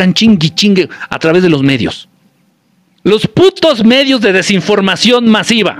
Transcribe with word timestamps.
están 0.00 0.14
chingui 0.14 0.50
chingue 0.50 0.88
a 1.10 1.18
través 1.18 1.42
de 1.42 1.50
los 1.50 1.62
medios. 1.62 2.08
Los 3.02 3.26
putos 3.26 3.84
medios 3.84 4.22
de 4.22 4.32
desinformación 4.32 5.28
masiva 5.28 5.78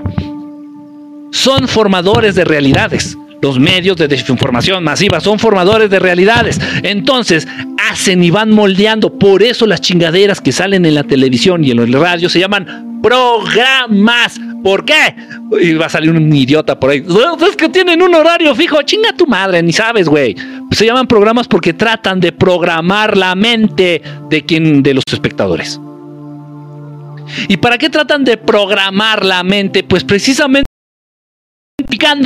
son 1.31 1.67
formadores 1.67 2.35
de 2.35 2.45
realidades. 2.45 3.17
Los 3.41 3.59
medios 3.59 3.97
de 3.97 4.07
desinformación 4.07 4.83
masiva 4.83 5.19
son 5.19 5.39
formadores 5.39 5.89
de 5.89 5.99
realidades. 5.99 6.59
Entonces, 6.83 7.47
hacen 7.89 8.23
y 8.23 8.29
van 8.29 8.51
moldeando. 8.51 9.17
Por 9.17 9.41
eso 9.41 9.65
las 9.65 9.81
chingaderas 9.81 10.39
que 10.39 10.51
salen 10.51 10.85
en 10.85 10.95
la 10.95 11.03
televisión 11.03 11.63
y 11.63 11.71
en 11.71 11.77
los 11.77 12.01
radios 12.01 12.31
se 12.31 12.39
llaman 12.39 12.99
programas. 13.01 14.39
¿Por 14.63 14.85
qué? 14.85 15.15
Y 15.59 15.73
va 15.73 15.87
a 15.87 15.89
salir 15.89 16.11
un 16.11 16.33
idiota 16.33 16.79
por 16.79 16.91
ahí. 16.91 17.03
Es 17.49 17.55
que 17.55 17.69
tienen 17.69 18.01
un 18.01 18.13
horario 18.13 18.53
fijo. 18.53 18.81
Chinga 18.83 19.13
tu 19.13 19.25
madre, 19.25 19.63
ni 19.63 19.73
sabes, 19.73 20.07
güey. 20.07 20.35
Se 20.71 20.85
llaman 20.85 21.07
programas 21.07 21.47
porque 21.47 21.73
tratan 21.73 22.19
de 22.19 22.31
programar 22.31 23.17
la 23.17 23.33
mente 23.33 24.01
de 24.29 24.45
quien, 24.45 24.83
de 24.83 24.93
los 24.93 25.03
espectadores. 25.11 25.79
¿Y 27.47 27.57
para 27.57 27.77
qué 27.77 27.89
tratan 27.89 28.23
de 28.23 28.37
programar 28.37 29.25
la 29.25 29.43
mente? 29.43 29.83
Pues 29.83 30.03
precisamente 30.03 30.70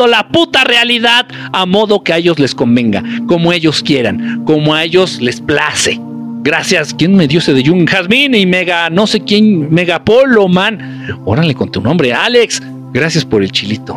la 0.07 0.27
puta 0.27 0.63
realidad 0.63 1.25
a 1.51 1.65
modo 1.65 2.03
que 2.03 2.13
a 2.13 2.17
ellos 2.17 2.39
les 2.39 2.55
convenga, 2.55 3.03
como 3.27 3.51
ellos 3.53 3.81
quieran, 3.83 4.43
como 4.45 4.73
a 4.73 4.83
ellos 4.83 5.19
les 5.21 5.41
place. 5.41 5.99
Gracias. 6.43 6.93
¿Quién 6.93 7.15
me 7.15 7.27
dio 7.27 7.39
ese 7.39 7.53
de 7.53 7.65
Jung 7.65 7.89
Jasmine 7.89 8.37
y 8.37 8.45
Mega, 8.45 8.89
no 8.89 9.07
sé 9.07 9.19
quién, 9.21 9.73
Megapolo, 9.73 10.47
man? 10.47 11.07
Órale 11.25 11.55
con 11.55 11.71
tu 11.71 11.81
nombre, 11.81 12.13
Alex. 12.13 12.61
Gracias 12.93 13.25
por 13.25 13.41
el 13.41 13.51
chilito. 13.51 13.95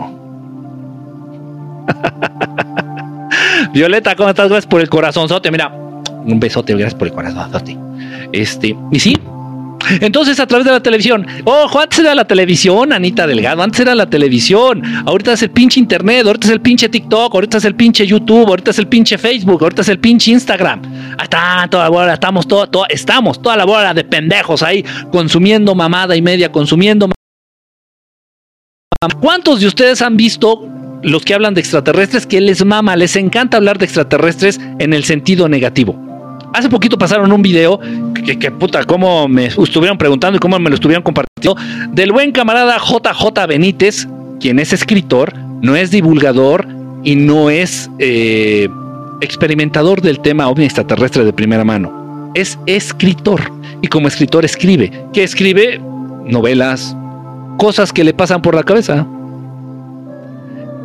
Violeta, 3.74 4.16
¿cómo 4.16 4.30
estás? 4.30 4.48
Gracias 4.48 4.66
por 4.66 4.80
el 4.80 4.88
corazonzote. 4.88 5.50
Mira, 5.50 5.70
un 6.24 6.40
besote, 6.40 6.72
gracias 6.72 6.94
por 6.94 7.08
el 7.08 7.14
corazonzote. 7.14 7.76
Este, 8.32 8.74
y 8.90 8.98
sí, 8.98 9.16
entonces, 10.00 10.38
a 10.40 10.46
través 10.46 10.64
de 10.66 10.72
la 10.72 10.82
televisión. 10.82 11.26
Ojo, 11.44 11.80
antes 11.80 11.98
era 11.98 12.14
la 12.14 12.26
televisión, 12.26 12.92
Anita 12.92 13.26
Delgado. 13.26 13.62
Antes 13.62 13.80
era 13.80 13.94
la 13.94 14.08
televisión. 14.08 14.82
Ahorita 15.06 15.32
es 15.32 15.42
el 15.42 15.50
pinche 15.50 15.80
internet. 15.80 16.26
Ahorita 16.26 16.46
es 16.46 16.52
el 16.52 16.60
pinche 16.60 16.88
TikTok. 16.88 17.34
Ahorita 17.34 17.58
es 17.58 17.64
el 17.64 17.74
pinche 17.74 18.06
YouTube. 18.06 18.48
Ahorita 18.48 18.70
es 18.70 18.78
el 18.78 18.86
pinche 18.86 19.18
Facebook. 19.18 19.62
Ahorita 19.62 19.82
es 19.82 19.88
el 19.88 19.98
pinche 19.98 20.32
Instagram. 20.32 20.82
Ahí 21.18 21.24
está 21.24 21.66
toda 21.70 21.84
la 21.84 21.90
bola. 21.90 22.14
Estamos, 22.14 22.46
todo, 22.46 22.86
estamos 22.88 23.40
toda 23.40 23.56
la 23.56 23.64
bola 23.64 23.94
de 23.94 24.04
pendejos 24.04 24.62
ahí 24.62 24.84
consumiendo 25.10 25.74
mamada 25.74 26.16
y 26.16 26.22
media, 26.22 26.50
consumiendo. 26.50 27.08
¿Cuántos 29.20 29.60
de 29.60 29.68
ustedes 29.68 30.02
han 30.02 30.16
visto 30.16 30.68
los 31.02 31.24
que 31.24 31.34
hablan 31.34 31.54
de 31.54 31.60
extraterrestres 31.60 32.26
que 32.26 32.40
les 32.40 32.64
mama, 32.64 32.96
les 32.96 33.14
encanta 33.14 33.56
hablar 33.56 33.78
de 33.78 33.84
extraterrestres 33.84 34.60
en 34.80 34.92
el 34.92 35.04
sentido 35.04 35.48
negativo? 35.48 36.07
Hace 36.52 36.68
poquito 36.68 36.96
pasaron 36.96 37.30
un 37.30 37.42
video 37.42 37.78
que, 38.14 38.50
puta, 38.50 38.84
cómo 38.84 39.28
me 39.28 39.46
estuvieron 39.46 39.98
preguntando 39.98 40.36
y 40.36 40.40
cómo 40.40 40.58
me 40.58 40.70
lo 40.70 40.74
estuvieron 40.74 41.02
compartiendo 41.02 41.56
del 41.92 42.12
buen 42.12 42.32
camarada 42.32 42.78
JJ 42.78 43.46
Benítez, 43.46 44.08
quien 44.40 44.58
es 44.58 44.72
escritor, 44.72 45.34
no 45.60 45.76
es 45.76 45.90
divulgador 45.90 46.66
y 47.04 47.16
no 47.16 47.50
es 47.50 47.90
eh, 47.98 48.68
experimentador 49.20 50.00
del 50.00 50.20
tema 50.20 50.48
ovni 50.48 50.64
extraterrestre 50.64 51.24
de 51.24 51.32
primera 51.32 51.64
mano. 51.64 52.32
Es 52.34 52.58
escritor 52.66 53.40
y 53.82 53.88
como 53.88 54.08
escritor 54.08 54.44
escribe. 54.44 54.90
que 55.12 55.22
escribe? 55.22 55.80
Novelas, 56.24 56.96
cosas 57.56 57.92
que 57.92 58.04
le 58.04 58.12
pasan 58.12 58.42
por 58.42 58.54
la 58.54 58.62
cabeza. 58.62 59.06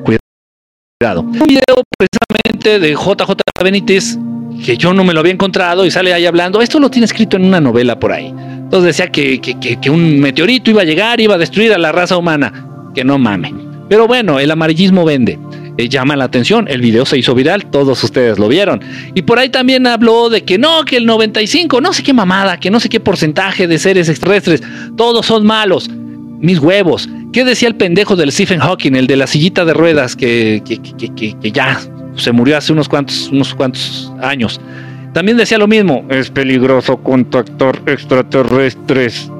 Cuidado. 0.03 1.21
Un 1.21 1.47
video 1.47 1.83
precisamente 1.97 2.79
de 2.79 2.93
JJ 2.93 3.63
Benítez 3.63 4.17
que 4.65 4.77
yo 4.77 4.93
no 4.93 5.03
me 5.03 5.13
lo 5.13 5.19
había 5.19 5.33
encontrado 5.33 5.85
y 5.85 5.91
sale 5.91 6.13
ahí 6.13 6.25
hablando, 6.25 6.61
esto 6.61 6.79
lo 6.79 6.89
tiene 6.89 7.05
escrito 7.05 7.37
en 7.37 7.45
una 7.45 7.61
novela 7.61 7.99
por 7.99 8.11
ahí. 8.11 8.27
Entonces 8.27 8.97
decía 8.97 9.11
que, 9.11 9.39
que, 9.39 9.89
un 9.89 10.19
meteorito 10.19 10.71
iba 10.71 10.81
a 10.81 10.85
llegar, 10.85 11.21
iba 11.21 11.35
a 11.35 11.37
destruir 11.37 11.73
a 11.73 11.77
la 11.77 11.91
raza 11.91 12.17
humana. 12.17 12.67
Que 12.95 13.03
no 13.03 13.19
mame. 13.19 13.53
Pero 13.87 14.07
bueno, 14.07 14.39
el 14.39 14.49
amarillismo 14.49 15.05
vende. 15.05 15.37
Eh, 15.77 15.89
llama 15.89 16.15
la 16.15 16.25
atención, 16.25 16.67
el 16.67 16.81
video 16.81 17.05
se 17.05 17.17
hizo 17.17 17.33
viral, 17.33 17.65
todos 17.69 18.03
ustedes 18.03 18.39
lo 18.39 18.47
vieron. 18.47 18.81
Y 19.13 19.23
por 19.23 19.39
ahí 19.39 19.49
también 19.49 19.85
habló 19.85 20.29
de 20.29 20.43
que 20.43 20.57
no, 20.57 20.85
que 20.85 20.97
el 20.97 21.05
95, 21.05 21.81
no 21.81 21.93
sé 21.93 22.03
qué 22.03 22.13
mamada, 22.13 22.59
que 22.59 22.71
no 22.71 22.79
sé 22.79 22.89
qué 22.89 22.99
porcentaje 22.99 23.67
de 23.67 23.77
seres 23.77 24.09
extraterrestres, 24.09 24.63
todos 24.97 25.25
son 25.25 25.45
malos. 25.45 25.89
Mis 26.39 26.59
huevos. 26.59 27.07
¿Qué 27.31 27.43
decía 27.43 27.67
el 27.67 27.75
pendejo 27.75 28.15
del 28.15 28.31
Stephen 28.31 28.59
Hawking, 28.59 28.95
el 28.95 29.07
de 29.07 29.17
la 29.17 29.27
sillita 29.27 29.65
de 29.65 29.73
ruedas, 29.73 30.15
que, 30.15 30.61
que, 30.65 30.79
que, 30.79 31.35
que 31.39 31.51
ya 31.51 31.79
se 32.15 32.31
murió 32.31 32.57
hace 32.57 32.73
unos 32.73 32.87
cuantos, 32.87 33.29
unos 33.31 33.53
cuantos 33.53 34.11
años. 34.21 34.59
También 35.13 35.37
decía 35.37 35.57
lo 35.57 35.67
mismo, 35.67 36.05
es 36.09 36.31
peligroso 36.31 36.97
contactar 36.97 37.79
extraterrestres. 37.85 39.31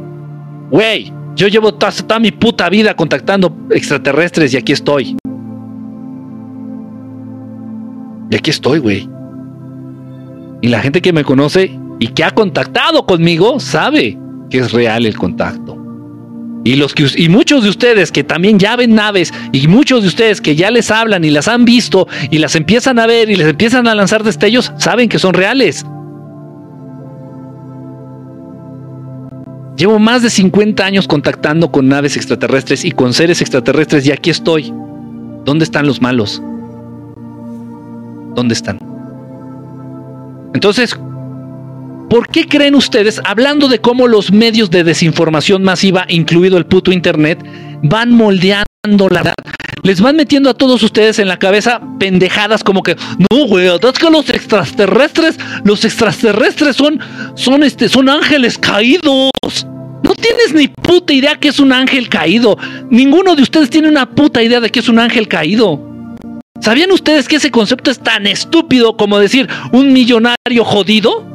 Güey, 0.70 1.12
yo 1.36 1.48
llevo 1.48 1.74
toda, 1.74 2.20
mi 2.20 2.32
puta 2.32 2.70
vida 2.70 2.96
contactando 2.96 3.56
extraterrestres 3.72 4.54
y 4.54 4.58
aquí 4.58 4.72
estoy. 4.72 5.18
Y 8.30 8.36
aquí 8.36 8.52
estoy, 8.52 8.80
güey. 8.80 9.10
Y 10.62 10.68
la 10.68 10.82
gente 10.82 11.02
que 11.02 11.12
me 11.12 11.24
conoce 11.24 11.78
y 12.00 12.08
que 12.08 12.24
ha 12.24 12.32
contactado 12.32 13.06
conmigo 13.06 13.60
sabe 13.60 14.18
que 14.50 14.60
es 14.60 14.72
real 14.72 15.06
el 15.06 15.18
contacto. 15.18 15.73
Y, 16.66 16.76
los 16.76 16.94
que, 16.94 17.06
y 17.18 17.28
muchos 17.28 17.64
de 17.64 17.70
ustedes 17.70 18.12
que 18.12 18.24
también 18.24 18.58
ya 18.58 18.76
ven 18.76 18.96
naves 18.96 19.34
y 19.52 19.68
muchos 19.68 20.02
de 20.02 20.08
ustedes 20.08 20.40
que 20.40 20.56
ya 20.56 20.72
les 20.72 20.92
hablan 20.92 21.26
y 21.26 21.30
las 21.30 21.48
han 21.48 21.66
visto 21.66 22.08
y 22.32 22.38
las 22.38 22.56
empiezan 22.56 23.00
a 23.00 23.08
ver 23.08 23.30
y 23.30 23.36
les 23.36 23.48
empiezan 23.48 23.88
a 23.88 23.96
lanzar 23.96 24.24
destellos, 24.24 24.72
saben 24.78 25.10
que 25.10 25.20
son 25.20 25.34
reales. 25.34 25.86
Llevo 29.76 30.00
más 30.00 30.22
de 30.22 30.30
50 30.30 30.86
años 30.86 31.08
contactando 31.08 31.72
con 31.72 31.90
naves 31.90 32.16
extraterrestres 32.16 32.86
y 32.86 32.92
con 32.92 33.14
seres 33.14 33.42
extraterrestres 33.42 34.06
y 34.06 34.12
aquí 34.12 34.30
estoy. 34.30 34.74
¿Dónde 35.44 35.66
están 35.66 35.88
los 35.88 36.02
malos? 36.02 36.42
¿Dónde 38.36 38.54
están? 38.54 38.80
Entonces, 40.54 40.98
¿Por 42.14 42.28
qué 42.28 42.48
creen 42.48 42.76
ustedes, 42.76 43.20
hablando 43.26 43.68
de 43.68 43.82
cómo 43.82 44.08
los 44.08 44.32
medios 44.32 44.70
de 44.70 44.84
desinformación 44.84 45.64
masiva, 45.64 46.06
incluido 46.08 46.60
el 46.60 46.68
puto 46.68 46.92
Internet, 46.92 47.44
van 47.82 48.12
moldeando 48.12 49.10
la 49.10 49.24
verdad? 49.24 49.34
Les 49.82 50.00
van 50.00 50.16
metiendo 50.16 50.52
a 50.52 50.54
todos 50.54 50.84
ustedes 50.84 51.18
en 51.18 51.28
la 51.28 51.40
cabeza 51.40 51.82
pendejadas 51.98 52.64
como 52.64 52.84
que, 52.84 52.96
no, 53.32 53.48
güey, 53.48 53.66
es 53.66 53.98
que 53.98 54.12
los 54.12 54.30
extraterrestres, 54.30 55.40
los 55.64 55.84
extraterrestres 55.86 56.76
son, 56.76 57.00
son, 57.34 57.64
este, 57.64 57.90
son 57.90 58.08
ángeles 58.08 58.60
caídos. 58.60 59.32
No 60.04 60.14
tienes 60.14 60.54
ni 60.54 60.68
puta 60.68 61.14
idea 61.14 61.38
que 61.38 61.48
es 61.48 61.60
un 61.60 61.72
ángel 61.72 62.10
caído. 62.10 62.60
Ninguno 62.92 63.36
de 63.36 63.42
ustedes 63.42 63.72
tiene 63.72 63.90
una 63.90 64.08
puta 64.08 64.44
idea 64.44 64.60
de 64.60 64.70
que 64.70 64.82
es 64.82 64.88
un 64.88 65.00
ángel 65.00 65.28
caído. 65.28 65.82
¿Sabían 66.62 66.92
ustedes 66.92 67.28
que 67.28 67.38
ese 67.38 67.50
concepto 67.50 67.90
es 67.90 67.98
tan 67.98 68.28
estúpido 68.28 68.98
como 68.98 69.18
decir 69.18 69.50
un 69.72 69.92
millonario 69.92 70.64
jodido? 70.64 71.33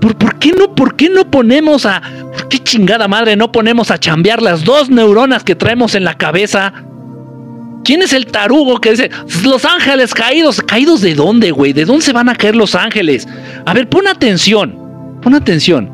¿Por, 0.00 0.38
qué 0.38 0.52
no, 0.52 0.74
¿Por 0.74 0.96
qué 0.96 1.08
no 1.08 1.30
ponemos 1.30 1.86
a... 1.86 2.02
qué 2.48 2.58
chingada 2.58 3.08
madre 3.08 3.36
no 3.36 3.50
ponemos 3.50 3.90
a 3.90 3.98
chambear 3.98 4.42
las 4.42 4.64
dos 4.64 4.90
neuronas 4.90 5.42
que 5.42 5.54
traemos 5.54 5.94
en 5.94 6.04
la 6.04 6.14
cabeza? 6.14 6.72
¿Quién 7.84 8.02
es 8.02 8.12
el 8.12 8.26
tarugo 8.26 8.80
que 8.80 8.90
dice, 8.90 9.10
los 9.44 9.64
ángeles 9.64 10.12
caídos? 10.12 10.60
¿Caídos 10.60 11.00
de 11.02 11.14
dónde, 11.14 11.52
güey? 11.52 11.72
¿De 11.72 11.84
dónde 11.84 12.02
se 12.02 12.12
van 12.12 12.28
a 12.28 12.34
caer 12.34 12.56
los 12.56 12.74
ángeles? 12.74 13.28
A 13.64 13.72
ver, 13.74 13.88
pon 13.88 14.08
atención, 14.08 14.76
pon 15.22 15.34
atención. 15.34 15.88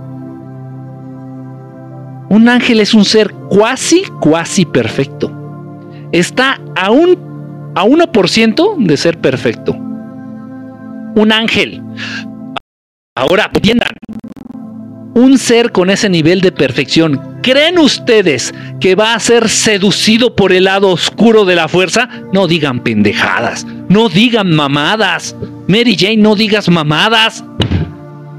Un 2.31 2.49
ángel 2.49 2.81
es 2.81 2.95
un 2.95 3.05
ser 3.05 3.31
cuasi, 3.51 4.05
cuasi 4.21 4.65
perfecto. 4.65 5.31
Está 6.13 6.59
a 6.75 6.91
un 6.91 7.33
a 7.75 7.85
1% 7.85 8.77
de 8.79 8.97
ser 8.97 9.19
perfecto. 9.19 9.73
Un 11.15 11.33
ángel. 11.33 11.83
Ahora, 13.15 13.51
entiendan, 13.53 13.91
un 15.15 15.37
ser 15.37 15.71
con 15.71 15.91
ese 15.91 16.09
nivel 16.09 16.41
de 16.41 16.51
perfección, 16.51 17.41
¿creen 17.43 17.79
ustedes 17.79 18.55
que 18.81 18.95
va 18.95 19.13
a 19.13 19.21
ser 19.21 19.51
seducido 19.51 20.35
por 20.35 20.51
el 20.51 20.65
lado 20.65 20.89
oscuro 20.89 21.45
de 21.45 21.55
la 21.55 21.69
fuerza? 21.69 22.09
No 22.33 22.47
digan 22.47 22.81
pendejadas, 22.81 23.67
no 23.91 24.09
digan 24.09 24.51
mamadas. 24.55 25.37
Mary 25.69 25.95
Jane, 25.95 26.17
no 26.17 26.35
digas 26.35 26.71
mamadas. 26.71 27.45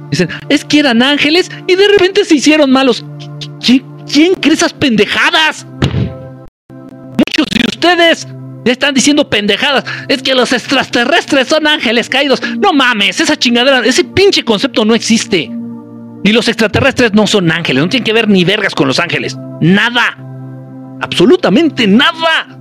Dicen, 0.09 0.29
es 0.49 0.65
que 0.65 0.79
eran 0.79 1.03
ángeles 1.03 1.51
y 1.67 1.75
de 1.75 1.87
repente 1.89 2.25
se 2.25 2.35
hicieron 2.35 2.71
malos. 2.71 3.05
¿Quién, 3.63 4.33
cree 4.41 4.55
esas 4.55 4.73
pendejadas? 4.73 5.67
Muchos 6.71 7.45
de 7.51 7.65
ustedes 7.67 8.27
están 8.71 8.93
diciendo 8.93 9.29
pendejadas. 9.29 9.83
Es 10.07 10.21
que 10.21 10.35
los 10.35 10.53
extraterrestres 10.53 11.47
son 11.47 11.67
ángeles 11.67 12.09
caídos. 12.09 12.41
No 12.59 12.73
mames, 12.73 13.19
esa 13.19 13.35
chingadera, 13.35 13.85
ese 13.85 14.03
pinche 14.03 14.43
concepto 14.43 14.85
no 14.85 14.95
existe. 14.95 15.49
Y 16.23 16.31
los 16.31 16.47
extraterrestres 16.47 17.13
no 17.13 17.27
son 17.27 17.51
ángeles, 17.51 17.83
no 17.83 17.89
tienen 17.89 18.05
que 18.05 18.13
ver 18.13 18.29
ni 18.29 18.45
vergas 18.45 18.73
con 18.73 18.87
los 18.87 18.99
ángeles. 18.99 19.37
Nada. 19.59 20.17
Absolutamente 21.01 21.85
nada. 21.85 22.59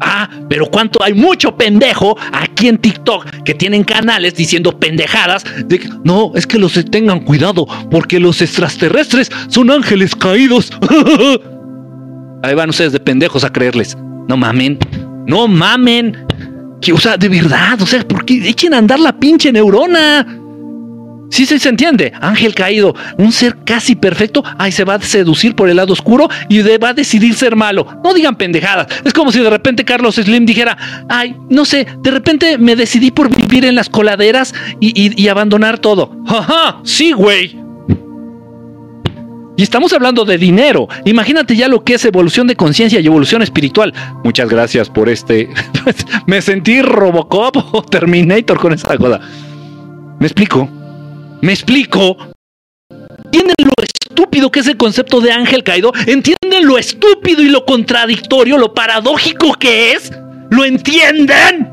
Ah, 0.00 0.28
pero 0.48 0.66
cuánto 0.66 1.02
hay 1.02 1.14
mucho 1.14 1.56
pendejo 1.56 2.16
aquí 2.32 2.68
en 2.68 2.78
TikTok 2.78 3.42
que 3.44 3.54
tienen 3.54 3.82
canales 3.84 4.34
diciendo 4.34 4.78
pendejadas 4.78 5.44
de 5.66 5.80
que 5.80 5.88
no, 6.04 6.32
es 6.36 6.46
que 6.46 6.58
los 6.58 6.72
tengan 6.90 7.20
cuidado 7.20 7.66
porque 7.90 8.20
los 8.20 8.40
extraterrestres 8.40 9.30
son 9.48 9.70
ángeles 9.70 10.14
caídos. 10.14 10.70
Ahí 12.42 12.54
van 12.54 12.70
ustedes 12.70 12.92
de 12.92 13.00
pendejos 13.00 13.42
a 13.42 13.52
creerles. 13.52 13.96
No 14.28 14.36
mamen. 14.36 14.78
No 15.28 15.46
mamen. 15.46 16.26
Que, 16.80 16.92
o 16.92 16.98
sea, 16.98 17.16
de 17.16 17.28
verdad, 17.28 17.80
o 17.80 17.86
sea, 17.86 18.06
¿por 18.06 18.24
qué 18.24 18.48
echen 18.48 18.74
a 18.74 18.78
andar 18.78 18.98
la 18.98 19.12
pinche 19.12 19.52
neurona? 19.52 20.26
Sí, 21.30 21.44
sí, 21.44 21.58
se 21.58 21.68
entiende. 21.68 22.12
Ángel 22.20 22.54
caído, 22.54 22.94
un 23.18 23.32
ser 23.32 23.58
casi 23.64 23.94
perfecto, 23.94 24.42
ay, 24.58 24.72
se 24.72 24.84
va 24.84 24.94
a 24.94 25.00
seducir 25.00 25.54
por 25.54 25.68
el 25.68 25.76
lado 25.76 25.92
oscuro 25.92 26.28
y 26.48 26.62
va 26.78 26.88
a 26.88 26.94
decidir 26.94 27.34
ser 27.34 27.54
malo. 27.54 27.86
No 28.02 28.14
digan 28.14 28.36
pendejadas. 28.36 28.86
Es 29.04 29.12
como 29.12 29.30
si 29.30 29.40
de 29.40 29.50
repente 29.50 29.84
Carlos 29.84 30.14
Slim 30.14 30.46
dijera, 30.46 30.76
ay, 31.08 31.36
no 31.50 31.64
sé, 31.64 31.86
de 32.02 32.10
repente 32.10 32.56
me 32.56 32.76
decidí 32.76 33.10
por 33.10 33.28
vivir 33.34 33.66
en 33.66 33.74
las 33.74 33.90
coladeras 33.90 34.54
y, 34.80 35.22
y 35.22 35.28
abandonar 35.28 35.78
todo. 35.78 36.16
Ajá, 36.26 36.80
sí, 36.84 37.12
güey. 37.12 37.67
Y 39.58 39.64
estamos 39.64 39.92
hablando 39.92 40.24
de 40.24 40.38
dinero. 40.38 40.86
Imagínate 41.04 41.56
ya 41.56 41.66
lo 41.66 41.82
que 41.82 41.94
es 41.94 42.04
evolución 42.04 42.46
de 42.46 42.54
conciencia 42.54 43.00
y 43.00 43.06
evolución 43.06 43.42
espiritual. 43.42 43.92
Muchas 44.22 44.48
gracias 44.48 44.88
por 44.88 45.08
este. 45.08 45.48
Me 46.28 46.40
sentí 46.40 46.80
Robocop 46.80 47.56
o 47.74 47.82
Terminator 47.82 48.56
con 48.56 48.72
esa 48.72 48.96
cosa. 48.96 49.18
¿Me 50.20 50.28
explico? 50.28 50.68
¿Me 51.40 51.52
explico? 51.52 52.16
¿Entienden 53.24 53.56
lo 53.64 53.82
estúpido 53.82 54.48
que 54.48 54.60
es 54.60 54.68
el 54.68 54.76
concepto 54.76 55.20
de 55.20 55.32
ángel 55.32 55.64
caído? 55.64 55.92
¿Entienden 56.06 56.64
lo 56.64 56.78
estúpido 56.78 57.42
y 57.42 57.48
lo 57.48 57.66
contradictorio, 57.66 58.58
lo 58.58 58.72
paradójico 58.72 59.54
que 59.54 59.94
es? 59.94 60.12
¿Lo 60.50 60.64
entienden? 60.64 61.68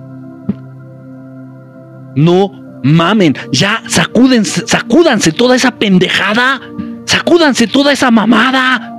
No 2.16 2.80
mamen, 2.84 3.38
ya 3.52 3.84
sacúdense, 3.88 4.66
sacúdanse 4.66 5.32
toda 5.32 5.56
esa 5.56 5.76
pendejada. 5.76 6.60
Sacúdanse 7.06 7.68
toda 7.68 7.92
esa 7.94 8.12
mamada. 8.12 8.98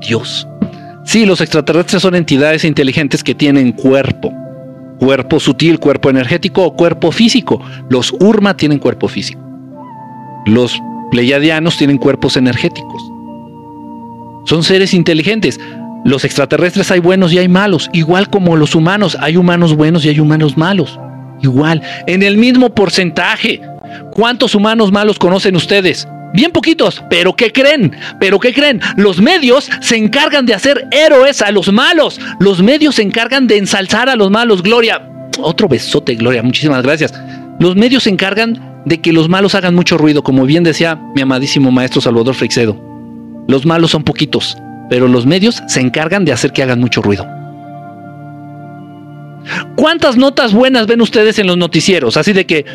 Dios. 0.00 0.46
Sí, 1.04 1.24
los 1.24 1.40
extraterrestres 1.40 2.02
son 2.02 2.14
entidades 2.14 2.64
inteligentes 2.64 3.24
que 3.24 3.34
tienen 3.34 3.72
cuerpo. 3.72 4.32
Cuerpo 4.98 5.40
sutil, 5.40 5.78
cuerpo 5.78 6.10
energético 6.10 6.64
o 6.64 6.74
cuerpo 6.74 7.12
físico. 7.12 7.62
Los 7.88 8.12
Urma 8.12 8.56
tienen 8.56 8.78
cuerpo 8.78 9.08
físico. 9.08 9.40
Los 10.46 10.78
Pleiadianos 11.10 11.76
tienen 11.76 11.98
cuerpos 11.98 12.36
energéticos. 12.36 13.02
Son 14.44 14.62
seres 14.62 14.94
inteligentes. 14.94 15.60
Los 16.04 16.24
extraterrestres 16.24 16.90
hay 16.90 17.00
buenos 17.00 17.32
y 17.32 17.38
hay 17.38 17.48
malos, 17.48 17.90
igual 17.92 18.30
como 18.30 18.56
los 18.56 18.74
humanos, 18.74 19.16
hay 19.20 19.36
humanos 19.36 19.76
buenos 19.76 20.04
y 20.04 20.08
hay 20.08 20.20
humanos 20.20 20.56
malos. 20.56 20.98
Igual, 21.42 21.82
en 22.06 22.22
el 22.22 22.36
mismo 22.36 22.70
porcentaje. 22.70 23.60
¿Cuántos 24.12 24.54
humanos 24.54 24.92
malos 24.92 25.18
conocen 25.18 25.56
ustedes? 25.56 26.06
Bien 26.34 26.50
poquitos, 26.50 27.02
pero 27.08 27.34
¿qué 27.34 27.52
creen? 27.52 27.96
¿Pero 28.20 28.38
qué 28.38 28.52
creen? 28.52 28.80
Los 28.96 29.20
medios 29.20 29.70
se 29.80 29.96
encargan 29.96 30.44
de 30.44 30.54
hacer 30.54 30.86
héroes 30.90 31.40
a 31.40 31.50
los 31.50 31.72
malos. 31.72 32.20
Los 32.38 32.62
medios 32.62 32.96
se 32.96 33.02
encargan 33.02 33.46
de 33.46 33.56
ensalzar 33.56 34.08
a 34.08 34.16
los 34.16 34.30
malos. 34.30 34.62
Gloria, 34.62 35.08
otro 35.38 35.68
besote, 35.68 36.14
Gloria, 36.16 36.42
muchísimas 36.42 36.82
gracias. 36.82 37.14
Los 37.58 37.76
medios 37.76 38.04
se 38.04 38.10
encargan 38.10 38.82
de 38.84 39.00
que 39.00 39.12
los 39.12 39.28
malos 39.28 39.54
hagan 39.54 39.74
mucho 39.74 39.98
ruido, 39.98 40.22
como 40.22 40.44
bien 40.44 40.64
decía 40.64 41.00
mi 41.14 41.22
amadísimo 41.22 41.70
maestro 41.70 42.00
Salvador 42.00 42.34
Freixedo. 42.34 42.78
Los 43.48 43.64
malos 43.64 43.90
son 43.90 44.04
poquitos, 44.04 44.56
pero 44.90 45.08
los 45.08 45.26
medios 45.26 45.62
se 45.66 45.80
encargan 45.80 46.24
de 46.24 46.32
hacer 46.32 46.52
que 46.52 46.62
hagan 46.62 46.80
mucho 46.80 47.02
ruido. 47.02 47.26
¿Cuántas 49.76 50.16
notas 50.16 50.52
buenas 50.52 50.86
ven 50.86 51.00
ustedes 51.00 51.38
en 51.38 51.46
los 51.46 51.56
noticieros? 51.56 52.16
Así 52.16 52.32
de 52.32 52.46
que, 52.46 52.66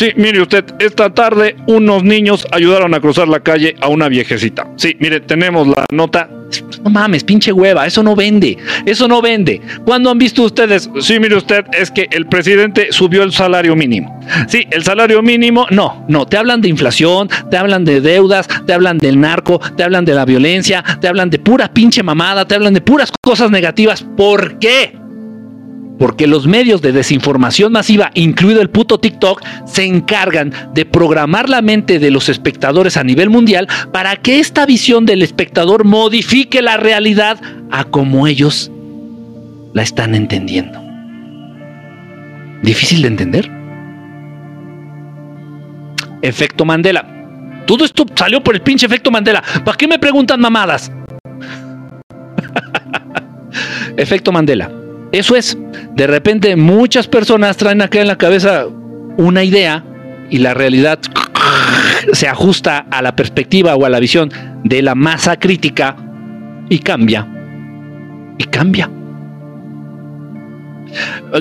sí, 0.00 0.12
mire 0.16 0.40
usted, 0.40 0.64
esta 0.78 1.12
tarde 1.12 1.56
unos 1.66 2.02
niños 2.02 2.46
ayudaron 2.52 2.94
a 2.94 3.00
cruzar 3.00 3.28
la 3.28 3.40
calle 3.40 3.76
a 3.82 3.88
una 3.88 4.08
viejecita. 4.08 4.66
Sí, 4.76 4.96
mire, 4.98 5.20
tenemos 5.20 5.66
la 5.66 5.84
nota. 5.92 6.30
No 6.82 6.88
mames, 6.88 7.22
pinche 7.22 7.52
hueva, 7.52 7.86
eso 7.86 8.02
no 8.02 8.16
vende, 8.16 8.56
eso 8.86 9.06
no 9.06 9.20
vende. 9.20 9.60
¿Cuándo 9.84 10.10
han 10.10 10.16
visto 10.16 10.42
ustedes? 10.42 10.88
Sí, 11.00 11.20
mire 11.20 11.36
usted, 11.36 11.66
es 11.78 11.90
que 11.90 12.08
el 12.10 12.26
presidente 12.26 12.88
subió 12.90 13.22
el 13.22 13.32
salario 13.32 13.76
mínimo. 13.76 14.18
Sí, 14.48 14.66
el 14.70 14.82
salario 14.82 15.20
mínimo, 15.22 15.66
no, 15.70 16.06
no, 16.08 16.26
te 16.26 16.38
hablan 16.38 16.62
de 16.62 16.68
inflación, 16.68 17.28
te 17.50 17.58
hablan 17.58 17.84
de 17.84 18.00
deudas, 18.00 18.48
te 18.66 18.72
hablan 18.72 18.96
del 18.96 19.20
narco, 19.20 19.60
te 19.76 19.84
hablan 19.84 20.06
de 20.06 20.14
la 20.14 20.24
violencia, 20.24 20.82
te 21.00 21.08
hablan 21.08 21.28
de 21.28 21.38
pura 21.38 21.72
pinche 21.72 22.02
mamada, 22.02 22.48
te 22.48 22.54
hablan 22.54 22.72
de 22.72 22.80
puras 22.80 23.12
cosas 23.20 23.50
negativas. 23.50 24.02
¿Por 24.16 24.58
qué? 24.58 24.99
Porque 26.00 26.26
los 26.26 26.46
medios 26.46 26.80
de 26.80 26.92
desinformación 26.92 27.72
masiva, 27.72 28.10
incluido 28.14 28.62
el 28.62 28.70
puto 28.70 28.98
TikTok, 28.98 29.42
se 29.66 29.84
encargan 29.84 30.50
de 30.72 30.86
programar 30.86 31.50
la 31.50 31.60
mente 31.60 31.98
de 31.98 32.10
los 32.10 32.30
espectadores 32.30 32.96
a 32.96 33.04
nivel 33.04 33.28
mundial 33.28 33.68
para 33.92 34.16
que 34.16 34.40
esta 34.40 34.64
visión 34.64 35.04
del 35.04 35.20
espectador 35.20 35.84
modifique 35.84 36.62
la 36.62 36.78
realidad 36.78 37.38
a 37.70 37.84
como 37.84 38.26
ellos 38.26 38.72
la 39.74 39.82
están 39.82 40.14
entendiendo. 40.14 40.82
¿Difícil 42.62 43.02
de 43.02 43.08
entender? 43.08 43.50
Efecto 46.22 46.64
Mandela. 46.64 47.04
Todo 47.66 47.84
esto 47.84 48.06
salió 48.14 48.42
por 48.42 48.54
el 48.54 48.62
pinche 48.62 48.86
efecto 48.86 49.10
Mandela. 49.10 49.44
¿Para 49.66 49.76
qué 49.76 49.86
me 49.86 49.98
preguntan 49.98 50.40
mamadas? 50.40 50.90
efecto 53.98 54.32
Mandela. 54.32 54.79
Eso 55.12 55.36
es, 55.36 55.58
de 55.94 56.06
repente 56.06 56.54
muchas 56.56 57.08
personas 57.08 57.56
traen 57.56 57.82
acá 57.82 58.00
en 58.00 58.06
la 58.06 58.16
cabeza 58.16 58.66
una 59.16 59.42
idea 59.42 59.84
y 60.30 60.38
la 60.38 60.54
realidad 60.54 61.00
se 62.12 62.28
ajusta 62.28 62.86
a 62.90 63.02
la 63.02 63.16
perspectiva 63.16 63.74
o 63.74 63.84
a 63.84 63.90
la 63.90 63.98
visión 64.00 64.30
de 64.64 64.82
la 64.82 64.94
masa 64.94 65.38
crítica 65.38 65.96
y 66.68 66.78
cambia. 66.78 67.26
Y 68.38 68.44
cambia. 68.44 68.88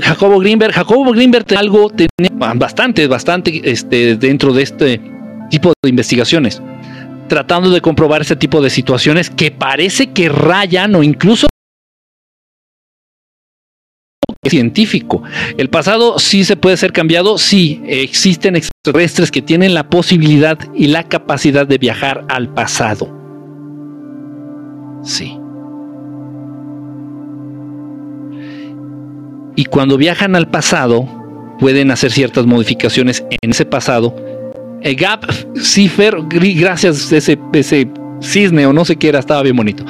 Jacobo 0.02 0.40
Greenberg, 0.40 0.74
Jacobo 0.74 1.12
Greenberg 1.12 1.46
algo 1.58 1.90
tenía 1.90 2.54
bastante, 2.56 3.08
bastante 3.08 3.62
este, 3.64 4.16
dentro 4.16 4.54
de 4.54 4.64
este 4.64 5.02
tipo 5.50 5.74
de 5.82 5.90
investigaciones, 5.90 6.62
tratando 7.28 7.70
de 7.72 7.82
comprobar 7.82 8.22
ese 8.22 8.36
tipo 8.36 8.62
de 8.62 8.70
situaciones 8.70 9.30
que 9.30 9.52
parece 9.52 10.12
que 10.12 10.30
rayan 10.30 10.94
o 10.96 11.04
incluso 11.04 11.49
científico. 14.50 15.24
El 15.58 15.70
pasado 15.70 16.20
sí 16.20 16.44
se 16.44 16.56
puede 16.56 16.78
ser 16.78 16.92
cambiado, 16.92 17.38
sí, 17.38 17.82
existen 17.86 18.56
extraterrestres 18.56 19.32
que 19.32 19.42
tienen 19.42 19.74
la 19.74 19.90
posibilidad 19.90 20.58
y 20.76 20.88
la 20.88 21.04
capacidad 21.04 21.68
de 21.68 21.78
viajar 21.78 22.26
al 22.30 22.54
pasado. 22.54 23.16
Sí. 25.04 25.38
Y 29.56 29.66
cuando 29.66 29.98
viajan 29.98 30.36
al 30.36 30.50
pasado, 30.50 31.08
pueden 31.60 31.92
hacer 31.92 32.12
ciertas 32.12 32.46
modificaciones 32.46 33.24
en 33.42 33.52
ese 33.52 33.66
pasado. 33.66 34.16
El 34.82 34.96
Gap 34.96 35.26
Cipher, 35.62 36.16
gracias 36.30 37.12
a 37.12 37.18
ese, 37.18 37.38
ese 37.54 37.90
cisne 38.22 38.66
o 38.66 38.74
no 38.74 38.86
sé 38.86 38.96
qué 38.96 39.10
era, 39.10 39.20
estaba 39.20 39.44
bien 39.44 39.58
bonito. 39.58 39.84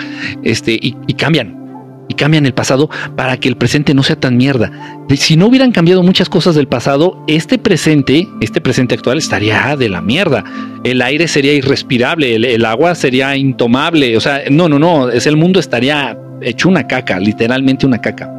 Este, 0.44 0.80
y 0.82 1.14
cambian 1.14 1.60
y 2.10 2.16
cambian 2.16 2.46
el 2.46 2.54
pasado 2.54 2.90
para 3.16 3.40
que 3.40 3.48
el 3.48 3.56
presente 3.56 3.94
no 3.94 4.04
sea 4.04 4.18
tan 4.18 4.36
mierda. 4.36 4.72
Si 5.16 5.38
no 5.38 5.48
hubieran 5.48 5.72
cambiado 5.72 6.04
muchas 6.04 6.28
cosas 6.28 6.56
del 6.56 6.68
pasado, 6.68 7.24
este 7.28 7.58
presente, 7.58 8.28
este 8.42 8.60
presente 8.60 8.96
actual 8.96 9.20
estaría 9.20 9.78
de 9.78 9.88
la 9.88 10.02
mierda. 10.02 10.44
El 10.84 11.02
aire 11.02 11.28
sería 11.28 11.54
irrespirable, 11.54 12.36
el, 12.36 12.66
agua 12.66 12.96
sería 12.96 13.38
intomable. 13.38 14.18
O 14.18 14.20
sea, 14.20 14.42
no, 14.50 14.68
no, 14.68 14.80
no, 14.80 15.10
es 15.10 15.28
el 15.28 15.38
mundo 15.38 15.60
estaría 15.60 16.18
hecho 16.42 16.68
una 16.68 16.88
caca, 16.88 17.20
literalmente 17.20 17.86
una 17.86 18.02
caca. 18.02 18.30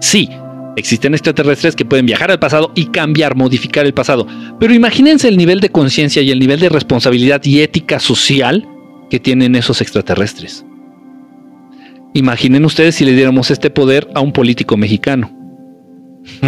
Sí, 0.00 0.28
existen 0.76 1.14
extraterrestres 1.14 1.76
que 1.76 1.84
pueden 1.84 2.06
viajar 2.06 2.32
al 2.32 2.40
pasado 2.40 2.72
y 2.74 2.86
cambiar, 2.86 3.36
modificar 3.36 3.86
el 3.86 3.94
pasado. 3.94 4.26
Pero 4.58 4.74
imagínense 4.74 5.28
el 5.28 5.36
nivel 5.36 5.60
de 5.60 5.70
conciencia 5.70 6.22
y 6.22 6.32
el 6.32 6.40
nivel 6.40 6.58
de 6.58 6.68
responsabilidad 6.68 7.42
y 7.44 7.60
ética 7.60 8.00
social 8.00 8.66
que 9.10 9.20
tienen 9.20 9.54
esos 9.54 9.80
extraterrestres. 9.80 10.64
Imaginen 12.14 12.64
ustedes 12.64 12.94
si 12.94 13.04
le 13.04 13.12
diéramos 13.12 13.50
este 13.50 13.70
poder 13.70 14.08
a 14.14 14.20
un 14.20 14.32
político 14.32 14.76
mexicano. 14.76 15.30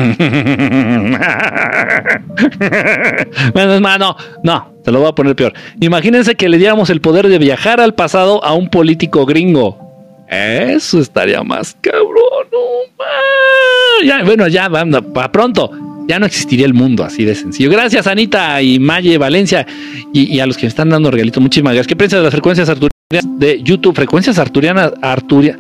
bueno, 3.55 3.81
no, 3.81 4.17
no, 4.43 4.73
te 4.85 4.93
lo 4.93 5.01
voy 5.01 5.09
a 5.09 5.13
poner 5.13 5.35
peor. 5.35 5.53
Imagínense 5.81 6.35
que 6.35 6.49
le 6.49 6.59
diéramos 6.59 6.91
el 6.91 7.01
poder 7.01 7.29
de 7.29 7.39
viajar 7.39 7.81
al 7.81 7.95
pasado 7.95 8.45
a 8.45 8.53
un 8.55 8.69
político 8.69 9.27
gringo. 9.27 9.79
Eso 10.29 11.01
estaría 11.01 11.43
más 11.43 11.77
cabrón. 11.81 12.15
ya, 14.05 14.23
bueno, 14.25 14.49
ya, 14.49 14.71
para 14.71 15.33
pronto. 15.33 15.71
Ya 16.07 16.19
no 16.19 16.27
existiría 16.27 16.67
el 16.67 16.75
mundo 16.75 17.03
así 17.03 17.25
de 17.25 17.35
sencillo. 17.35 17.71
Gracias, 17.71 18.07
Anita 18.07 18.61
y 18.61 18.79
Maye 18.79 19.17
Valencia 19.17 19.67
y, 20.13 20.39
a 20.39 20.47
los 20.47 20.57
que 20.57 20.65
me 20.65 20.69
están 20.69 20.91
dando 20.91 21.11
regalitos. 21.11 21.43
Muchísimas 21.43 21.73
gracias. 21.73 21.87
¿Qué 21.87 21.97
piensas 21.97 22.19
de 22.19 22.25
las 22.25 22.33
frecuencias 22.33 22.69
arturianas? 22.69 22.94
De 23.23 23.63
YouTube, 23.63 23.95
frecuencias 23.95 24.39
arturianas, 24.39 24.93
Arturia, 25.03 25.59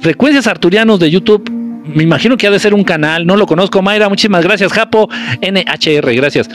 Frecuencias 0.00 0.46
Arturianos 0.46 1.00
de 1.00 1.10
YouTube. 1.10 1.50
Me 1.86 2.02
imagino 2.02 2.36
que 2.36 2.46
ha 2.46 2.50
de 2.50 2.58
ser 2.58 2.74
un 2.74 2.84
canal, 2.84 3.26
no 3.26 3.36
lo 3.36 3.46
conozco. 3.46 3.80
Mayra, 3.82 4.08
muchísimas 4.08 4.44
gracias. 4.44 4.72
Japo, 4.72 5.08
NHR, 5.40 6.14
gracias. 6.14 6.48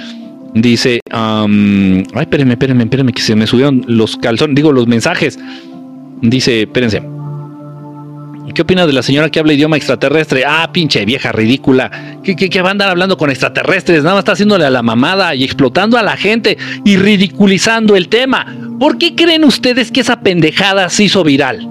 Dice, 0.53 0.99
ay, 1.11 2.03
espérenme, 2.19 2.53
espérenme, 2.53 2.83
espérenme, 2.83 3.13
que 3.13 3.21
se 3.21 3.35
me 3.35 3.47
subieron 3.47 3.83
los 3.87 4.17
calzones, 4.17 4.55
digo, 4.55 4.71
los 4.71 4.87
mensajes. 4.87 5.39
Dice, 6.21 6.63
espérense. 6.63 7.01
¿Qué 8.53 8.63
opinas 8.63 8.87
de 8.87 8.93
la 8.93 9.03
señora 9.03 9.29
que 9.29 9.39
habla 9.39 9.53
idioma 9.53 9.77
extraterrestre? 9.77 10.43
Ah, 10.45 10.69
pinche 10.73 11.05
vieja 11.05 11.31
ridícula. 11.31 12.17
¿Qué, 12.23 12.35
qué, 12.35 12.61
va 12.61 12.69
a 12.69 12.71
andar 12.71 12.89
hablando 12.89 13.15
con 13.15 13.29
extraterrestres? 13.29 14.03
Nada 14.03 14.15
más 14.15 14.21
está 14.21 14.33
haciéndole 14.33 14.65
a 14.65 14.69
la 14.69 14.81
mamada 14.81 15.35
y 15.35 15.43
explotando 15.43 15.97
a 15.97 16.03
la 16.03 16.17
gente 16.17 16.57
y 16.83 16.97
ridiculizando 16.97 17.95
el 17.95 18.09
tema. 18.09 18.45
¿Por 18.79 18.97
qué 18.97 19.15
creen 19.15 19.45
ustedes 19.45 19.91
que 19.91 20.01
esa 20.01 20.19
pendejada 20.19 20.89
se 20.89 21.03
hizo 21.03 21.23
viral? 21.23 21.67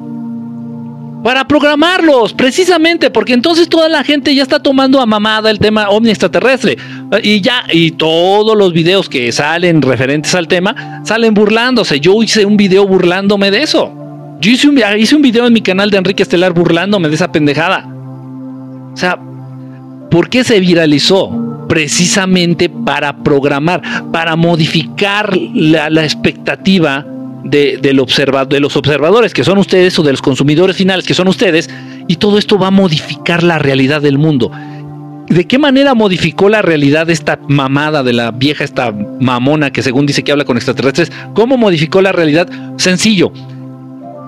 Para 1.23 1.47
programarlos, 1.47 2.33
precisamente, 2.33 3.11
porque 3.11 3.35
entonces 3.35 3.69
toda 3.69 3.91
la 3.91 4.03
gente 4.03 4.35
ya 4.35 4.43
está 4.43 4.63
tomando 4.63 5.01
a 5.03 5.07
mamada 5.07 5.51
el 5.51 5.59
tema 5.59 5.91
ovni 5.91 6.09
extraterrestre. 6.09 6.79
Y 7.23 7.43
ya, 7.43 7.65
y 7.71 7.91
todos 7.91 8.57
los 8.57 8.73
videos 8.73 9.09
que 9.09 9.31
salen 9.33 9.83
referentes 9.83 10.35
al 10.35 10.49
tema 10.49 11.03
salen 11.05 11.35
burlándose. 11.35 12.01
Yo 12.01 12.23
hice 12.23 12.47
un 12.47 12.57
video 12.57 12.87
burlándome 12.87 13.51
de 13.51 13.63
eso. 13.65 14.00
Yo 14.41 14.51
hice 14.51 14.69
un, 14.69 15.23
video 15.23 15.47
en 15.47 15.53
mi 15.53 15.61
canal 15.61 15.91
de 15.91 15.99
Enrique 15.99 16.23
Estelar 16.23 16.55
burlándome 16.55 17.11
de 17.11 17.15
esa 17.15 17.31
pendejada. 17.31 17.87
O 18.95 18.97
sea, 18.97 19.19
¿por 20.11 20.31
qué 20.31 20.45
se 20.45 20.59
viralizó? 20.61 21.67
Precisamente 21.69 22.71
para 22.71 23.23
programar, 23.23 23.83
para 24.11 24.37
modificar 24.37 25.37
la, 25.37 26.03
expectativa 26.03 27.05
de, 27.45 27.79
de 27.81 27.93
los 27.93 28.77
observadores, 28.77 29.35
que 29.35 29.45
son 29.45 29.59
ustedes, 29.59 29.99
o 29.99 30.03
de 30.03 30.13
los 30.13 30.23
consumidores 30.23 30.75
finales, 30.75 31.07
que 31.07 31.15
son 31.15 31.29
ustedes, 31.29 31.69
y 32.09 32.17
todo 32.17 32.39
esto 32.39 32.59
va 32.59 32.69
a 32.69 32.73
modificar 32.73 33.43
la 33.43 33.59
realidad 33.59 34.01
del 34.01 34.17
mundo. 34.17 34.51
¿De 35.29 35.47
qué 35.47 35.59
manera 35.59 35.95
modificó 35.95 36.49
la 36.49 36.63
realidad 36.63 37.09
esta 37.11 37.39
mamada 37.47 38.03
de 38.03 38.15
la 38.15 38.31
vieja, 38.33 38.65
esta 38.65 38.91
mamona 38.91 39.71
que 39.71 39.83
según 39.83 40.07
dice 40.07 40.25
que 40.25 40.33
habla 40.33 40.45
con 40.45 40.57
extraterrestres? 40.57 41.13
¿Cómo 41.35 41.57
modificó 41.57 42.03
la 42.03 42.11
realidad? 42.11 42.49
Sencillo, 42.79 43.33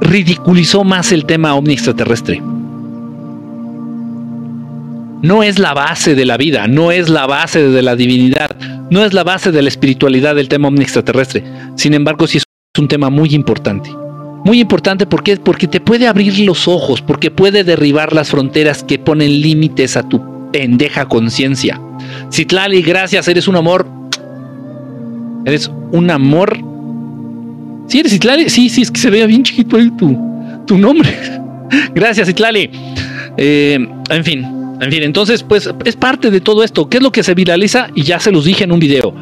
ridiculizó 0.03 0.85
más 0.85 1.13
el 1.13 1.25
tema 1.25 1.55
ovni 1.55 1.75
extraterrestre. 1.75 2.43
No 5.23 5.45
es 5.45 5.59
la 5.61 5.73
base 5.73 6.17
de 6.17 6.27
la 6.27 6.37
vida, 6.37 6.67
no 6.67 6.91
es 6.91 7.09
la 7.09 7.27
base 7.27 7.69
de 7.69 7.83
la 7.83 7.95
divinidad, 7.95 8.57
no 8.91 9.05
es 9.05 9.15
la 9.15 9.23
base 9.23 9.53
de 9.53 9.63
la 9.63 9.69
espiritualidad 9.69 10.35
del 10.35 10.49
tema 10.49 10.69
ovni 10.69 10.83
extraterrestre. 10.83 11.45
Sin 11.77 11.95
embargo, 11.95 12.27
sí 12.27 12.39
es 12.39 12.45
un 12.77 12.89
tema 12.89 13.09
muy 13.09 13.35
importante. 13.35 13.91
Muy 14.45 14.59
importante 14.59 15.07
porque, 15.07 15.37
porque 15.37 15.69
te 15.69 15.81
puede 15.81 16.09
abrir 16.09 16.41
los 16.41 16.67
ojos, 16.67 17.01
porque 17.01 17.31
puede 17.31 17.63
derribar 17.63 18.13
las 18.13 18.31
fronteras 18.31 18.83
que 18.83 18.99
ponen 18.99 19.41
límites 19.41 19.97
a 19.97 20.09
tu 20.09 20.51
pendeja 20.51 21.07
conciencia. 21.07 21.81
Citlali, 22.33 22.83
gracias, 22.83 23.29
eres 23.29 23.47
un 23.47 23.55
amor. 23.55 23.87
Eres 25.45 25.71
un 25.93 26.11
amor. 26.11 26.72
Sí, 27.87 28.01
eres 28.01 28.13
Citlali. 28.13 28.49
Sí, 28.49 28.69
sí, 28.69 28.83
es 28.83 28.91
que 28.91 29.01
se 29.01 29.11
vea 29.11 29.27
bien 29.27 29.43
chiquito 29.43 29.77
ahí 29.77 29.91
tu, 29.97 30.17
tu 30.67 30.79
nombre. 30.79 31.15
gracias, 31.95 32.29
Citlali. 32.29 32.71
Eh, 33.37 33.79
en 34.11 34.25
fin, 34.25 34.45
en 34.81 34.91
fin, 34.91 35.03
entonces, 35.03 35.43
pues 35.43 35.71
es 35.85 35.97
parte 35.97 36.31
de 36.31 36.41
todo 36.41 36.65
esto. 36.65 36.89
¿Qué 36.89 36.99
es 36.99 37.03
lo 37.03 37.13
que 37.13 37.23
se 37.23 37.35
viraliza? 37.35 37.89
Y 37.95 38.03
ya 38.03 38.19
se 38.21 38.33
los 38.33 38.45
dije 38.45 38.65
en 38.65 38.73
un 38.73 38.81
video 38.81 39.15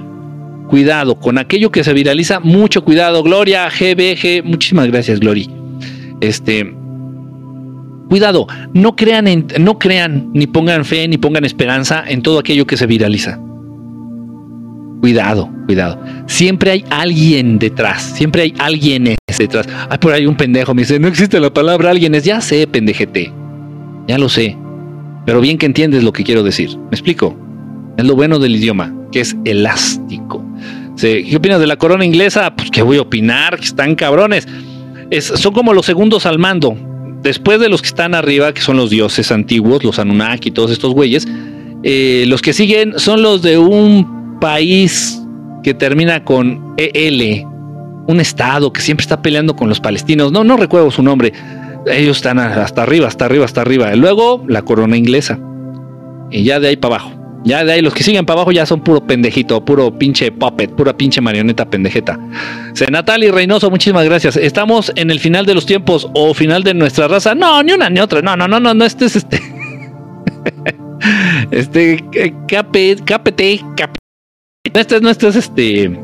cuidado 0.71 1.17
con 1.17 1.37
aquello 1.37 1.73
que 1.73 1.83
se 1.83 1.93
viraliza, 1.93 2.39
mucho 2.39 2.85
cuidado. 2.85 3.23
Gloria, 3.25 3.69
GBG, 3.69 4.45
muchísimas 4.45 4.87
gracias, 4.87 5.19
Glory. 5.19 5.51
Este, 6.21 6.73
cuidado, 8.09 8.47
no 8.73 8.95
crean, 8.95 9.49
no 9.59 9.79
crean, 9.79 10.31
ni 10.33 10.47
pongan 10.47 10.85
fe, 10.85 11.09
ni 11.09 11.19
pongan 11.19 11.45
esperanza 11.45 12.05
en 12.07 12.23
todo 12.23 12.39
aquello 12.39 12.67
que 12.67 12.77
se 12.77 12.87
viraliza. 12.87 13.41
Cuidado, 15.01 15.51
cuidado. 15.67 15.99
Siempre 16.27 16.73
hay 16.73 16.85
alguien 16.91 17.59
detrás, 17.59 18.03
siempre 18.03 18.43
hay 18.43 18.55
alguien 18.59 19.17
detrás. 19.39 19.67
Ay, 19.89 19.99
por 19.99 20.13
ahí 20.13 20.27
un 20.27 20.37
pendejo 20.37 20.75
me 20.75 20.83
dice, 20.83 20.99
no 20.99 21.09
existe 21.09 21.41
la 21.41 21.53
palabra 21.53 21.91
alguien, 21.91 22.13
ya 22.13 22.41
sé, 22.41 22.67
pendejete. 22.67 23.33
Ya 24.07 24.19
lo 24.19 24.29
sé. 24.29 24.57
Pero 25.25 25.41
bien 25.41 25.57
que 25.57 25.67
entiendes 25.67 26.05
lo 26.05 26.13
que 26.13 26.23
quiero 26.23 26.43
decir. 26.43 26.77
¿Me 26.77 26.91
explico? 26.91 27.37
Es 27.97 28.05
lo 28.05 28.15
bueno 28.15 28.39
del 28.39 28.57
idioma, 28.57 28.95
que 29.11 29.21
es 29.21 29.37
elástico. 29.45 30.45
¿Qué 31.01 31.35
opinas 31.35 31.61
de 31.61 31.67
la 31.67 31.77
corona 31.77 32.05
inglesa? 32.05 32.55
Pues 32.55 32.71
que 32.71 32.83
voy 32.83 32.99
a 32.99 33.03
opinar, 33.03 33.57
que 33.57 33.65
están 33.65 33.95
cabrones. 33.95 34.47
son 35.19 35.55
como 35.55 35.73
los 35.73 35.87
segundos 35.87 36.27
al 36.27 36.39
mando. 36.39 36.77
Después 37.23 37.59
de 37.61 37.69
los 37.69 37.81
que 37.81 37.89
están 37.89 38.15
arriba, 38.15 38.53
que 38.53 38.61
son 38.61 38.77
los 38.77 38.91
dioses 38.91 39.33
antiguos, 39.33 39.83
los 39.83 39.99
Anunnaki 39.99 40.49
y 40.49 40.53
todos 40.53 40.71
estos 40.71 40.93
güeyes, 40.93 41.27
eh, 41.83 42.25
los 42.27 42.43
que 42.43 42.53
siguen 42.53 42.99
son 42.99 43.23
los 43.23 43.41
de 43.43 43.57
un 43.57 44.20
país 44.41 45.23
que 45.63 45.75
termina 45.75 46.25
con 46.25 46.75
EL, 46.77 47.45
un 48.07 48.21
estado 48.21 48.73
que 48.73 48.81
siempre 48.81 49.03
está 49.03 49.23
peleando 49.23 49.55
con 49.55 49.69
los 49.69 49.81
palestinos. 49.81 50.33
No, 50.33 50.45
no 50.45 50.57
recuerdo 50.57 50.91
su 50.91 51.03
nombre. 51.03 51.33
Ellos 51.87 52.19
están 52.19 52.39
hasta 52.39 52.83
arriba, 52.83 53.07
hasta 53.07 53.25
arriba, 53.27 53.45
hasta 53.45 53.61
arriba. 53.61 53.95
Luego 53.95 54.45
la 54.49 54.63
corona 54.63 54.97
inglesa. 54.97 55.39
Y 56.31 56.45
ya 56.45 56.61
de 56.61 56.69
ahí 56.69 56.77
para 56.77 56.97
abajo. 56.97 57.21
Ya 57.43 57.65
de 57.65 57.73
ahí 57.73 57.81
los 57.81 57.95
que 57.95 58.03
siguen 58.03 58.27
para 58.27 58.41
abajo 58.41 58.53
ya 58.53 58.67
son 58.67 58.83
puro 58.83 59.07
pendejito, 59.07 59.65
puro 59.65 59.99
pinche 59.99 60.31
puppet, 60.31 60.71
pura 60.73 60.95
pinche 60.95 61.23
marioneta 61.23 61.69
pendejeta. 61.69 62.19
Natalie 62.91 63.33
Reynoso, 63.33 63.71
muchísimas 63.71 64.05
gracias. 64.05 64.37
Estamos 64.37 64.93
en 64.95 65.11
el 65.11 65.21
final 65.21 65.47
de 65.47 65.55
los 65.55 65.65
tiempos 65.65 66.09
o 66.15 66.35
final 66.35 66.63
de 66.65 66.75
nuestra 66.75 67.09
raza. 67.09 67.35
No, 67.35 67.63
ni 67.63 67.73
una 67.73 67.89
ni 67.89 68.01
otra. 68.01 68.21
No, 68.21 68.37
no, 68.37 68.47
no, 68.47 68.61
no, 68.61 68.75
no, 68.75 68.85
este 68.85 69.07
es 69.07 69.17
este. 69.17 69.41
este 71.51 72.05
KPT, 72.47 73.05
KPT, 73.05 73.41
Este 74.63 75.01
no, 75.01 75.09
este 75.09 75.29
es 75.29 75.37
este. 75.37 75.85
Eh, 75.85 75.95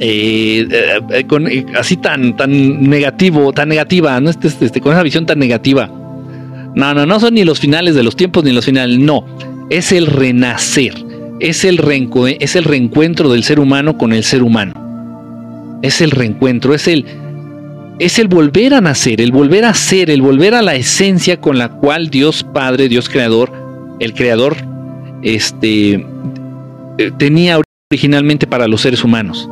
eh, 0.00 1.00
eh, 1.10 1.66
así 1.78 1.96
tan, 1.96 2.36
tan 2.36 2.90
negativo, 2.90 3.54
tan 3.54 3.70
negativa, 3.70 4.20
¿no? 4.20 4.28
Este, 4.28 4.48
este, 4.48 4.82
con 4.82 4.92
esa 4.92 5.02
visión 5.02 5.24
tan 5.24 5.38
negativa. 5.38 5.86
No, 6.74 6.92
no, 6.92 7.06
no 7.06 7.20
son 7.20 7.32
ni 7.32 7.44
los 7.44 7.58
finales 7.58 7.94
de 7.94 8.02
los 8.02 8.16
tiempos 8.16 8.44
ni 8.44 8.52
los 8.52 8.66
finales, 8.66 8.98
no 8.98 9.24
es 9.70 9.92
el 9.92 10.08
renacer, 10.08 10.92
es 11.40 11.64
el, 11.64 11.80
es 12.38 12.54
el 12.56 12.64
reencuentro 12.64 13.30
del 13.30 13.44
ser 13.44 13.60
humano 13.60 13.96
con 13.96 14.12
el 14.12 14.24
ser 14.24 14.42
humano. 14.42 15.78
Es 15.80 16.02
el 16.02 16.10
reencuentro, 16.10 16.74
es 16.74 16.86
el, 16.86 17.06
es 17.98 18.18
el 18.18 18.28
volver 18.28 18.74
a 18.74 18.82
nacer, 18.82 19.22
el 19.22 19.32
volver 19.32 19.64
a 19.64 19.72
ser, 19.72 20.10
el 20.10 20.20
volver 20.20 20.54
a 20.54 20.60
la 20.60 20.74
esencia 20.74 21.40
con 21.40 21.56
la 21.56 21.70
cual 21.70 22.10
Dios 22.10 22.44
Padre, 22.44 22.90
Dios 22.90 23.08
Creador, 23.08 23.50
el 24.00 24.12
Creador, 24.12 24.56
este, 25.22 26.04
tenía 27.18 27.60
originalmente 27.90 28.46
para 28.46 28.68
los 28.68 28.80
seres 28.80 29.04
humanos. 29.04 29.48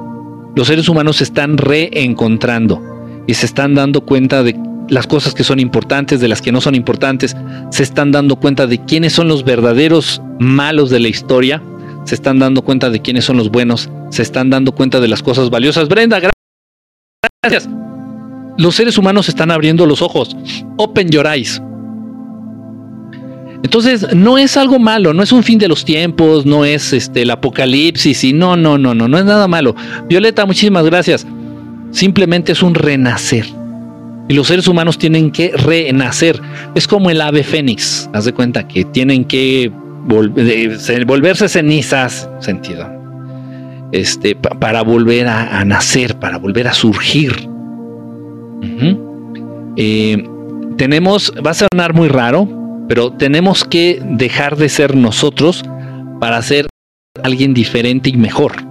Los 0.56 0.66
seres 0.66 0.88
humanos 0.88 1.16
se 1.16 1.25
están 1.25 1.59
reencontrando 1.59 2.82
y 3.26 3.35
se 3.35 3.47
están 3.47 3.75
dando 3.75 4.00
cuenta 4.02 4.42
de 4.42 4.56
las 4.88 5.06
cosas 5.06 5.35
que 5.35 5.44
son 5.44 5.61
importantes, 5.61 6.20
de 6.20 6.28
las 6.28 6.42
que 6.42 6.50
no 6.50 6.61
son 6.61 6.75
importantes, 6.75 7.37
se 7.70 7.82
están 7.82 8.11
dando 8.11 8.37
cuenta 8.37 8.66
de 8.66 8.85
quiénes 8.85 9.12
son 9.12 9.28
los 9.28 9.44
verdaderos 9.44 10.20
malos 10.40 10.90
de 10.90 10.99
la 10.99 11.09
historia, 11.09 11.62
se 12.04 12.16
están 12.16 12.40
dando 12.40 12.62
cuenta 12.62 12.90
de 12.90 13.00
quiénes 13.00 13.25
son 13.25 13.37
los 13.37 13.50
buenos, 13.50 13.88
se 14.11 14.23
están 14.23 14.50
dando 14.50 14.73
cuenta 14.73 14.99
de 15.00 15.09
las 15.09 15.23
cosas 15.23 15.49
valiosas. 15.49 15.88
Brenda, 15.88 16.20
gracias. 17.42 17.68
Los 18.59 18.75
seres 18.75 18.99
humanos 18.99 19.28
están 19.28 19.50
abriendo 19.50 19.87
los 19.87 20.02
ojos. 20.02 20.37
Open 20.76 21.09
your 21.09 21.26
eyes. 21.26 21.62
Entonces, 23.62 24.14
no 24.14 24.38
es 24.38 24.56
algo 24.56 24.78
malo, 24.78 25.12
no 25.12 25.22
es 25.22 25.32
un 25.32 25.42
fin 25.42 25.58
de 25.58 25.68
los 25.68 25.84
tiempos, 25.84 26.46
no 26.46 26.64
es 26.64 26.92
este 26.92 27.22
el 27.22 27.30
apocalipsis 27.30 28.24
y 28.24 28.32
no, 28.32 28.56
no, 28.56 28.78
no, 28.78 28.94
no, 28.94 29.06
no 29.06 29.18
es 29.18 29.24
nada 29.24 29.46
malo. 29.48 29.74
Violeta, 30.08 30.46
muchísimas 30.46 30.84
gracias. 30.86 31.26
Simplemente 31.90 32.52
es 32.52 32.62
un 32.62 32.74
renacer 32.74 33.46
y 34.30 34.34
los 34.34 34.46
seres 34.46 34.68
humanos 34.68 34.96
tienen 34.96 35.32
que 35.32 35.50
renacer. 35.56 36.40
Es 36.76 36.86
como 36.86 37.10
el 37.10 37.20
ave 37.20 37.42
fénix. 37.42 38.08
Haz 38.12 38.26
de 38.26 38.32
cuenta 38.32 38.68
que 38.68 38.84
tienen 38.84 39.24
que 39.24 39.72
volverse 40.04 41.48
cenizas, 41.48 42.30
sentido. 42.38 42.88
Este, 43.90 44.36
para 44.36 44.82
volver 44.82 45.26
a, 45.26 45.64
nacer, 45.64 46.16
para 46.20 46.38
volver 46.38 46.68
a 46.68 46.72
surgir. 46.72 47.48
Eh, 49.76 50.24
tenemos, 50.76 51.32
va 51.44 51.50
a 51.50 51.54
sonar 51.54 51.92
muy 51.92 52.06
raro, 52.06 52.48
pero 52.90 53.12
tenemos 53.12 53.62
que 53.62 54.02
dejar 54.04 54.56
de 54.56 54.68
ser 54.68 54.97
nosotros 54.97 55.62
para 56.18 56.42
ser 56.42 56.66
alguien 57.23 57.54
diferente 57.54 58.11
y 58.11 58.16
mejor. 58.16 58.64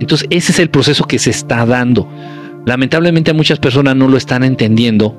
Entonces, 0.00 0.26
ese 0.30 0.50
es 0.50 0.58
el 0.58 0.70
proceso 0.70 1.04
que 1.04 1.20
se 1.20 1.30
está 1.30 1.64
dando. 1.66 2.10
Lamentablemente 2.64 3.32
muchas 3.32 3.60
personas 3.60 3.94
no 3.94 4.08
lo 4.08 4.16
están 4.16 4.42
entendiendo 4.42 5.16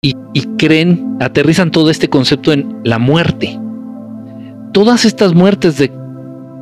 y, 0.00 0.14
creen, 0.56 1.16
aterrizan 1.18 1.72
todo 1.72 1.90
este 1.90 2.08
concepto 2.08 2.52
en 2.52 2.82
la 2.84 3.00
muerte. 3.00 3.58
Todas 4.72 5.06
estas 5.06 5.34
muertes 5.34 5.76
de 5.76 5.90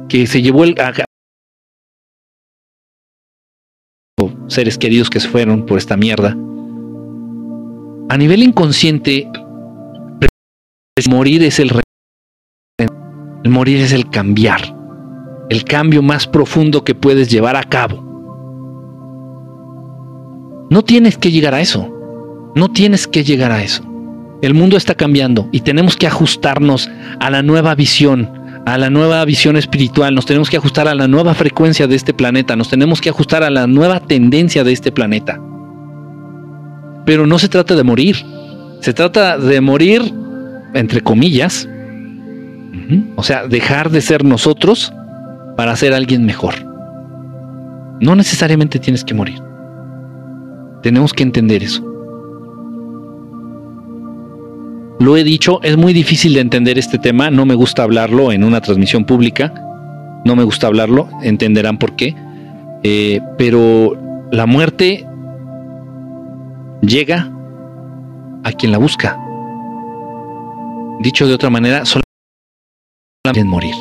que 0.08 0.26
se 0.26 0.40
llevó 0.40 0.64
el 0.64 0.74
seres 4.46 4.78
queridos 4.78 5.10
que 5.10 5.20
se 5.20 5.28
fueron 5.28 5.66
por 5.66 5.76
esta 5.76 5.98
mierda. 5.98 6.34
a 8.08 8.16
nivel 8.16 8.42
inconsciente, 8.42 9.28
morir 11.08 11.42
es 11.42 11.58
el 11.58 11.72
el 12.78 13.50
morir 13.50 13.80
es 13.80 13.92
el 13.92 14.08
cambiar, 14.08 14.76
el 15.48 15.64
cambio 15.64 16.02
más 16.02 16.28
profundo 16.28 16.84
que 16.84 16.94
puedes 16.94 17.28
llevar 17.28 17.56
a 17.56 17.64
cabo. 17.64 18.00
No 20.70 20.82
tienes 20.84 21.18
que 21.18 21.32
llegar 21.32 21.54
a 21.54 21.60
eso, 21.60 21.90
no 22.54 22.70
tienes 22.70 23.08
que 23.08 23.24
llegar 23.24 23.50
a 23.50 23.62
eso. 23.62 23.82
El 24.42 24.54
mundo 24.54 24.76
está 24.76 24.94
cambiando 24.94 25.48
y 25.50 25.60
tenemos 25.60 25.96
que 25.96 26.06
ajustarnos 26.06 26.88
a 27.18 27.30
la 27.30 27.42
nueva 27.42 27.74
visión, 27.74 28.30
a 28.64 28.78
la 28.78 28.90
nueva 28.90 29.24
visión 29.24 29.56
espiritual, 29.56 30.14
nos 30.14 30.26
tenemos 30.26 30.50
que 30.50 30.58
ajustar 30.58 30.86
a 30.88 30.94
la 30.94 31.08
nueva 31.08 31.34
frecuencia 31.34 31.86
de 31.86 31.96
este 31.96 32.14
planeta, 32.14 32.54
nos 32.54 32.68
tenemos 32.68 33.00
que 33.00 33.08
ajustar 33.08 33.42
a 33.42 33.50
la 33.50 33.66
nueva 33.66 33.98
tendencia 34.00 34.62
de 34.62 34.72
este 34.72 34.92
planeta. 34.92 35.40
Pero 37.06 37.26
no 37.26 37.38
se 37.38 37.48
trata 37.48 37.74
de 37.74 37.82
morir, 37.82 38.24
se 38.80 38.92
trata 38.92 39.36
de 39.36 39.60
morir, 39.60 40.21
entre 40.74 41.00
comillas, 41.00 41.68
o 43.16 43.22
sea, 43.22 43.46
dejar 43.46 43.90
de 43.90 44.00
ser 44.00 44.24
nosotros 44.24 44.92
para 45.56 45.76
ser 45.76 45.94
alguien 45.94 46.24
mejor. 46.24 46.54
No 48.00 48.16
necesariamente 48.16 48.78
tienes 48.78 49.04
que 49.04 49.14
morir. 49.14 49.40
Tenemos 50.82 51.12
que 51.12 51.22
entender 51.22 51.62
eso. 51.62 51.82
Lo 54.98 55.16
he 55.16 55.24
dicho, 55.24 55.60
es 55.62 55.76
muy 55.76 55.92
difícil 55.92 56.34
de 56.34 56.40
entender 56.40 56.78
este 56.78 56.98
tema, 56.98 57.30
no 57.30 57.44
me 57.44 57.54
gusta 57.54 57.82
hablarlo 57.82 58.30
en 58.30 58.44
una 58.44 58.60
transmisión 58.60 59.04
pública, 59.04 59.52
no 60.24 60.36
me 60.36 60.44
gusta 60.44 60.68
hablarlo, 60.68 61.08
entenderán 61.22 61.78
por 61.78 61.96
qué, 61.96 62.14
eh, 62.84 63.20
pero 63.36 63.96
la 64.30 64.46
muerte 64.46 65.04
llega 66.82 67.32
a 68.44 68.52
quien 68.52 68.70
la 68.70 68.78
busca. 68.78 69.18
Dicho 71.02 71.26
de 71.26 71.34
otra 71.34 71.50
manera, 71.50 71.84
solo 71.84 72.04
en 73.34 73.48
morir. 73.48 73.74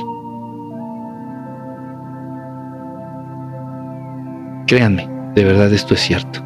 Créanme, 4.65 5.07
de 5.35 5.43
verdad 5.43 5.71
esto 5.71 5.93
es 5.93 5.99
cierto. 5.99 6.43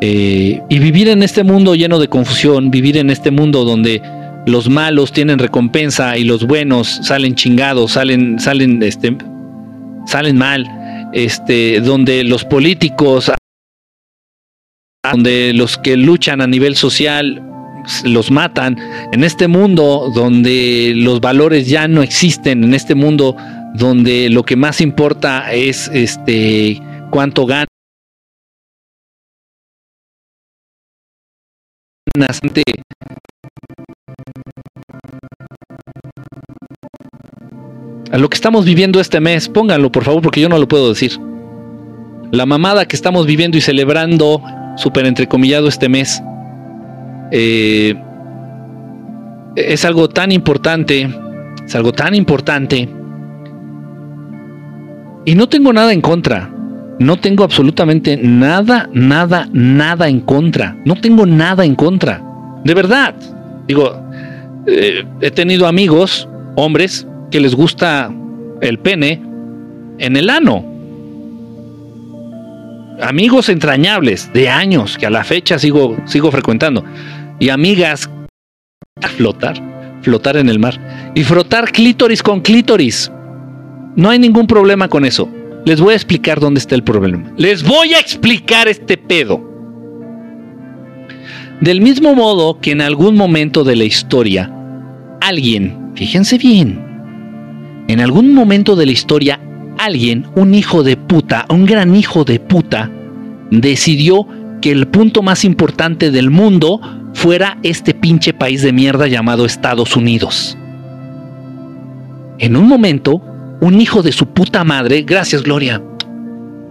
Eh, 0.00 0.62
y 0.70 0.78
vivir 0.78 1.08
en 1.08 1.22
este 1.22 1.44
mundo 1.44 1.74
lleno 1.74 1.98
de 1.98 2.08
confusión, 2.08 2.70
vivir 2.70 2.96
en 2.96 3.10
este 3.10 3.30
mundo 3.30 3.64
donde 3.64 4.00
los 4.46 4.70
malos 4.70 5.12
tienen 5.12 5.38
recompensa 5.38 6.16
y 6.16 6.24
los 6.24 6.46
buenos 6.46 7.00
salen 7.02 7.34
chingados, 7.34 7.92
salen, 7.92 8.40
salen, 8.40 8.82
este, 8.82 9.18
salen 10.06 10.38
mal, 10.38 11.10
este, 11.12 11.82
donde 11.82 12.24
los 12.24 12.46
políticos, 12.46 13.30
donde 15.12 15.52
los 15.52 15.76
que 15.76 15.98
luchan 15.98 16.40
a 16.40 16.46
nivel 16.46 16.74
social 16.74 17.46
los 18.04 18.30
matan, 18.30 18.78
en 19.12 19.24
este 19.24 19.48
mundo 19.48 20.10
donde 20.14 20.92
los 20.96 21.20
valores 21.20 21.68
ya 21.68 21.88
no 21.88 22.02
existen, 22.02 22.64
en 22.64 22.74
este 22.74 22.94
mundo 22.94 23.36
donde 23.74 24.30
lo 24.30 24.44
que 24.44 24.56
más 24.56 24.80
importa 24.80 25.52
es 25.52 25.90
este 25.92 26.80
cuánto 27.10 27.46
gana 27.46 27.66
a 38.10 38.18
lo 38.18 38.28
que 38.28 38.34
estamos 38.34 38.64
viviendo 38.64 39.00
este 39.00 39.20
mes, 39.20 39.48
pónganlo 39.48 39.92
por 39.92 40.04
favor 40.04 40.22
porque 40.22 40.40
yo 40.40 40.48
no 40.48 40.58
lo 40.58 40.66
puedo 40.66 40.88
decir. 40.88 41.12
La 42.32 42.46
mamada 42.46 42.86
que 42.86 42.96
estamos 42.96 43.26
viviendo 43.26 43.56
y 43.56 43.60
celebrando, 43.60 44.42
súper 44.76 45.06
entrecomillado 45.06 45.68
este 45.68 45.88
mes, 45.88 46.22
eh, 47.30 47.94
es 49.56 49.84
algo 49.84 50.08
tan 50.08 50.32
importante, 50.32 51.08
es 51.64 51.74
algo 51.74 51.92
tan 51.92 52.14
importante. 52.14 52.88
Y 55.24 55.34
no 55.34 55.48
tengo 55.48 55.72
nada 55.72 55.92
en 55.92 56.00
contra, 56.00 56.50
no 57.00 57.16
tengo 57.16 57.44
absolutamente 57.44 58.18
nada, 58.18 58.90
nada, 58.92 59.48
nada 59.54 60.06
en 60.06 60.20
contra. 60.20 60.76
No 60.84 60.96
tengo 60.96 61.24
nada 61.24 61.64
en 61.64 61.74
contra. 61.74 62.22
De 62.62 62.74
verdad. 62.74 63.14
Digo, 63.66 63.98
eh, 64.66 65.04
he 65.22 65.30
tenido 65.30 65.66
amigos, 65.66 66.28
hombres, 66.56 67.06
que 67.30 67.40
les 67.40 67.54
gusta 67.54 68.12
el 68.60 68.78
pene 68.80 69.22
en 69.98 70.16
el 70.16 70.28
ano. 70.28 70.62
Amigos 73.00 73.48
entrañables 73.48 74.30
de 74.34 74.50
años 74.50 74.98
que 74.98 75.06
a 75.06 75.10
la 75.10 75.24
fecha 75.24 75.58
sigo, 75.58 75.96
sigo 76.04 76.30
frecuentando. 76.30 76.84
Y 77.40 77.48
amigas 77.48 78.08
flotar, 79.16 79.56
flotar 80.02 80.36
en 80.36 80.48
el 80.48 80.58
mar. 80.58 81.12
Y 81.14 81.24
frotar 81.24 81.72
clítoris 81.72 82.22
con 82.22 82.40
clítoris. 82.40 83.10
No 83.96 84.10
hay 84.10 84.18
ningún 84.18 84.46
problema 84.46 84.88
con 84.88 85.04
eso. 85.04 85.28
Les 85.64 85.80
voy 85.80 85.92
a 85.92 85.96
explicar 85.96 86.40
dónde 86.40 86.60
está 86.60 86.74
el 86.74 86.84
problema. 86.84 87.32
Les 87.36 87.62
voy 87.62 87.94
a 87.94 87.98
explicar 87.98 88.68
este 88.68 88.96
pedo. 88.96 89.48
Del 91.60 91.80
mismo 91.80 92.14
modo 92.14 92.60
que 92.60 92.70
en 92.70 92.80
algún 92.80 93.16
momento 93.16 93.64
de 93.64 93.76
la 93.76 93.84
historia, 93.84 94.50
alguien, 95.20 95.92
fíjense 95.94 96.38
bien, 96.38 96.90
en 97.88 98.00
algún 98.00 98.32
momento 98.32 98.76
de 98.76 98.86
la 98.86 98.92
historia, 98.92 99.40
alguien, 99.78 100.26
un 100.36 100.54
hijo 100.54 100.82
de 100.82 100.96
puta, 100.96 101.44
un 101.50 101.66
gran 101.66 101.94
hijo 101.94 102.24
de 102.24 102.40
puta, 102.40 102.90
decidió 103.50 104.26
que 104.62 104.70
el 104.70 104.86
punto 104.86 105.22
más 105.22 105.44
importante 105.44 106.10
del 106.10 106.30
mundo 106.30 106.80
fuera 107.20 107.58
este 107.62 107.92
pinche 107.92 108.32
país 108.32 108.62
de 108.62 108.72
mierda 108.72 109.06
llamado 109.06 109.44
Estados 109.44 109.94
Unidos. 109.94 110.56
En 112.38 112.56
un 112.56 112.66
momento, 112.66 113.22
un 113.60 113.78
hijo 113.78 114.02
de 114.02 114.10
su 114.10 114.28
puta 114.28 114.64
madre, 114.64 115.02
gracias 115.02 115.42
Gloria, 115.42 115.82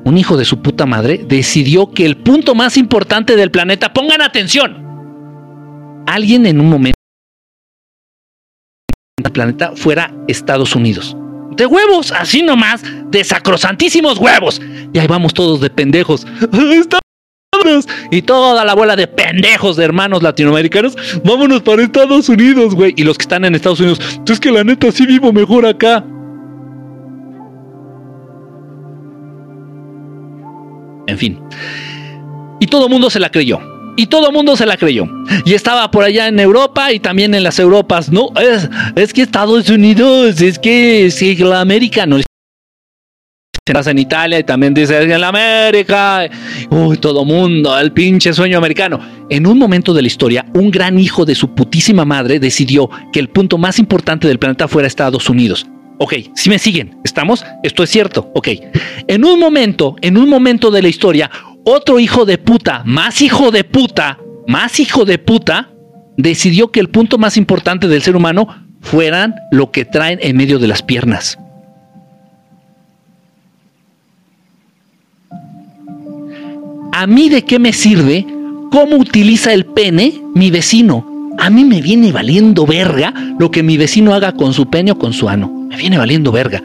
un 0.06 0.18
hijo 0.18 0.38
de 0.38 0.46
su 0.46 0.64
puta 0.64 0.88
madre 0.88 1.24
decidió 1.28 1.92
que 1.92 2.04
el 2.04 2.18
punto 2.18 2.56
más 2.56 2.78
importante 2.78 3.36
del 3.36 3.52
planeta, 3.52 3.94
pongan 3.94 4.24
atención, 4.24 6.04
alguien 6.08 6.48
en 6.48 6.60
un 6.60 6.68
momento 6.68 6.98
del 9.22 9.32
planeta 9.32 9.74
fuera 9.76 10.12
Estados 10.28 10.76
Unidos. 10.76 11.16
De 11.52 11.68
huevos, 11.68 12.12
así 12.12 12.42
nomás, 12.42 12.82
de 13.12 13.24
sacrosantísimos 13.24 14.18
huevos. 14.18 14.60
Y 14.94 14.98
ahí 14.98 15.06
vamos 15.06 15.32
todos 15.36 15.62
de 15.62 15.70
pendejos. 15.70 16.26
Y 18.12 18.22
toda 18.22 18.66
la 18.66 18.74
bola 18.74 18.96
de 18.96 19.08
pendejos 19.08 19.76
de 19.76 19.86
hermanos 19.86 20.24
latinoamericanos, 20.24 20.96
vámonos 21.24 21.62
para 21.62 21.84
Estados 21.84 22.30
Unidos, 22.30 22.76
güey. 22.76 22.94
Y 22.96 23.04
los 23.04 23.18
que 23.18 23.24
están 23.24 23.46
en 23.46 23.56
Estados 23.56 23.80
Unidos, 23.80 24.00
es 24.28 24.40
que 24.40 24.52
la 24.52 24.64
neta 24.64 24.92
sí 24.92 25.06
vivo 25.06 25.32
mejor 25.32 25.66
acá. 25.66 26.04
En 31.08 31.18
fin. 31.18 31.40
Y 32.60 32.68
todo 32.68 32.86
el 32.86 32.92
mundo 32.92 33.10
se 33.10 33.20
la 33.20 33.30
creyó. 33.30 33.60
Y 33.96 34.08
todo 34.08 34.28
el 34.28 34.34
mundo 34.34 34.56
se 34.56 34.66
la 34.66 34.78
creyó. 34.78 35.06
Y 35.46 35.54
estaba 35.54 35.92
por 35.92 36.04
allá 36.04 36.28
en 36.28 36.40
Europa 36.40 36.94
y 36.94 37.00
también 37.00 37.34
en 37.36 37.44
las 37.44 37.60
Europas. 37.60 38.10
No, 38.12 38.30
es, 38.42 38.70
es 38.96 39.14
que 39.14 39.24
Estados 39.24 39.70
Unidos, 39.70 40.42
es 40.42 40.58
que, 40.58 41.08
es 41.08 41.40
la 41.40 41.62
América 41.62 42.06
no 42.06 42.18
en 43.69 43.99
Italia 43.99 44.39
y 44.39 44.43
también 44.43 44.73
dice 44.73 44.99
en 45.01 45.21
la 45.21 45.27
América. 45.27 46.27
Uy, 46.71 46.97
todo 46.97 47.23
mundo, 47.23 47.77
el 47.77 47.91
pinche 47.91 48.34
sueño 48.34 48.58
americano. 48.58 48.99
En 49.29 49.45
un 49.45 49.60
momento 49.60 49.93
de 49.93 50.01
la 50.01 50.08
historia, 50.08 50.45
un 50.55 50.71
gran 50.71 50.99
hijo 50.99 51.23
de 51.23 51.36
su 51.36 51.53
putísima 51.53 52.03
madre 52.03 52.39
decidió 52.39 52.89
que 53.13 53.19
el 53.19 53.29
punto 53.29 53.60
más 53.60 53.77
importante 53.77 54.27
del 54.27 54.39
planeta 54.39 54.67
fuera 54.67 54.88
Estados 54.88 55.29
Unidos. 55.29 55.67
Ok, 55.99 56.15
si 56.34 56.49
me 56.49 56.58
siguen, 56.58 56.97
¿estamos? 57.03 57.45
Esto 57.62 57.84
es 57.84 57.91
cierto, 57.91 58.32
ok. 58.34 58.47
En 59.08 59.23
un 59.23 59.39
momento, 59.39 59.95
en 60.01 60.17
un 60.17 60.29
momento 60.29 60.71
de 60.71 60.82
la 60.82 60.88
historia, 60.88 61.29
otro 61.63 61.99
hijo 61.99 62.25
de 62.25 62.38
puta, 62.39 62.82
más 62.86 63.21
hijo 63.21 63.51
de 63.51 63.63
puta, 63.63 64.17
más 64.47 64.79
hijo 64.79 65.05
de 65.05 65.19
puta, 65.19 65.69
decidió 66.17 66.71
que 66.71 66.79
el 66.79 66.89
punto 66.89 67.19
más 67.19 67.38
importante 67.38 67.88
del 67.88 68.01
ser 68.01 68.15
humano 68.15 68.47
fueran 68.82 69.36
lo 69.51 69.71
que 69.71 69.86
traen 69.86 70.19
en 70.21 70.38
medio 70.38 70.58
de 70.58 70.67
las 70.67 70.82
piernas. 70.82 71.38
¿A 76.91 77.08
mí 77.08 77.30
de 77.30 77.43
qué 77.43 77.60
me 77.60 77.73
sirve 77.73 78.25
cómo 78.71 78.97
utiliza 78.97 79.54
el 79.54 79.65
pene 79.65 80.21
mi 80.34 80.49
vecino? 80.49 81.06
A 81.38 81.49
mí 81.49 81.63
me 81.63 81.82
viene 81.82 82.12
valiendo 82.12 82.65
verga 82.65 83.13
lo 83.39 83.52
que 83.52 83.63
mi 83.63 83.78
vecino 83.78 84.13
haga 84.13 84.34
con 84.34 84.54
su 84.54 84.69
pene 84.69 84.91
o 84.91 84.97
con 84.97 85.13
su 85.13 85.30
ano. 85.30 85.49
Me 85.69 85.78
viene 85.78 85.97
valiendo 85.97 86.32
verga. 86.32 86.62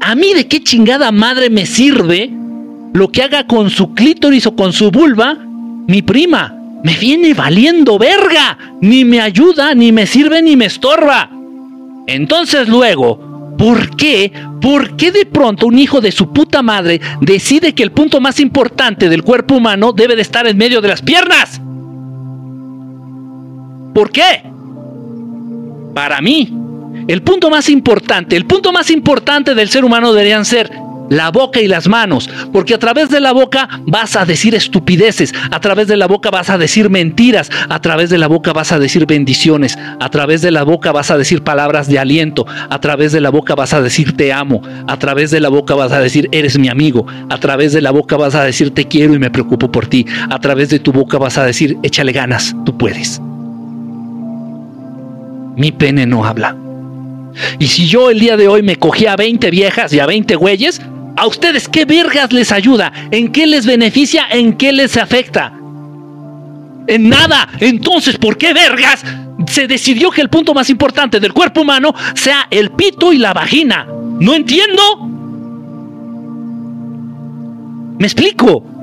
A 0.00 0.14
mí 0.14 0.34
de 0.34 0.46
qué 0.46 0.62
chingada 0.62 1.12
madre 1.12 1.48
me 1.48 1.64
sirve 1.64 2.30
lo 2.92 3.08
que 3.08 3.22
haga 3.22 3.46
con 3.46 3.70
su 3.70 3.94
clítoris 3.94 4.46
o 4.46 4.56
con 4.56 4.72
su 4.72 4.90
vulva 4.90 5.36
mi 5.86 6.02
prima. 6.02 6.54
Me 6.84 6.96
viene 6.96 7.34
valiendo 7.34 7.98
verga. 7.98 8.58
Ni 8.80 9.04
me 9.04 9.20
ayuda, 9.20 9.74
ni 9.74 9.92
me 9.92 10.06
sirve, 10.06 10.42
ni 10.42 10.56
me 10.56 10.66
estorba. 10.66 11.30
Entonces 12.06 12.68
luego, 12.68 13.27
¿por 13.58 13.94
qué? 13.96 14.32
¿Por 14.62 14.96
qué 14.96 15.12
de 15.12 15.26
pronto 15.26 15.66
un 15.66 15.78
hijo 15.78 16.00
de 16.00 16.12
su 16.12 16.32
puta 16.32 16.62
madre 16.62 17.00
decide 17.20 17.74
que 17.74 17.82
el 17.82 17.92
punto 17.92 18.20
más 18.20 18.40
importante 18.40 19.08
del 19.08 19.22
cuerpo 19.22 19.56
humano 19.56 19.92
debe 19.92 20.16
de 20.16 20.22
estar 20.22 20.46
en 20.46 20.56
medio 20.56 20.80
de 20.80 20.88
las 20.88 21.02
piernas? 21.02 21.60
¿Por 23.92 24.10
qué? 24.10 24.44
Para 25.92 26.20
mí, 26.20 26.52
el 27.08 27.22
punto 27.22 27.50
más 27.50 27.68
importante, 27.68 28.36
el 28.36 28.46
punto 28.46 28.72
más 28.72 28.90
importante 28.90 29.54
del 29.54 29.68
ser 29.68 29.84
humano 29.84 30.12
deberían 30.12 30.44
ser 30.44 30.70
la 31.10 31.30
boca 31.30 31.60
y 31.60 31.68
las 31.68 31.88
manos, 31.88 32.28
porque 32.52 32.74
a 32.74 32.78
través 32.78 33.10
de 33.10 33.20
la 33.20 33.32
boca 33.32 33.68
vas 33.86 34.16
a 34.16 34.24
decir 34.24 34.54
estupideces, 34.54 35.32
a 35.50 35.60
través 35.60 35.88
de 35.88 35.96
la 35.96 36.06
boca 36.06 36.30
vas 36.30 36.50
a 36.50 36.58
decir 36.58 36.90
mentiras, 36.90 37.50
a 37.68 37.80
través 37.80 38.10
de 38.10 38.18
la 38.18 38.26
boca 38.26 38.52
vas 38.52 38.72
a 38.72 38.78
decir 38.78 39.06
bendiciones, 39.06 39.78
a 40.00 40.08
través 40.10 40.42
de 40.42 40.50
la 40.50 40.62
boca 40.64 40.92
vas 40.92 41.10
a 41.10 41.18
decir 41.18 41.42
palabras 41.42 41.88
de 41.88 41.98
aliento, 41.98 42.46
a 42.70 42.80
través 42.80 43.12
de 43.12 43.20
la 43.20 43.30
boca 43.30 43.54
vas 43.54 43.72
a 43.72 43.80
decir 43.80 44.16
te 44.16 44.32
amo, 44.32 44.62
a 44.86 44.98
través 44.98 45.30
de 45.30 45.40
la 45.40 45.48
boca 45.48 45.74
vas 45.74 45.92
a 45.92 46.00
decir 46.00 46.28
eres 46.32 46.58
mi 46.58 46.68
amigo, 46.68 47.06
a 47.30 47.38
través 47.38 47.72
de 47.72 47.80
la 47.80 47.90
boca 47.90 48.16
vas 48.16 48.34
a 48.34 48.44
decir 48.44 48.74
te 48.74 48.86
quiero 48.86 49.14
y 49.14 49.18
me 49.18 49.30
preocupo 49.30 49.70
por 49.70 49.86
ti, 49.86 50.06
a 50.30 50.38
través 50.38 50.70
de 50.70 50.78
tu 50.78 50.92
boca 50.92 51.18
vas 51.18 51.38
a 51.38 51.44
decir 51.44 51.78
échale 51.82 52.12
ganas, 52.12 52.54
tú 52.64 52.76
puedes. 52.76 53.20
Mi 55.56 55.72
pene 55.72 56.06
no 56.06 56.24
habla. 56.24 56.56
Y 57.58 57.66
si 57.66 57.86
yo 57.86 58.10
el 58.10 58.20
día 58.20 58.36
de 58.36 58.48
hoy 58.48 58.62
me 58.62 58.76
cogí 58.76 59.06
a 59.06 59.16
20 59.16 59.50
viejas 59.50 59.92
y 59.92 60.00
a 60.00 60.06
20 60.06 60.36
güeyes, 60.36 60.80
¿A 61.18 61.26
ustedes 61.26 61.68
qué 61.68 61.84
vergas 61.84 62.32
les 62.32 62.52
ayuda? 62.52 62.92
¿En 63.10 63.32
qué 63.32 63.48
les 63.48 63.66
beneficia? 63.66 64.28
¿En 64.30 64.56
qué 64.56 64.72
les 64.72 64.96
afecta? 64.96 65.52
En 66.86 67.08
nada. 67.08 67.48
Entonces, 67.58 68.16
¿por 68.16 68.38
qué 68.38 68.54
vergas 68.54 69.02
se 69.48 69.66
decidió 69.66 70.12
que 70.12 70.20
el 70.20 70.30
punto 70.30 70.54
más 70.54 70.70
importante 70.70 71.18
del 71.18 71.32
cuerpo 71.32 71.62
humano 71.62 71.92
sea 72.14 72.46
el 72.52 72.70
pito 72.70 73.12
y 73.12 73.18
la 73.18 73.34
vagina? 73.34 73.84
No 74.20 74.32
entiendo. 74.32 74.82
¿Me 77.98 78.06
explico? 78.06 78.77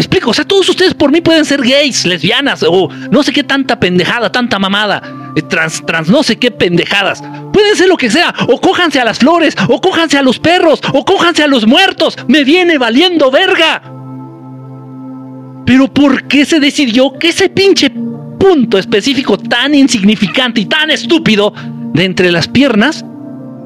¿Me 0.00 0.04
explico? 0.04 0.30
O 0.30 0.32
sea, 0.32 0.46
todos 0.46 0.66
ustedes 0.66 0.94
por 0.94 1.12
mí 1.12 1.20
pueden 1.20 1.44
ser 1.44 1.60
gays, 1.60 2.06
lesbianas 2.06 2.64
o 2.66 2.88
no 3.10 3.22
sé 3.22 3.32
qué 3.32 3.44
tanta 3.44 3.78
pendejada, 3.78 4.32
tanta 4.32 4.58
mamada, 4.58 5.02
eh, 5.36 5.42
trans, 5.42 5.84
trans 5.84 6.08
no 6.08 6.22
sé 6.22 6.38
qué 6.38 6.50
pendejadas. 6.50 7.22
Pueden 7.52 7.76
ser 7.76 7.86
lo 7.86 7.98
que 7.98 8.10
sea, 8.10 8.34
o 8.48 8.58
cójanse 8.62 8.98
a 8.98 9.04
las 9.04 9.18
flores, 9.18 9.54
o 9.68 9.78
cójanse 9.78 10.16
a 10.16 10.22
los 10.22 10.38
perros, 10.38 10.80
o 10.94 11.04
cójanse 11.04 11.42
a 11.42 11.48
los 11.48 11.66
muertos. 11.66 12.16
Me 12.28 12.44
viene 12.44 12.78
valiendo 12.78 13.30
verga. 13.30 13.82
Pero 15.66 15.92
¿por 15.92 16.26
qué 16.26 16.46
se 16.46 16.60
decidió 16.60 17.12
que 17.18 17.28
ese 17.28 17.50
pinche 17.50 17.90
punto 17.90 18.78
específico 18.78 19.36
tan 19.36 19.74
insignificante 19.74 20.62
y 20.62 20.64
tan 20.64 20.90
estúpido 20.90 21.52
de 21.92 22.06
entre 22.06 22.32
las 22.32 22.48
piernas 22.48 23.04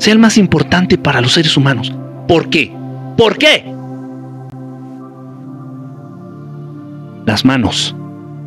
sea 0.00 0.12
el 0.12 0.18
más 0.18 0.36
importante 0.36 0.98
para 0.98 1.20
los 1.20 1.34
seres 1.34 1.56
humanos? 1.56 1.92
¿Por 2.26 2.50
qué? 2.50 2.74
¿Por 3.16 3.38
qué? 3.38 3.73
Las 7.26 7.44
manos, 7.44 7.96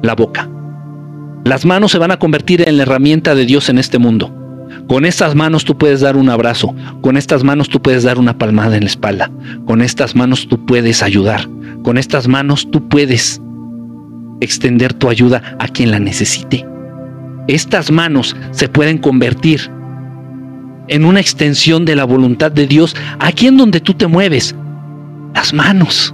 la 0.04 0.14
boca. 0.14 0.50
Las 1.46 1.66
manos 1.66 1.92
se 1.92 1.98
van 1.98 2.12
a 2.12 2.20
convertir 2.20 2.68
en 2.68 2.78
la 2.78 2.84
herramienta 2.84 3.34
de 3.34 3.46
Dios 3.46 3.70
en 3.70 3.78
este 3.78 3.98
mundo. 3.98 4.34
Con 4.88 5.06
estas 5.06 5.34
manos 5.34 5.66
tú 5.66 5.78
puedes 5.78 6.02
dar 6.02 6.16
un 6.16 6.30
abrazo, 6.30 6.76
con 7.02 7.18
estas 7.18 7.44
manos 7.44 7.70
tú 7.70 7.82
puedes 7.82 8.04
dar 8.04 8.20
una 8.20 8.38
palmada 8.38 8.76
en 8.78 8.84
la 8.84 8.90
espalda, 8.90 9.32
con 9.66 9.82
estas 9.82 10.16
manos 10.16 10.48
tú 10.48 10.66
puedes 10.66 11.02
ayudar, 11.02 11.48
con 11.84 11.98
estas 11.98 12.28
manos 12.28 12.70
tú 12.70 12.88
puedes 12.88 13.42
extender 14.42 14.94
tu 14.94 15.10
ayuda 15.10 15.56
a 15.60 15.68
quien 15.68 15.92
la 15.92 16.00
necesite. 16.00 16.66
Estas 17.48 17.92
manos 17.92 18.36
se 18.52 18.68
pueden 18.68 18.98
convertir 18.98 19.72
en 20.88 21.06
una 21.06 21.20
extensión 21.20 21.86
de 21.86 21.96
la 21.96 22.04
voluntad 22.04 22.52
de 22.52 22.68
Dios 22.68 22.96
aquí 23.20 23.48
en 23.48 23.58
donde 23.58 23.80
tú 23.80 23.94
te 23.94 24.08
mueves. 24.08 24.56
Las 25.34 25.54
manos. 25.54 26.14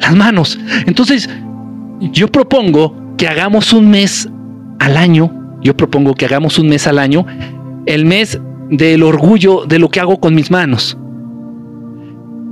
Las 0.00 0.14
manos. 0.14 0.58
Entonces, 0.86 1.28
yo 2.00 2.28
propongo 2.28 2.94
que 3.16 3.28
hagamos 3.28 3.72
un 3.72 3.90
mes 3.90 4.28
al 4.78 4.96
año, 4.96 5.32
yo 5.62 5.76
propongo 5.76 6.14
que 6.14 6.26
hagamos 6.26 6.58
un 6.58 6.68
mes 6.68 6.86
al 6.86 6.98
año, 6.98 7.26
el 7.86 8.04
mes 8.04 8.40
del 8.70 9.02
orgullo 9.02 9.64
de 9.66 9.78
lo 9.78 9.88
que 9.88 10.00
hago 10.00 10.18
con 10.18 10.34
mis 10.34 10.50
manos. 10.50 10.98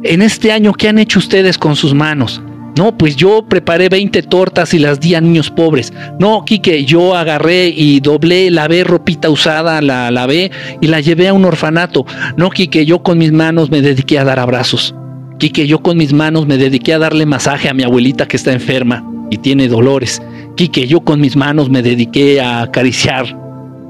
En 0.04 0.22
este 0.22 0.52
año, 0.52 0.72
¿qué 0.72 0.88
han 0.88 0.98
hecho 0.98 1.18
ustedes 1.18 1.58
con 1.58 1.76
sus 1.76 1.94
manos? 1.94 2.42
No, 2.76 2.96
pues 2.96 3.16
yo 3.16 3.46
preparé 3.46 3.88
20 3.88 4.22
tortas 4.22 4.72
y 4.72 4.78
las 4.78 4.98
di 4.98 5.14
a 5.14 5.20
niños 5.20 5.50
pobres. 5.50 5.92
No, 6.18 6.44
Quique, 6.44 6.84
yo 6.84 7.14
agarré 7.14 7.68
y 7.68 8.00
doblé, 8.00 8.50
lavé 8.50 8.82
ropita 8.82 9.28
usada, 9.28 9.82
la 9.82 10.10
lavé 10.10 10.50
y 10.80 10.86
la 10.86 11.00
llevé 11.00 11.28
a 11.28 11.34
un 11.34 11.44
orfanato. 11.44 12.06
No, 12.36 12.50
Quique, 12.50 12.86
yo 12.86 13.02
con 13.02 13.18
mis 13.18 13.30
manos 13.30 13.70
me 13.70 13.82
dediqué 13.82 14.18
a 14.18 14.24
dar 14.24 14.38
abrazos. 14.38 14.94
Quique, 15.42 15.66
yo 15.66 15.82
con 15.82 15.96
mis 15.96 16.12
manos 16.12 16.46
me 16.46 16.56
dediqué 16.56 16.94
a 16.94 17.00
darle 17.00 17.26
masaje 17.26 17.68
a 17.68 17.74
mi 17.74 17.82
abuelita 17.82 18.28
que 18.28 18.36
está 18.36 18.52
enferma 18.52 19.04
y 19.28 19.38
tiene 19.38 19.66
dolores. 19.66 20.22
Quique, 20.54 20.86
yo 20.86 21.00
con 21.00 21.20
mis 21.20 21.34
manos 21.34 21.68
me 21.68 21.82
dediqué 21.82 22.40
a 22.40 22.62
acariciar 22.62 23.36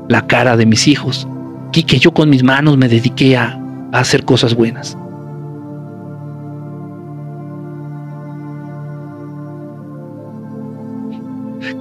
la 0.09 0.27
cara 0.27 0.57
de 0.57 0.65
mis 0.65 0.89
hijos. 0.89 1.29
Quique, 1.71 1.99
yo 1.99 2.15
con 2.15 2.31
mis 2.31 2.43
manos 2.43 2.79
me 2.79 2.89
dediqué 2.89 3.37
a, 3.37 3.61
hacer 3.93 4.25
cosas 4.25 4.55
buenas. 4.55 4.97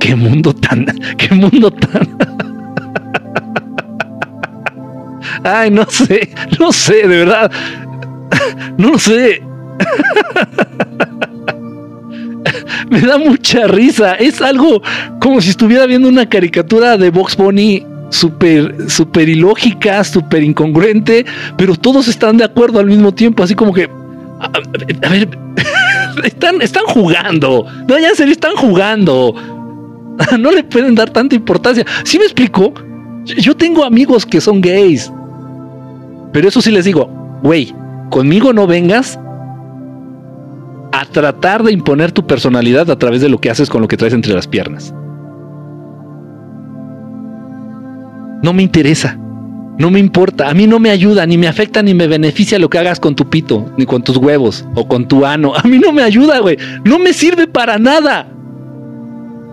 Qué 0.01 0.17
mundo 0.17 0.53
tan, 0.53 0.85
qué 1.17 1.33
mundo 1.33 1.71
tan. 1.71 2.17
Ay, 5.45 5.71
no 5.71 5.85
sé, 5.85 6.29
no 6.59 6.73
sé, 6.73 7.07
de 7.07 7.17
verdad. 7.19 7.49
No 8.77 8.91
lo 8.91 8.99
sé. 8.99 9.50
me 12.89 13.01
da 13.01 13.17
mucha 13.17 13.67
risa. 13.67 14.15
Es 14.15 14.41
algo 14.41 14.81
como 15.19 15.41
si 15.41 15.49
estuviera 15.49 15.85
viendo 15.85 16.07
una 16.07 16.27
caricatura 16.27 16.97
de 16.97 17.09
Box 17.09 17.37
Bunny 17.37 17.85
súper, 18.09 18.89
súper 18.89 19.29
ilógica, 19.29 20.03
súper 20.03 20.43
incongruente, 20.43 21.25
pero 21.57 21.75
todos 21.75 22.07
están 22.07 22.37
de 22.37 22.43
acuerdo 22.43 22.79
al 22.79 22.85
mismo 22.85 23.13
tiempo, 23.13 23.43
así 23.43 23.55
como 23.55 23.73
que, 23.73 23.89
a, 24.39 25.09
ver, 25.09 25.29
están, 26.23 26.61
están 26.61 26.85
jugando. 26.85 27.65
No, 27.87 27.97
ya 27.97 28.09
en 28.09 28.15
serio, 28.15 28.33
están 28.33 28.55
jugando. 28.55 29.35
No 30.37 30.51
le 30.51 30.63
pueden 30.63 30.93
dar 30.93 31.09
tanta 31.09 31.35
importancia. 31.35 31.83
Si 32.03 32.19
me 32.19 32.25
explico? 32.25 32.75
Yo 33.25 33.55
tengo 33.55 33.83
amigos 33.83 34.23
que 34.23 34.39
son 34.39 34.61
gays. 34.61 35.11
Pero 36.31 36.47
eso 36.47 36.61
sí 36.61 36.69
les 36.69 36.85
digo, 36.85 37.09
güey, 37.41 37.73
conmigo 38.11 38.53
no 38.53 38.67
vengas 38.67 39.17
a 40.91 41.05
tratar 41.05 41.63
de 41.63 41.71
imponer 41.71 42.11
tu 42.11 42.25
personalidad 42.27 42.89
a 42.91 42.99
través 42.99 43.21
de 43.21 43.29
lo 43.29 43.39
que 43.39 43.49
haces 43.49 43.69
con 43.69 43.81
lo 43.81 43.87
que 43.87 43.97
traes 43.97 44.13
entre 44.13 44.33
las 44.33 44.47
piernas. 44.47 44.93
No 48.43 48.53
me 48.53 48.63
interesa, 48.63 49.17
no 49.77 49.91
me 49.91 49.99
importa, 49.99 50.49
a 50.49 50.53
mí 50.53 50.67
no 50.67 50.79
me 50.79 50.89
ayuda, 50.89 51.25
ni 51.25 51.37
me 51.37 51.47
afecta, 51.47 51.81
ni 51.81 51.93
me 51.93 52.07
beneficia 52.07 52.59
lo 52.59 52.69
que 52.69 52.79
hagas 52.79 52.99
con 52.99 53.15
tu 53.15 53.29
pito, 53.29 53.71
ni 53.77 53.85
con 53.85 54.03
tus 54.03 54.17
huevos 54.17 54.65
o 54.75 54.87
con 54.87 55.07
tu 55.07 55.25
ano. 55.25 55.53
A 55.55 55.67
mí 55.67 55.79
no 55.79 55.91
me 55.91 56.03
ayuda, 56.03 56.39
güey, 56.39 56.57
no 56.83 56.99
me 56.99 57.13
sirve 57.13 57.47
para 57.47 57.77
nada. 57.77 58.27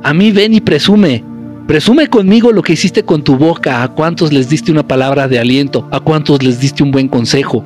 A 0.03 0.15
mí 0.15 0.33
ven 0.33 0.55
y 0.55 0.61
presume, 0.61 1.25
Presume 1.67 2.07
conmigo 2.09 2.51
lo 2.51 2.63
que 2.63 2.73
hiciste 2.73 3.03
con 3.03 3.23
tu 3.23 3.37
boca, 3.37 3.83
a 3.83 3.89
cuántos 3.89 4.33
les 4.33 4.49
diste 4.49 4.73
una 4.73 4.89
palabra 4.89 5.29
de 5.29 5.39
aliento, 5.39 5.87
a 5.91 6.01
cuántos 6.01 6.43
les 6.43 6.59
diste 6.59 6.83
un 6.83 6.91
buen 6.91 7.09
consejo, 7.09 7.63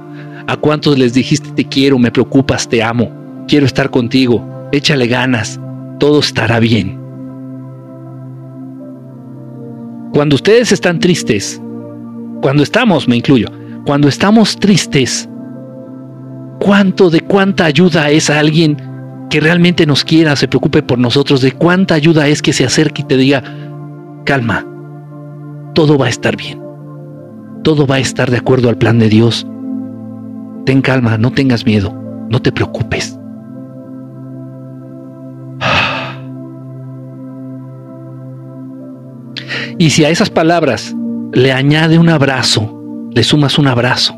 a 0.48 0.56
cuántos 0.56 0.98
les 0.98 1.14
dijiste 1.14 1.50
te 1.52 1.68
quiero, 1.68 2.00
me 2.00 2.10
preocupas, 2.10 2.68
te 2.68 2.82
amo 2.82 3.21
quiero 3.52 3.66
estar 3.66 3.90
contigo, 3.90 4.42
échale 4.72 5.06
ganas, 5.08 5.60
todo 5.98 6.20
estará 6.20 6.58
bien. 6.58 6.98
Cuando 10.14 10.36
ustedes 10.36 10.72
están 10.72 10.98
tristes, 10.98 11.60
cuando 12.40 12.62
estamos, 12.62 13.06
me 13.08 13.16
incluyo, 13.16 13.48
cuando 13.84 14.08
estamos 14.08 14.56
tristes, 14.58 15.28
¿cuánto 16.60 17.10
de 17.10 17.20
cuánta 17.20 17.66
ayuda 17.66 18.08
es 18.08 18.30
a 18.30 18.38
alguien 18.38 18.78
que 19.28 19.38
realmente 19.38 19.84
nos 19.84 20.02
quiera, 20.02 20.34
se 20.34 20.48
preocupe 20.48 20.82
por 20.82 20.98
nosotros? 20.98 21.42
¿De 21.42 21.52
cuánta 21.52 21.94
ayuda 21.94 22.28
es 22.28 22.40
que 22.40 22.54
se 22.54 22.64
acerque 22.64 23.02
y 23.02 23.04
te 23.04 23.18
diga, 23.18 23.44
calma, 24.24 24.66
todo 25.74 25.98
va 25.98 26.06
a 26.06 26.08
estar 26.08 26.38
bien, 26.38 26.58
todo 27.62 27.86
va 27.86 27.96
a 27.96 28.00
estar 28.00 28.30
de 28.30 28.38
acuerdo 28.38 28.70
al 28.70 28.78
plan 28.78 28.98
de 28.98 29.10
Dios? 29.10 29.46
Ten 30.64 30.80
calma, 30.80 31.18
no 31.18 31.32
tengas 31.32 31.66
miedo, 31.66 31.94
no 32.30 32.40
te 32.40 32.50
preocupes. 32.50 33.18
Y 39.78 39.90
si 39.90 40.04
a 40.04 40.10
esas 40.10 40.30
palabras 40.30 40.94
le 41.32 41.52
añade 41.52 41.98
un 41.98 42.08
abrazo, 42.08 42.80
le 43.10 43.22
sumas 43.22 43.58
un 43.58 43.66
abrazo, 43.66 44.14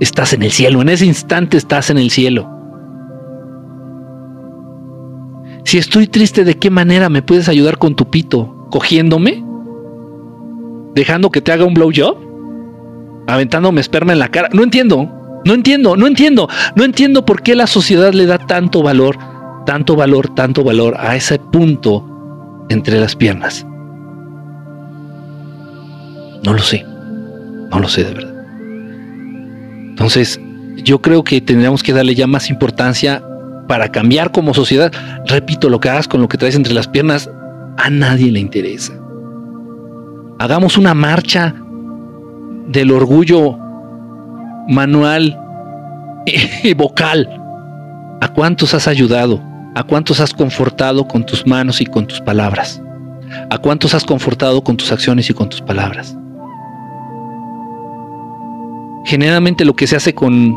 estás 0.00 0.32
en 0.32 0.42
el 0.42 0.50
cielo, 0.50 0.80
en 0.82 0.88
ese 0.88 1.06
instante 1.06 1.56
estás 1.56 1.90
en 1.90 1.98
el 1.98 2.10
cielo. 2.10 2.48
Si 5.64 5.78
estoy 5.78 6.06
triste, 6.06 6.44
¿de 6.44 6.56
qué 6.58 6.70
manera 6.70 7.08
me 7.08 7.22
puedes 7.22 7.48
ayudar 7.48 7.78
con 7.78 7.94
tu 7.94 8.10
pito? 8.10 8.66
¿Cogiéndome? 8.70 9.44
¿Dejando 10.94 11.30
que 11.30 11.42
te 11.42 11.52
haga 11.52 11.64
un 11.64 11.74
blowjob? 11.74 12.16
¿Aventándome 13.28 13.80
esperma 13.80 14.12
en 14.12 14.18
la 14.18 14.28
cara? 14.28 14.48
No 14.52 14.62
entiendo, 14.62 15.08
no 15.44 15.54
entiendo, 15.54 15.96
no 15.96 16.06
entiendo, 16.06 16.48
no 16.74 16.84
entiendo 16.84 17.24
por 17.24 17.42
qué 17.42 17.54
la 17.54 17.66
sociedad 17.66 18.12
le 18.12 18.26
da 18.26 18.38
tanto 18.38 18.82
valor 18.82 19.16
tanto 19.70 19.94
valor, 19.94 20.34
tanto 20.34 20.64
valor 20.64 20.96
a 20.98 21.14
ese 21.14 21.38
punto 21.38 22.04
entre 22.70 22.98
las 22.98 23.14
piernas? 23.14 23.64
No 26.44 26.54
lo 26.54 26.58
sé, 26.58 26.84
no 27.70 27.78
lo 27.78 27.86
sé 27.86 28.02
de 28.02 28.14
verdad. 28.14 28.34
Entonces, 29.90 30.40
yo 30.82 31.00
creo 31.00 31.22
que 31.22 31.40
tendríamos 31.40 31.84
que 31.84 31.92
darle 31.92 32.16
ya 32.16 32.26
más 32.26 32.50
importancia 32.50 33.22
para 33.68 33.92
cambiar 33.92 34.32
como 34.32 34.54
sociedad. 34.54 34.90
Repito, 35.26 35.68
lo 35.68 35.78
que 35.78 35.88
hagas 35.88 36.08
con 36.08 36.20
lo 36.20 36.26
que 36.26 36.36
traes 36.36 36.56
entre 36.56 36.74
las 36.74 36.88
piernas, 36.88 37.30
a 37.76 37.90
nadie 37.90 38.32
le 38.32 38.40
interesa. 38.40 38.92
Hagamos 40.40 40.78
una 40.78 40.94
marcha 40.94 41.54
del 42.66 42.90
orgullo 42.90 43.56
manual 44.66 45.38
y 46.64 46.74
vocal. 46.74 47.28
¿A 48.20 48.32
cuántos 48.34 48.74
has 48.74 48.88
ayudado? 48.88 49.48
¿A 49.74 49.84
cuántos 49.84 50.20
has 50.20 50.34
confortado 50.34 51.06
con 51.06 51.24
tus 51.24 51.46
manos 51.46 51.80
y 51.80 51.86
con 51.86 52.06
tus 52.06 52.20
palabras? 52.20 52.82
¿A 53.50 53.58
cuántos 53.58 53.94
has 53.94 54.04
confortado 54.04 54.62
con 54.62 54.76
tus 54.76 54.90
acciones 54.90 55.30
y 55.30 55.34
con 55.34 55.48
tus 55.48 55.60
palabras? 55.60 56.16
Generalmente 59.04 59.64
lo 59.64 59.74
que 59.74 59.86
se 59.86 59.96
hace 59.96 60.14
con 60.14 60.56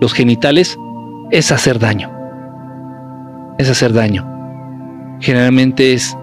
los 0.00 0.12
genitales 0.12 0.78
es 1.30 1.50
hacer 1.52 1.78
daño. 1.78 2.10
Es 3.58 3.70
hacer 3.70 3.92
daño. 3.92 4.26
Generalmente 5.20 5.94
es, 5.94 6.16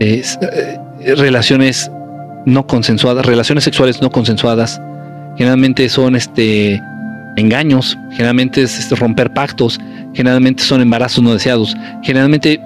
eh, 0.00 0.78
relaciones 1.16 1.90
no 2.46 2.66
consensuadas, 2.66 3.26
relaciones 3.26 3.64
sexuales 3.64 4.00
no 4.00 4.10
consensuadas. 4.10 4.80
Generalmente 5.36 5.88
son 5.88 6.16
este 6.16 6.80
engaños, 7.38 7.96
generalmente 8.12 8.62
es 8.62 8.78
este, 8.78 8.94
romper 8.94 9.32
pactos, 9.32 9.78
generalmente 10.14 10.62
son 10.62 10.80
embarazos 10.80 11.22
no 11.22 11.32
deseados, 11.32 11.76
generalmente, 12.02 12.60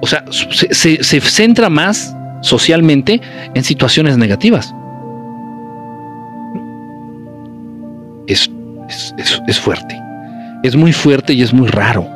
o 0.00 0.06
sea, 0.06 0.24
se, 0.30 1.20
centra 1.20 1.68
más 1.68 2.14
socialmente 2.40 3.20
en 3.54 3.64
situaciones 3.64 4.16
negativas. 4.18 4.74
Es, 8.26 8.50
es, 9.48 9.58
fuerte, 9.58 10.00
es 10.62 10.76
muy 10.76 10.92
fuerte 10.92 11.32
y 11.34 11.42
es 11.42 11.52
muy 11.52 11.68
raro. 11.68 12.08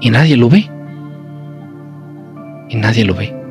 y 0.00 0.10
nadie 0.10 0.36
lo 0.36 0.48
ve. 0.48 0.68
Y 2.68 2.76
nadie 2.76 3.04
lo 3.04 3.14
ve. 3.14 3.41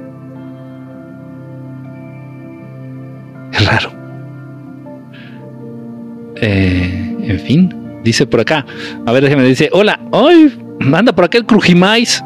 Eh, 6.42 7.18
en 7.24 7.40
fin, 7.40 7.74
dice 8.04 8.26
por 8.26 8.40
acá. 8.40 8.66
A 9.06 9.12
ver, 9.12 9.24
déjeme, 9.24 9.44
dice, 9.44 9.70
hola, 9.72 10.00
ay, 10.12 10.58
manda 10.80 11.14
por 11.14 11.26
acá 11.26 11.38
el 11.38 11.46
crujimais. 11.46 12.22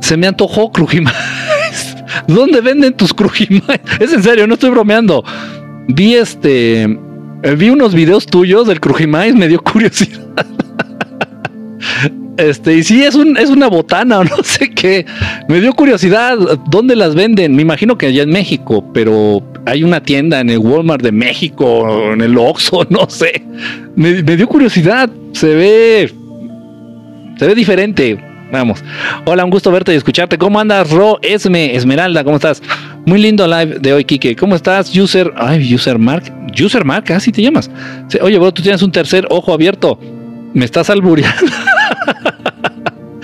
Se 0.00 0.16
me 0.16 0.26
antojó 0.26 0.72
crujimais. 0.72 1.14
¿Dónde 2.26 2.60
venden 2.60 2.94
tus 2.94 3.14
crujimais? 3.14 3.80
Es 4.00 4.12
en 4.12 4.22
serio, 4.22 4.46
no 4.46 4.54
estoy 4.54 4.70
bromeando. 4.70 5.22
Vi 5.88 6.14
este, 6.14 6.82
eh, 6.82 7.54
vi 7.56 7.70
unos 7.70 7.94
videos 7.94 8.26
tuyos 8.26 8.66
del 8.66 8.80
crujimais, 8.80 9.34
me 9.34 9.46
dio 9.46 9.60
curiosidad. 9.62 10.46
Este, 12.38 12.76
y 12.76 12.82
sí, 12.82 13.04
es, 13.04 13.14
es 13.14 13.50
una 13.50 13.68
botana 13.68 14.20
o 14.20 14.24
no 14.24 14.42
sé 14.42 14.70
qué. 14.70 15.04
Me 15.48 15.60
dio 15.60 15.74
curiosidad, 15.74 16.38
¿dónde 16.70 16.96
las 16.96 17.14
venden? 17.14 17.54
Me 17.54 17.60
imagino 17.60 17.98
que 17.98 18.06
allá 18.06 18.22
en 18.22 18.30
México, 18.30 18.90
pero 18.94 19.42
hay 19.66 19.82
una 19.82 20.02
tienda 20.02 20.40
en 20.40 20.50
el 20.50 20.58
Walmart 20.58 21.02
de 21.02 21.12
México, 21.12 21.64
o 21.64 22.12
en 22.12 22.20
el 22.20 22.36
Oxxo, 22.36 22.86
no 22.90 23.08
sé. 23.08 23.42
Me, 23.96 24.22
dio 24.22 24.46
curiosidad, 24.46 25.10
se 25.32 25.54
ve, 25.54 26.12
se 27.36 27.46
ve 27.46 27.54
diferente. 27.54 28.18
Vamos. 28.52 28.82
Hola, 29.26 29.44
un 29.44 29.50
gusto 29.50 29.70
verte 29.70 29.92
y 29.92 29.96
escucharte. 29.96 30.36
¿Cómo 30.36 30.58
andas, 30.58 30.90
Ro 30.90 31.20
Esme, 31.22 31.76
Esmeralda? 31.76 32.24
¿Cómo 32.24 32.36
estás? 32.36 32.60
Muy 33.06 33.20
lindo 33.22 33.46
live 33.46 33.78
de 33.78 33.92
hoy, 33.92 34.04
Kike. 34.04 34.34
¿Cómo 34.34 34.56
estás, 34.56 34.94
User? 34.96 35.32
Ay, 35.36 35.72
User 35.72 35.98
Mark. 36.00 36.24
User 36.60 36.84
Mark, 36.84 37.12
así 37.12 37.30
te 37.30 37.42
llamas. 37.42 37.70
Oye, 38.20 38.38
bro, 38.38 38.52
tú 38.52 38.60
tienes 38.60 38.82
un 38.82 38.90
tercer 38.90 39.24
ojo 39.30 39.52
abierto. 39.52 40.00
Me 40.52 40.64
estás 40.64 40.90
albureando. 40.90 41.46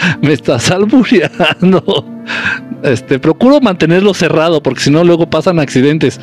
Me 0.23 0.33
estás 0.33 0.71
albureando. 0.71 2.05
Este, 2.83 3.19
procuro 3.19 3.61
mantenerlo 3.61 4.15
cerrado 4.15 4.63
porque 4.63 4.81
si 4.81 4.91
no 4.91 5.05
luego 5.05 5.29
pasan 5.29 5.59
accidentes. 5.59 6.21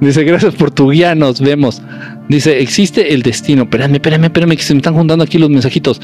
Dice, 0.00 0.24
gracias 0.24 0.54
por 0.54 0.70
tu 0.70 0.90
guía, 0.90 1.14
nos 1.14 1.40
vemos. 1.40 1.80
Dice, 2.28 2.60
existe 2.60 3.14
el 3.14 3.22
destino. 3.22 3.62
Espérame, 3.62 3.94
espérame, 3.94 4.24
espérame, 4.24 4.56
que 4.56 4.62
se 4.62 4.74
me 4.74 4.78
están 4.78 4.94
juntando 4.94 5.24
aquí 5.24 5.38
los 5.38 5.50
mensajitos. 5.50 6.00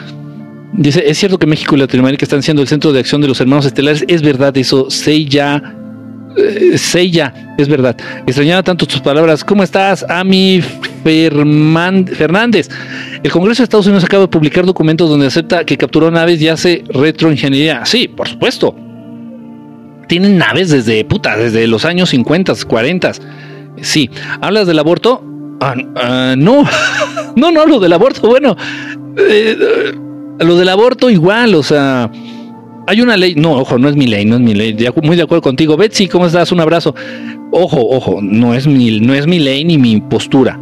Dice, 0.72 1.02
es 1.06 1.18
cierto 1.18 1.38
que 1.38 1.46
México 1.46 1.74
y 1.74 1.78
Latinoamérica 1.78 2.24
están 2.24 2.42
siendo 2.42 2.62
el 2.62 2.68
centro 2.68 2.92
de 2.92 3.00
acción 3.00 3.20
de 3.20 3.28
los 3.28 3.40
hermanos 3.40 3.66
estelares. 3.66 4.04
Es 4.08 4.22
verdad 4.22 4.56
eso, 4.56 4.90
sé 4.90 5.24
Eh, 6.36 7.10
ya, 7.10 7.54
es 7.58 7.68
verdad. 7.68 7.96
Extrañaba 8.26 8.62
tanto 8.62 8.86
tus 8.86 9.00
palabras. 9.00 9.44
¿Cómo 9.44 9.62
estás, 9.62 10.04
Ami 10.08 10.62
Fernández? 11.02 12.68
El 13.22 13.30
Congreso 13.30 13.62
de 13.62 13.64
Estados 13.64 13.86
Unidos 13.86 14.04
acaba 14.04 14.22
de 14.22 14.28
publicar 14.28 14.64
documentos 14.64 15.08
donde 15.08 15.26
acepta 15.26 15.64
que 15.64 15.76
capturó 15.76 16.10
naves 16.10 16.40
y 16.40 16.48
hace 16.48 16.84
retroingeniería. 16.88 17.84
Sí, 17.84 18.08
por 18.08 18.28
supuesto 18.28 18.74
tienen 20.10 20.38
naves 20.38 20.70
desde 20.70 21.04
puta, 21.04 21.36
desde 21.36 21.68
los 21.68 21.84
años 21.84 22.10
50, 22.10 22.52
40. 22.66 23.12
Sí, 23.80 24.10
¿hablas 24.40 24.66
del 24.66 24.80
aborto? 24.80 25.22
Ah, 25.60 25.76
ah, 25.94 26.34
no, 26.36 26.64
no, 27.36 27.52
no, 27.52 27.64
lo 27.64 27.78
del 27.78 27.92
aborto, 27.92 28.26
bueno, 28.26 28.56
eh, 29.16 29.56
lo 30.40 30.56
del 30.56 30.68
aborto 30.68 31.10
igual, 31.10 31.54
o 31.54 31.62
sea, 31.62 32.10
hay 32.90 33.00
una 33.00 33.16
ley, 33.16 33.34
no, 33.36 33.52
ojo, 33.52 33.78
no 33.78 33.88
es 33.88 33.96
mi 33.96 34.06
ley, 34.06 34.24
no 34.24 34.34
es 34.34 34.40
mi 34.40 34.54
ley, 34.54 34.76
muy 35.02 35.16
de 35.16 35.22
acuerdo 35.22 35.42
contigo. 35.42 35.76
Betsy, 35.76 36.08
¿cómo 36.08 36.26
estás? 36.26 36.50
Un 36.52 36.60
abrazo. 36.60 36.94
Ojo, 37.52 37.88
ojo, 37.88 38.20
no 38.20 38.54
es 38.54 38.66
mi, 38.66 39.00
no 39.00 39.14
es 39.14 39.26
mi 39.26 39.38
ley 39.38 39.64
ni 39.64 39.78
mi 39.78 40.00
postura. 40.00 40.60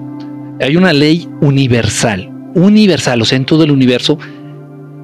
Hay 0.60 0.76
una 0.76 0.92
ley 0.92 1.28
universal, 1.40 2.30
universal, 2.54 3.22
o 3.22 3.24
sea, 3.24 3.36
en 3.36 3.44
todo 3.44 3.64
el 3.64 3.70
universo, 3.70 4.18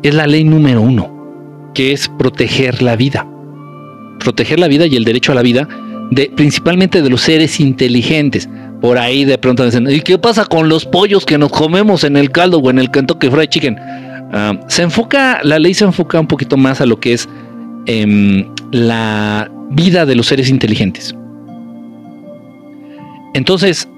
es 0.03 0.15
la 0.15 0.27
ley 0.27 0.45
número 0.45 0.83
uno, 0.83 1.71
que 1.75 1.93
es 1.93 2.09
proteger 2.09 2.83
la 2.83 2.97
vida 2.97 3.27
proteger 4.25 4.59
la 4.59 4.67
vida 4.67 4.87
y 4.87 4.97
el 4.97 5.05
derecho 5.05 5.31
a 5.31 5.35
la 5.37 5.43
vida, 5.43 5.69
de, 6.11 6.33
principalmente 6.35 7.03
de 7.03 7.11
los 7.11 7.21
seres 7.21 7.61
inteligentes. 7.61 8.49
Por 8.81 8.99
ahí 8.99 9.25
de 9.25 9.39
pronto 9.39 9.65
dicen, 9.65 9.89
¿y 9.89 10.01
qué 10.01 10.19
pasa 10.19 10.45
con 10.45 10.69
los 10.69 10.85
pollos 10.85 11.25
que 11.25 11.39
nos 11.39 11.53
comemos 11.53 12.03
en 12.03 12.17
el 12.17 12.33
caldo 12.33 12.59
o 12.59 12.71
en 12.71 12.79
el 12.79 12.91
Kentucky 12.91 13.31
Fried 13.31 13.49
Chicken? 13.49 13.77
Se 14.69 14.83
enfoca, 14.83 15.41
la 15.45 15.59
ley 15.59 15.75
se 15.75 15.85
enfoca 15.85 16.19
un 16.19 16.27
poquito 16.27 16.57
más 16.57 16.81
a 16.81 16.87
lo 16.87 16.99
que 16.99 17.13
es 17.13 17.29
em, 17.87 18.45
la 18.73 19.49
vida 19.71 20.07
de 20.07 20.17
los 20.17 20.27
seres 20.27 20.49
inteligentes. 20.49 21.15
Entonces, 23.35 23.89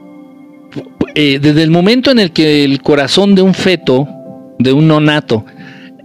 eh, 1.14 1.38
desde 1.40 1.62
el 1.62 1.70
momento 1.70 2.10
en 2.10 2.18
el 2.18 2.32
que 2.32 2.64
el 2.64 2.82
corazón 2.82 3.34
de 3.34 3.42
un 3.42 3.54
feto, 3.54 4.06
de 4.58 4.72
un 4.72 4.88
nonato, 4.88 5.44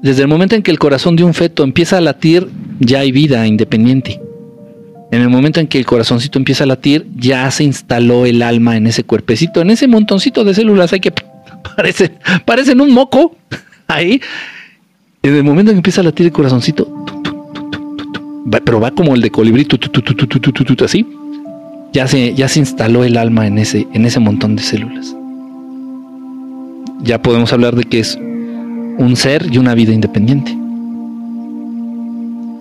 desde 0.02 0.22
el 0.22 0.30
momento 0.30 0.56
en 0.56 0.64
que 0.64 0.72
el 0.72 0.80
corazón 0.80 1.16
de 1.18 1.24
un 1.24 1.34
feto 1.34 1.64
empieza 1.64 1.98
a 1.98 2.02
latir, 2.02 2.48
ya 2.80 3.00
hay 3.00 3.12
vida 3.12 3.46
independiente. 3.46 4.22
En 5.12 5.22
el 5.22 5.30
momento 5.30 5.60
en 5.60 5.68
que 5.68 5.78
el 5.78 5.86
corazoncito 5.86 6.40
empieza 6.40 6.64
a 6.64 6.68
latir, 6.68 7.06
ya 7.18 7.52
se 7.52 7.66
instaló 7.66 8.26
el 8.26 8.42
alma 8.42 8.78
en 8.78 8.88
ese 8.88 9.04
cuerpecito, 9.04 9.60
en 9.60 9.72
ese 9.72 9.88
montoncito 9.88 10.46
de 10.46 10.54
células 10.54 10.94
hay 10.94 11.02
que 11.02 11.12
parecen, 11.76 12.18
parecen 12.46 12.80
un 12.80 12.94
moco 12.94 13.36
ahí. 13.96 14.22
En 15.24 15.36
el 15.36 15.44
momento 15.44 15.72
en 15.72 15.76
que 15.76 15.80
empieza 15.80 16.02
a 16.02 16.04
latir 16.04 16.26
el 16.28 16.32
corazoncito, 16.32 16.88
pero 18.66 18.80
va 18.80 18.92
como 18.92 19.14
el 19.16 19.22
de 19.22 19.30
colibrí, 19.30 19.68
así, 20.84 21.08
ya 21.94 22.08
se, 22.08 22.34
ya 22.34 22.48
se 22.48 22.60
instaló 22.60 23.04
el 23.04 23.18
alma 23.18 23.48
en 23.48 23.58
ese, 23.58 23.88
en 23.94 24.06
ese 24.06 24.20
montón 24.20 24.56
de 24.56 24.64
células. 24.64 25.16
Ya 27.04 27.22
podemos 27.22 27.52
hablar 27.54 27.76
de 27.76 27.84
que 27.84 28.00
es 28.00 28.18
un 28.18 29.16
ser 29.16 29.48
y 29.52 29.58
una 29.58 29.76
vida 29.76 29.94
independiente. 29.94 30.58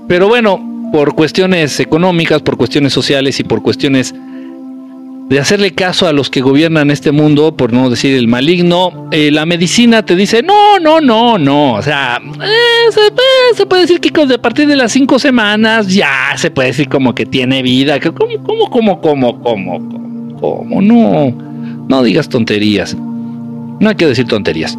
Pero 0.08 0.28
bueno, 0.28 0.90
por 0.92 1.14
cuestiones 1.14 1.78
económicas, 1.78 2.42
por 2.42 2.56
cuestiones 2.56 2.92
sociales 2.92 3.38
y 3.40 3.44
por 3.44 3.62
cuestiones 3.62 4.14
de 5.30 5.38
hacerle 5.38 5.70
caso 5.70 6.08
a 6.08 6.12
los 6.12 6.28
que 6.28 6.40
gobiernan 6.40 6.90
este 6.90 7.12
mundo, 7.12 7.56
por 7.56 7.72
no 7.72 7.88
decir 7.88 8.16
el 8.16 8.26
maligno, 8.26 9.08
eh, 9.12 9.30
la 9.30 9.46
medicina 9.46 10.04
te 10.04 10.16
dice, 10.16 10.42
no, 10.42 10.80
no, 10.80 11.00
no, 11.00 11.38
no, 11.38 11.74
o 11.74 11.82
sea, 11.82 12.20
eh, 12.42 12.90
se, 13.54 13.64
puede, 13.64 13.82
decir 13.82 14.00
que 14.00 14.10
a 14.34 14.42
partir 14.42 14.66
de 14.66 14.74
las 14.74 14.90
cinco 14.90 15.20
semanas 15.20 15.86
ya 15.86 16.32
se 16.34 16.50
puede 16.50 16.70
decir 16.70 16.88
como 16.88 17.14
que 17.14 17.26
tiene 17.26 17.62
vida, 17.62 18.00
que 18.00 18.10
como, 18.10 18.42
como, 18.42 18.68
como, 18.70 19.00
como, 19.00 19.40
como, 19.40 20.40
como, 20.40 20.82
no, 20.82 21.32
no 21.88 22.02
digas 22.02 22.28
tonterías, 22.28 22.96
no 22.96 23.88
hay 23.88 23.94
que 23.94 24.06
decir 24.06 24.26
tonterías. 24.26 24.76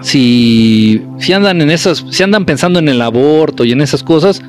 Si, 0.00 1.02
si 1.18 1.34
andan 1.34 1.60
en 1.60 1.70
esas, 1.70 2.02
si 2.10 2.22
andan 2.22 2.46
pensando 2.46 2.78
en 2.78 2.88
el 2.88 3.02
aborto 3.02 3.62
y 3.66 3.72
en 3.72 3.82
esas 3.82 4.02
cosas, 4.02 4.40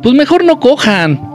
pues 0.00 0.14
mejor 0.14 0.44
no 0.44 0.60
cojan. 0.60 1.29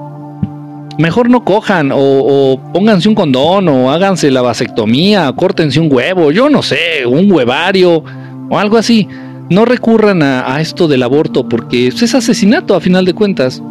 Mejor 0.98 1.30
no 1.30 1.44
cojan, 1.44 1.92
o, 1.94 2.60
pónganse 2.74 3.10
un 3.10 3.16
condón, 3.16 3.68
o 3.68 3.92
háganse 3.92 4.32
la 4.32 4.42
vasectomía, 4.42 5.32
córtense 5.34 5.80
un 5.80 5.92
huevo, 5.92 6.32
yo 6.32 6.50
no 6.50 6.62
sé, 6.62 7.06
un 7.06 7.32
huevario, 7.32 8.04
o 8.50 8.58
algo 8.58 8.78
así. 8.78 9.08
no 9.50 9.66
recurran 9.66 10.24
a, 10.24 10.60
esto 10.62 10.88
del 10.88 11.04
aborto 11.04 11.48
porque 11.48 11.88
es 11.88 12.16
asesinato 12.16 12.76
a 12.76 12.82
final 12.82 13.06
de 13.06 13.14
cuentas. 13.14 13.62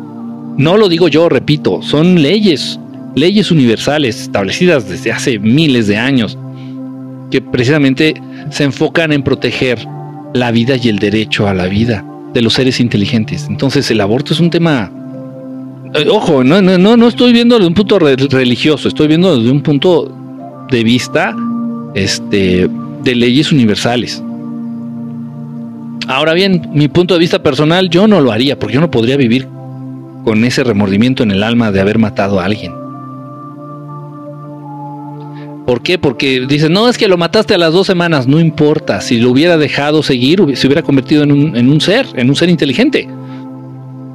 No 0.57 0.77
lo 0.77 0.89
digo 0.89 1.09
yo, 1.09 1.29
repito, 1.29 1.83
son 1.83 2.23
leyes, 2.23 2.79
leyes 3.15 3.51
universales 3.51 4.21
establecidas 4.21 4.89
desde 4.89 5.11
hace 5.11 5.39
miles 5.39 5.89
de 5.89 5.97
años 5.97 6.39
que 7.31 7.41
precisamente 7.41 8.15
se 8.51 8.63
enfocan 8.63 9.13
en 9.13 9.25
proteger 9.25 9.85
la 10.35 10.53
vida 10.53 10.77
y 10.81 10.89
el 10.89 11.01
derecho 11.01 11.49
a 11.49 11.55
la 11.55 11.67
vida 11.67 12.05
de 12.33 12.43
los 12.43 12.55
seres 12.55 12.81
inteligentes. 12.81 13.47
Entonces 13.49 13.91
el 13.91 14.01
aborto 14.01 14.35
es 14.35 14.41
un 14.41 14.51
tema, 14.51 14.93
ojo, 16.09 16.43
no, 16.43 16.61
no, 16.61 16.97
no 16.97 17.09
estoy 17.09 17.33
viendo 17.33 17.57
desde 17.57 17.69
un 17.69 17.75
punto 17.75 17.99
religioso, 17.99 18.89
estoy 18.89 19.07
viendo 19.07 19.37
desde 19.37 19.51
un 19.51 19.63
punto 19.63 20.11
de 20.71 20.83
vista 20.83 21.35
este, 21.95 22.69
de 23.03 23.15
leyes 23.15 23.53
universales. 23.53 24.23
Ahora 26.09 26.35
bien, 26.35 26.69
mi 26.75 26.89
punto 26.89 27.15
de 27.15 27.21
vista 27.21 27.43
personal, 27.43 27.89
yo 27.89 28.07
no 28.07 28.21
lo 28.21 28.33
haría, 28.33 28.59
porque 28.59 28.75
yo 28.75 28.81
no 28.81 28.91
podría 28.91 29.17
vivir 29.17 29.49
con 30.25 30.45
ese 30.45 30.65
remordimiento 30.65 31.23
en 31.23 31.31
el 31.31 31.43
alma 31.43 31.71
de 31.71 31.81
haber 31.81 31.99
matado 31.99 32.41
a 32.41 32.45
alguien. 32.45 32.73
¿Por 35.65 35.83
qué? 35.83 35.99
Porque 35.99 36.45
dicen, 36.47 36.73
no, 36.73 36.89
es 36.89 36.99
que 36.99 37.09
lo 37.09 37.17
mataste 37.17 37.55
a 37.55 37.59
las 37.59 37.73
dos 37.73 37.87
semanas, 37.87 38.27
no 38.27 38.39
importa, 38.39 39.01
si 39.01 39.19
lo 39.19 39.31
hubiera 39.31 39.57
dejado 39.57 40.03
seguir, 40.03 40.43
se 40.57 40.67
hubiera 40.67 40.83
convertido 40.83 41.23
en 41.23 41.33
un, 41.33 41.57
en 41.57 41.71
un 41.71 41.81
ser, 41.81 42.07
en 42.17 42.29
un 42.29 42.37
ser 42.37 42.51
inteligente. 42.51 43.09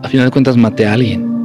A 0.04 0.10
final 0.10 0.28
de 0.28 0.32
cuentas 0.32 0.58
maté 0.58 0.86
a 0.86 0.94
alguien. 0.94 1.39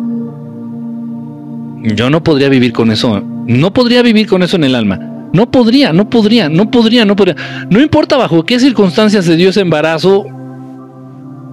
Yo 1.85 2.11
no 2.11 2.23
podría 2.25 2.49
vivir 2.49 2.73
con 2.73 2.91
eso, 2.91 3.23
no 3.47 3.73
podría 3.73 4.03
vivir 4.03 4.27
con 4.27 4.43
eso 4.43 4.57
en 4.57 4.65
el 4.65 4.75
alma. 4.75 4.99
No 5.33 5.51
podría, 5.51 5.93
no 5.93 6.09
podría, 6.09 6.49
no 6.49 6.71
podría, 6.71 7.05
no 7.05 7.17
podría. 7.17 7.37
No 7.69 7.81
importa 7.81 8.17
bajo 8.17 8.45
qué 8.47 8.59
circunstancias 8.59 9.25
se 9.25 9.37
dio 9.37 9.51
ese 9.51 9.61
embarazo, 9.61 10.25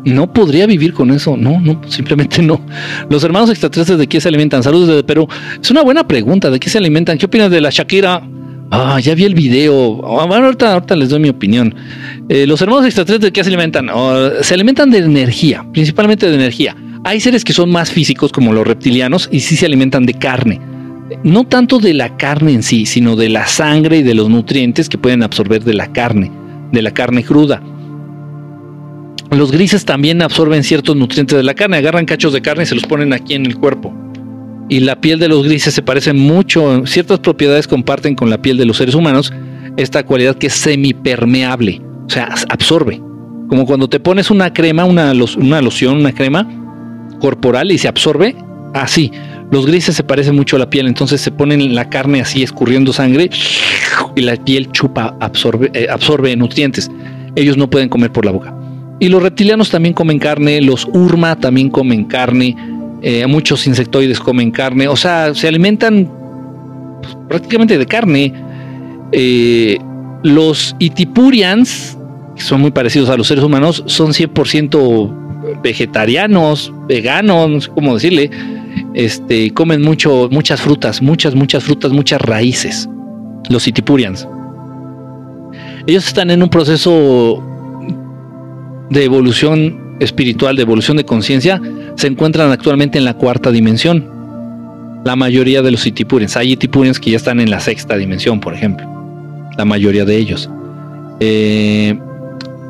no 0.06 0.32
podría 0.34 0.66
vivir 0.68 0.94
con 0.94 1.12
eso. 1.12 1.38
No, 1.38 1.60
no, 1.60 1.82
simplemente 1.88 2.42
no. 2.42 2.62
Los 3.10 3.24
hermanos 3.24 3.50
extraterrestres 3.50 4.00
de 4.00 4.08
qué 4.08 4.22
se 4.22 4.28
alimentan. 4.30 4.64
Saludos 4.64 4.88
desde 4.88 5.04
Perú. 5.04 5.28
Es 5.62 5.70
una 5.70 5.82
buena 5.84 6.08
pregunta. 6.08 6.50
¿De 6.50 6.60
qué 6.60 6.70
se 6.70 6.78
alimentan? 6.78 7.18
¿Qué 7.18 7.26
opinas 7.26 7.52
de 7.52 7.62
la 7.62 7.70
Shakira? 7.70 8.22
Ah, 8.72 9.00
ya 9.00 9.16
vi 9.16 9.26
el 9.26 9.36
video. 9.36 10.02
Ah, 10.20 10.26
bueno, 10.26 10.46
ahorita, 10.46 10.74
ahorita 10.74 10.96
les 10.96 11.10
doy 11.10 11.20
mi 11.20 11.30
opinión. 11.30 11.76
Eh, 12.30 12.48
los 12.48 12.62
hermanos 12.62 12.86
extraterrestres 12.86 13.30
de 13.30 13.34
qué 13.34 13.44
se 13.44 13.50
alimentan? 13.50 13.90
Ah, 13.90 14.30
se 14.42 14.54
alimentan 14.54 14.90
de 14.90 15.00
energía, 15.00 15.66
principalmente 15.74 16.28
de 16.28 16.36
energía. 16.36 16.76
Hay 17.04 17.20
seres 17.20 17.44
que 17.44 17.54
son 17.54 17.72
más 17.72 17.92
físicos, 17.92 18.32
como 18.32 18.54
los 18.54 18.68
reptilianos, 18.68 19.30
y 19.32 19.40
sí 19.40 19.56
se 19.56 19.66
alimentan 19.66 20.06
de 20.06 20.14
carne 20.14 20.60
no 21.24 21.44
tanto 21.44 21.80
de 21.80 21.94
la 21.94 22.18
carne 22.18 22.54
en 22.54 22.64
sí, 22.64 22.86
sino 22.86 23.16
de 23.16 23.30
la 23.30 23.48
sangre 23.48 23.98
y 23.98 24.04
de 24.04 24.14
los 24.14 24.30
nutrientes 24.30 24.90
que 24.90 24.98
pueden 24.98 25.24
absorber 25.24 25.64
de 25.64 25.74
la 25.74 25.92
carne, 25.92 26.32
de 26.72 26.82
la 26.82 26.92
carne 26.92 27.24
cruda. 27.24 27.62
Los 29.30 29.52
grises 29.52 29.86
también 29.86 30.22
absorben 30.22 30.64
ciertos 30.64 30.96
nutrientes 30.96 31.38
de 31.38 31.44
la 31.44 31.54
carne, 31.54 31.78
agarran 31.78 32.06
cachos 32.06 32.34
de 32.34 32.42
carne 32.42 32.64
y 32.64 32.66
se 32.66 32.76
los 32.76 32.86
ponen 32.86 33.14
aquí 33.14 33.34
en 33.34 33.46
el 33.46 33.56
cuerpo. 33.56 33.94
Y 34.70 34.80
la 34.82 35.00
piel 35.00 35.20
de 35.20 35.28
los 35.28 35.44
grises 35.44 35.74
se 35.74 35.82
parece 35.82 36.14
mucho, 36.14 36.86
ciertas 36.86 37.20
propiedades 37.20 37.68
comparten 37.68 38.16
con 38.16 38.30
la 38.30 38.42
piel 38.42 38.58
de 38.58 38.66
los 38.66 38.78
seres 38.78 38.96
humanos 38.96 39.34
esta 39.78 40.04
cualidad 40.06 40.36
que 40.38 40.48
es 40.48 40.54
semipermeable, 40.54 41.82
o 42.06 42.10
sea, 42.10 42.30
absorbe. 42.50 43.02
Como 43.48 43.66
cuando 43.66 43.90
te 43.90 44.00
pones 44.00 44.32
una 44.32 44.54
crema, 44.54 44.86
una, 44.86 45.14
una 45.38 45.62
loción, 45.62 45.98
una 45.98 46.14
crema 46.14 46.48
corporal 47.22 47.72
y 47.72 47.78
se 47.78 47.88
absorbe, 47.88 48.36
así. 48.74 49.12
Los 49.52 49.66
grises 49.66 49.96
se 49.96 50.04
parecen 50.04 50.36
mucho 50.36 50.56
a 50.56 50.60
la 50.60 50.70
piel, 50.70 50.88
entonces 50.88 51.22
se 51.22 51.32
ponen 51.32 51.76
la 51.76 51.90
carne 51.90 52.22
así 52.22 52.42
escurriendo 52.42 52.94
sangre 52.94 53.30
y 54.16 54.22
la 54.22 54.36
piel 54.36 54.72
chupa, 54.72 55.16
absorbe, 55.20 55.70
eh, 55.74 55.88
absorbe 55.90 56.36
nutrientes. 56.36 56.90
Ellos 57.36 57.58
no 57.58 57.70
pueden 57.70 57.90
comer 57.90 58.12
por 58.12 58.26
la 58.26 58.32
boca. 58.32 58.54
Y 59.00 59.10
los 59.10 59.22
reptilianos 59.22 59.70
también 59.70 59.94
comen 59.94 60.20
carne, 60.20 60.62
los 60.62 60.88
urma 60.94 61.36
también 61.36 61.70
comen 61.70 62.06
carne, 62.06 62.56
eh, 63.02 63.26
muchos 63.28 63.66
insectoides 63.68 64.20
comen 64.20 64.52
carne, 64.52 64.88
o 64.88 64.96
sea, 64.96 65.34
se 65.34 65.48
alimentan 65.48 66.10
pues, 67.02 67.18
prácticamente 67.28 67.78
de 67.78 67.86
carne. 67.86 68.34
Eh, 69.12 69.78
los 70.24 70.76
itipurians, 70.80 71.98
que 72.36 72.42
son 72.42 72.62
muy 72.62 72.72
parecidos 72.72 73.10
a 73.10 73.18
los 73.18 73.28
seres 73.28 73.44
humanos, 73.44 73.84
son 73.88 74.12
100% 74.12 75.31
vegetarianos, 75.62 76.74
veganos, 76.88 77.50
no 77.50 77.62
sé 77.62 77.70
cómo 77.70 77.94
decirle 77.94 78.30
este, 78.94 79.52
comen 79.54 79.82
mucho, 79.82 80.30
muchas 80.32 80.62
frutas, 80.62 81.02
muchas, 81.02 81.36
muchas 81.36 81.64
frutas, 81.64 81.92
muchas 81.92 82.22
raíces, 82.22 82.90
los 83.50 83.68
Itipurians. 83.68 84.28
Ellos 85.88 86.06
están 86.06 86.30
en 86.32 86.44
un 86.44 86.50
proceso 86.50 87.44
de 88.90 89.04
evolución 89.04 89.98
espiritual, 90.00 90.56
de 90.56 90.62
evolución 90.64 90.98
de 90.98 91.06
conciencia, 91.06 91.62
se 91.96 92.08
encuentran 92.08 92.52
actualmente 92.52 92.98
en 92.98 93.06
la 93.06 93.14
cuarta 93.14 93.52
dimensión. 93.52 94.10
La 95.04 95.16
mayoría 95.16 95.62
de 95.62 95.72
los 95.72 95.88
Itipurians. 95.88 96.38
Hay 96.38 96.52
Itipurians 96.52 97.00
que 97.00 97.12
ya 97.12 97.18
están 97.18 97.40
en 97.40 97.50
la 97.50 97.60
sexta 97.60 97.98
dimensión, 97.98 98.40
por 98.40 98.54
ejemplo. 98.54 98.86
La 99.58 99.66
mayoría 99.66 100.06
de 100.06 100.16
ellos. 100.16 100.50
Eh, 101.20 101.98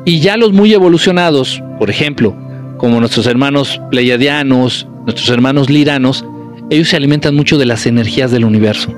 y 0.04 0.20
ya 0.20 0.36
los 0.36 0.52
muy 0.52 0.72
evolucionados, 0.72 1.62
por 1.78 1.90
ejemplo, 1.90 2.34
como 2.82 2.98
nuestros 2.98 3.28
hermanos 3.28 3.80
pleiadianos, 3.92 4.88
nuestros 5.04 5.28
hermanos 5.28 5.70
liranos, 5.70 6.24
ellos 6.68 6.88
se 6.88 6.96
alimentan 6.96 7.32
mucho 7.32 7.56
de 7.56 7.64
las 7.64 7.86
energías 7.86 8.32
del 8.32 8.44
universo, 8.44 8.92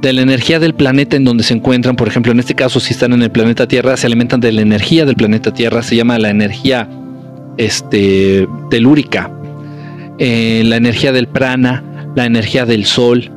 de 0.00 0.12
la 0.12 0.22
energía 0.22 0.60
del 0.60 0.76
planeta 0.76 1.16
en 1.16 1.24
donde 1.24 1.42
se 1.42 1.52
encuentran. 1.52 1.96
Por 1.96 2.06
ejemplo, 2.06 2.30
en 2.30 2.38
este 2.38 2.54
caso, 2.54 2.78
si 2.78 2.92
están 2.92 3.12
en 3.14 3.22
el 3.22 3.32
planeta 3.32 3.66
Tierra, 3.66 3.96
se 3.96 4.06
alimentan 4.06 4.38
de 4.38 4.52
la 4.52 4.60
energía 4.60 5.04
del 5.04 5.16
planeta 5.16 5.52
Tierra, 5.52 5.82
se 5.82 5.96
llama 5.96 6.20
la 6.20 6.30
energía 6.30 6.88
este, 7.56 8.46
telúrica, 8.70 9.28
eh, 10.20 10.62
la 10.64 10.76
energía 10.76 11.10
del 11.10 11.26
prana, 11.26 12.12
la 12.14 12.26
energía 12.26 12.64
del 12.64 12.84
sol, 12.84 13.32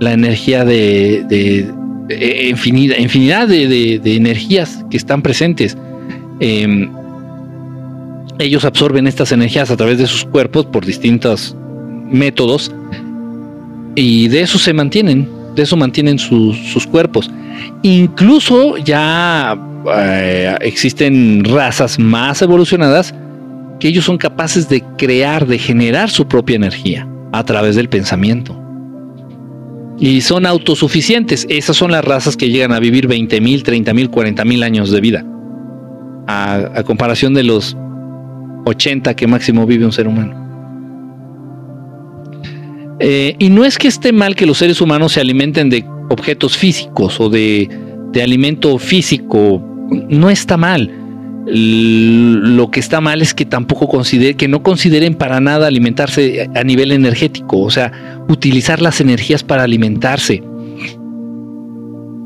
la 0.00 0.14
energía 0.14 0.64
de, 0.64 1.26
eh, 2.08 2.48
infinidad, 2.48 2.96
infinidad 2.96 3.48
de, 3.48 4.00
energías 4.02 4.82
que 4.90 4.96
están 4.96 5.20
presentes. 5.20 5.76
Em, 6.40 6.88
ellos 8.40 8.64
absorben 8.64 9.06
estas 9.06 9.32
energías 9.32 9.70
a 9.70 9.76
través 9.76 9.98
de 9.98 10.06
sus 10.06 10.24
cuerpos 10.24 10.66
por 10.66 10.84
distintos 10.84 11.56
métodos 12.10 12.72
y 13.94 14.28
de 14.28 14.42
eso 14.42 14.58
se 14.58 14.72
mantienen, 14.72 15.28
de 15.54 15.62
eso 15.62 15.76
mantienen 15.76 16.18
sus, 16.18 16.86
cuerpos. 16.90 17.30
Incluso 17.82 18.78
ya 18.78 19.58
eh, 19.94 20.54
existen 20.60 21.44
razas 21.44 21.98
más 21.98 22.40
evolucionadas 22.42 23.14
que 23.78 23.88
ellos 23.88 24.04
son 24.04 24.18
capaces 24.18 24.68
de 24.68 24.82
crear, 24.96 25.46
de 25.46 25.58
generar 25.58 26.10
su 26.10 26.26
propia 26.26 26.56
energía 26.56 27.08
a 27.32 27.44
través 27.44 27.76
del 27.76 27.88
pensamiento. 27.88 28.56
Y 29.98 30.22
son 30.22 30.46
autosuficientes. 30.46 31.46
Esas 31.50 31.76
son 31.76 31.90
las 31.90 32.04
razas 32.04 32.36
que 32.36 32.48
llegan 32.48 32.72
a 32.72 32.80
vivir 32.80 33.06
20 33.06 33.40
mil, 33.40 33.62
30 33.62 33.92
mil, 33.92 34.08
40 34.08 34.44
mil 34.44 34.62
años 34.62 34.90
de 34.90 35.00
vida. 35.00 35.24
a 36.26 36.84
comparación 36.84 37.34
de 37.34 37.42
los 37.42 37.76
80 38.64 39.14
que 39.14 39.26
máximo 39.26 39.66
vive 39.66 39.84
un 39.84 39.92
ser 39.92 40.06
humano. 40.06 40.40
Eh, 43.00 43.34
y 43.38 43.48
no 43.48 43.64
es 43.64 43.78
que 43.78 43.88
esté 43.88 44.12
mal 44.12 44.36
que 44.36 44.44
los 44.44 44.58
seres 44.58 44.80
humanos 44.80 45.12
se 45.12 45.20
alimenten 45.20 45.70
de 45.70 45.84
objetos 46.10 46.56
físicos 46.56 47.18
o 47.18 47.30
de, 47.30 47.68
alimento 48.22 48.78
físico, 48.78 49.62
no 50.08 50.28
está 50.28 50.56
mal. 50.56 50.90
Lo 51.46 52.70
que 52.70 52.80
está 52.80 53.00
mal 53.00 53.22
es 53.22 53.32
que 53.32 53.46
tampoco 53.46 53.88
considere, 53.88 54.34
que 54.34 54.46
no 54.46 54.62
consideren 54.62 55.14
para 55.14 55.40
nada 55.40 55.66
alimentarse 55.66 56.48
a 56.54 56.62
nivel 56.62 56.92
energético, 56.92 57.60
o 57.60 57.70
sea, 57.70 58.24
utilizar 58.28 58.82
las 58.82 59.00
energías 59.00 59.42
para 59.42 59.62
alimentarse. 59.62 60.42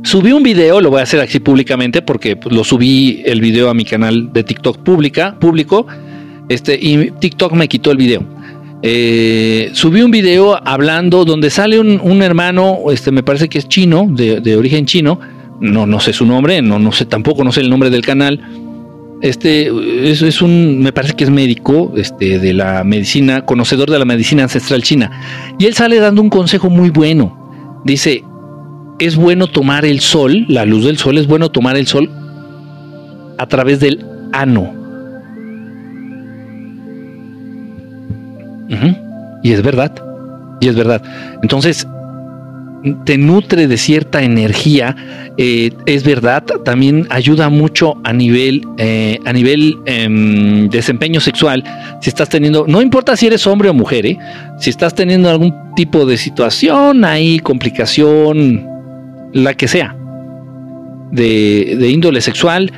Subí 0.03 0.33
un 0.33 0.43
video, 0.43 0.81
lo 0.81 0.91
voy 0.91 1.01
a 1.01 1.05
hacer 1.05 1.21
aquí 1.21 1.39
públicamente 1.39 2.03
porque 2.03 2.37
pues, 2.37 2.55
lo 2.55 2.65
subí 2.65 3.23
el 3.25 3.41
video 3.41 3.71
a 3.71 3.75
mi 3.75 3.85
canal 3.85 4.33
de 4.33 4.43
TikTok 4.43 4.79
pública, 4.79 5.39
público, 5.39 5.87
este, 6.49 6.79
y 6.81 7.11
TikTok 7.11 7.53
me 7.53 7.69
quitó 7.69 7.91
el 7.91 7.97
video. 7.97 8.23
Eh, 8.83 9.71
subí 9.73 10.03
un 10.03 10.11
video 10.11 10.61
hablando 10.69 11.25
donde 11.25 11.49
sale 11.49 11.81
un, 11.81 12.23
hermano, 12.23 12.79
este, 12.91 13.11
me 13.13 13.23
parece 13.23 13.49
que 13.49 13.59
es 13.59 13.67
chino, 13.67 14.07
de, 14.11 14.57
origen 14.57 14.85
chino, 14.85 15.19
no, 15.61 15.87
no 15.87 16.01
sé 16.01 16.13
su 16.13 16.27
nombre, 16.27 16.61
no, 16.61 16.79
no 16.79 16.93
sé 16.93 17.07
tampoco, 17.07 17.45
no 17.45 17.53
sé 17.53 17.63
el 17.63 17.71
nombre 17.71 17.89
del 17.89 18.05
canal. 18.05 18.41
Este 19.23 19.71
es, 20.11 20.21
es 20.21 20.43
un, 20.43 20.81
me 20.83 20.93
parece 20.93 21.15
que 21.15 21.25
es 21.25 21.31
médico, 21.31 21.95
este, 21.97 22.39
de 22.39 22.53
la 22.53 22.85
medicina, 22.85 23.47
conocedor 23.47 23.91
de 23.91 23.99
la 23.99 24.05
medicina 24.05 24.43
ancestral 24.43 24.83
china. 24.83 25.11
Y 25.59 25.65
él 25.65 25.73
sale 25.73 25.99
dando 25.99 26.21
un 26.21 26.29
consejo 26.29 26.69
muy 26.69 26.91
bueno. 26.91 27.81
Dice, 27.87 28.23
es 28.99 29.17
bueno 29.17 29.47
tomar 29.47 29.87
el 29.87 30.01
sol, 30.01 30.45
la 30.49 30.67
luz 30.67 30.85
del 30.85 30.99
sol, 30.99 31.17
es 31.17 31.27
bueno 31.27 31.51
tomar 31.51 31.79
el 31.79 31.87
sol 31.87 32.11
a 33.39 33.47
través 33.47 33.81
del 33.81 34.05
ano. 34.33 34.84
Y 39.43 39.53
es 39.53 39.63
verdad. 39.63 39.93
Y 40.61 40.69
es 40.69 40.77
verdad. 40.77 41.03
Entonces, 41.43 41.87
te 43.05 43.17
nutre 43.17 43.67
de 43.67 43.77
cierta 43.77 44.23
energía, 44.23 44.95
eh, 45.39 45.71
es 45.87 46.05
verdad, 46.05 46.45
también 46.65 47.07
ayuda 47.11 47.49
mucho 47.49 47.97
a 48.05 48.13
nivel, 48.13 48.63
eh, 48.77 49.19
a 49.25 49.33
nivel 49.33 49.77
em, 49.87 50.69
desempeño 50.69 51.21
sexual. 51.21 51.65
Si 52.01 52.11
estás 52.11 52.29
teniendo, 52.29 52.67
no 52.69 52.83
importa 52.83 53.17
si 53.17 53.27
eres 53.27 53.47
hombre 53.47 53.71
o 53.71 53.75
mujer, 53.75 54.05
¿eh? 54.05 54.19
si 54.61 54.71
estás 54.71 54.95
teniendo 54.95 55.31
algún 55.31 55.55
tipo 55.75 56.05
de 56.05 56.19
situación 56.19 57.05
ahí, 57.05 57.39
complicación, 57.39 58.67
la 59.33 59.55
que 59.55 59.67
sea, 59.67 59.97
de, 61.11 61.77
de 61.79 61.89
índole 61.89 62.21
sexual, 62.21 62.71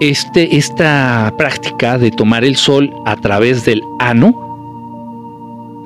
este, 0.00 0.56
esta 0.56 1.32
práctica 1.36 1.98
de 1.98 2.10
tomar 2.10 2.44
el 2.44 2.56
sol 2.56 2.90
a 3.04 3.16
través 3.16 3.66
del 3.66 3.82
ano 3.98 4.49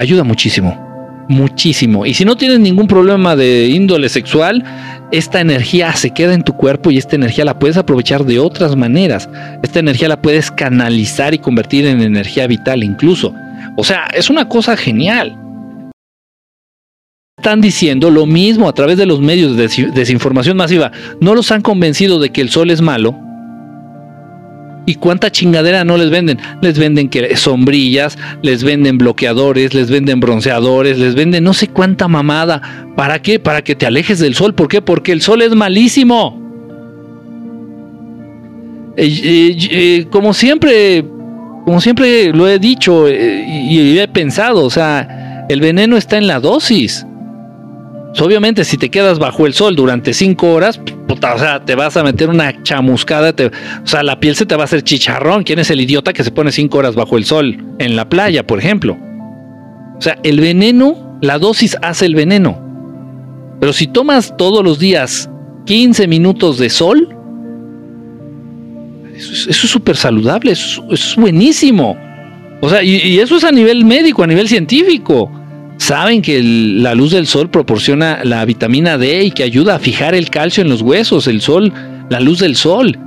ayuda 0.00 0.24
muchísimo 0.24 0.84
muchísimo. 1.28 2.06
Y 2.06 2.14
si 2.14 2.24
no 2.24 2.36
tienes 2.36 2.60
ningún 2.60 2.86
problema 2.86 3.36
de 3.36 3.66
índole 3.66 4.08
sexual, 4.08 4.64
esta 5.10 5.40
energía 5.40 5.92
se 5.94 6.10
queda 6.10 6.34
en 6.34 6.42
tu 6.42 6.54
cuerpo 6.54 6.90
y 6.90 6.98
esta 6.98 7.16
energía 7.16 7.44
la 7.44 7.58
puedes 7.58 7.76
aprovechar 7.76 8.24
de 8.24 8.38
otras 8.38 8.76
maneras. 8.76 9.28
Esta 9.62 9.78
energía 9.78 10.08
la 10.08 10.20
puedes 10.20 10.50
canalizar 10.50 11.34
y 11.34 11.38
convertir 11.38 11.86
en 11.86 12.02
energía 12.02 12.46
vital 12.46 12.82
incluso. 12.82 13.34
O 13.76 13.84
sea, 13.84 14.06
es 14.14 14.30
una 14.30 14.48
cosa 14.48 14.76
genial. 14.76 15.40
Están 17.36 17.60
diciendo 17.60 18.10
lo 18.10 18.26
mismo 18.26 18.68
a 18.68 18.72
través 18.72 18.96
de 18.96 19.06
los 19.06 19.20
medios 19.20 19.56
de 19.56 19.68
desinformación 19.92 20.56
masiva. 20.56 20.92
No 21.20 21.34
los 21.34 21.50
han 21.52 21.62
convencido 21.62 22.18
de 22.18 22.30
que 22.30 22.40
el 22.40 22.48
sol 22.48 22.70
es 22.70 22.80
malo, 22.80 23.18
¿Y 24.86 24.96
cuánta 24.96 25.32
chingadera 25.32 25.84
no 25.84 25.96
les 25.96 26.10
venden? 26.10 26.38
Les 26.60 26.78
venden 26.78 27.10
sombrillas, 27.36 28.18
les 28.42 28.62
venden 28.62 28.98
bloqueadores, 28.98 29.72
les 29.72 29.90
venden 29.90 30.20
bronceadores, 30.20 30.98
les 30.98 31.14
venden 31.14 31.44
no 31.44 31.54
sé 31.54 31.68
cuánta 31.68 32.06
mamada. 32.06 32.60
¿Para 32.96 33.22
qué? 33.22 33.38
Para 33.38 33.62
que 33.62 33.74
te 33.74 33.86
alejes 33.86 34.18
del 34.18 34.34
sol. 34.34 34.54
¿Por 34.54 34.68
qué? 34.68 34.82
Porque 34.82 35.12
el 35.12 35.22
sol 35.22 35.40
es 35.40 35.54
malísimo. 35.54 36.44
Eh, 38.96 39.20
eh, 39.24 39.56
eh, 39.70 40.06
como 40.10 40.34
siempre, 40.34 41.04
como 41.64 41.80
siempre 41.80 42.32
lo 42.32 42.48
he 42.48 42.58
dicho 42.58 43.08
y 43.08 43.98
he 43.98 44.08
pensado, 44.08 44.64
o 44.64 44.70
sea, 44.70 45.46
el 45.48 45.60
veneno 45.60 45.96
está 45.96 46.18
en 46.18 46.26
la 46.26 46.40
dosis. 46.40 47.06
Obviamente, 48.22 48.64
si 48.64 48.78
te 48.78 48.90
quedas 48.90 49.18
bajo 49.18 49.46
el 49.46 49.54
sol 49.54 49.74
durante 49.74 50.14
cinco 50.14 50.52
horas, 50.52 50.80
o 51.08 51.38
sea, 51.38 51.64
te 51.64 51.74
vas 51.74 51.96
a 51.96 52.04
meter 52.04 52.28
una 52.28 52.62
chamuscada, 52.62 53.34
o 53.82 53.86
sea, 53.86 54.02
la 54.02 54.20
piel 54.20 54.36
se 54.36 54.46
te 54.46 54.54
va 54.56 54.62
a 54.62 54.64
hacer 54.64 54.82
chicharrón. 54.82 55.42
¿Quién 55.42 55.58
es 55.58 55.70
el 55.70 55.80
idiota 55.80 56.12
que 56.12 56.24
se 56.24 56.30
pone 56.30 56.52
cinco 56.52 56.78
horas 56.78 56.94
bajo 56.94 57.16
el 57.16 57.24
sol 57.24 57.56
en 57.78 57.96
la 57.96 58.08
playa, 58.08 58.46
por 58.46 58.58
ejemplo? 58.58 58.96
O 59.96 60.00
sea, 60.00 60.18
el 60.22 60.40
veneno, 60.40 61.18
la 61.22 61.38
dosis 61.38 61.76
hace 61.82 62.06
el 62.06 62.14
veneno. 62.14 62.60
Pero 63.60 63.72
si 63.72 63.86
tomas 63.86 64.36
todos 64.36 64.62
los 64.62 64.78
días 64.78 65.30
15 65.66 66.06
minutos 66.06 66.58
de 66.58 66.70
sol, 66.70 67.08
eso 69.16 69.50
es 69.50 69.56
súper 69.56 69.96
saludable, 69.96 70.52
eso, 70.52 70.84
es 70.90 71.16
buenísimo. 71.16 71.96
O 72.60 72.68
sea, 72.68 72.82
y 72.82 73.18
eso 73.18 73.36
es 73.36 73.44
a 73.44 73.52
nivel 73.52 73.84
médico, 73.84 74.22
a 74.22 74.26
nivel 74.26 74.48
científico 74.48 75.30
saben 75.78 76.22
que 76.22 76.42
la 76.42 76.94
luz 76.94 77.12
del 77.12 77.26
sol 77.26 77.50
proporciona 77.50 78.20
la 78.24 78.44
vitamina 78.44 78.98
D 78.98 79.24
y 79.24 79.30
que 79.30 79.42
ayuda 79.42 79.76
a 79.76 79.78
fijar 79.78 80.14
el 80.14 80.30
calcio 80.30 80.62
en 80.62 80.70
los 80.70 80.82
huesos, 80.82 81.26
el 81.26 81.40
sol, 81.40 81.72
la 82.10 82.20
luz 82.20 82.40
del 82.40 82.56
sol. 82.56 82.98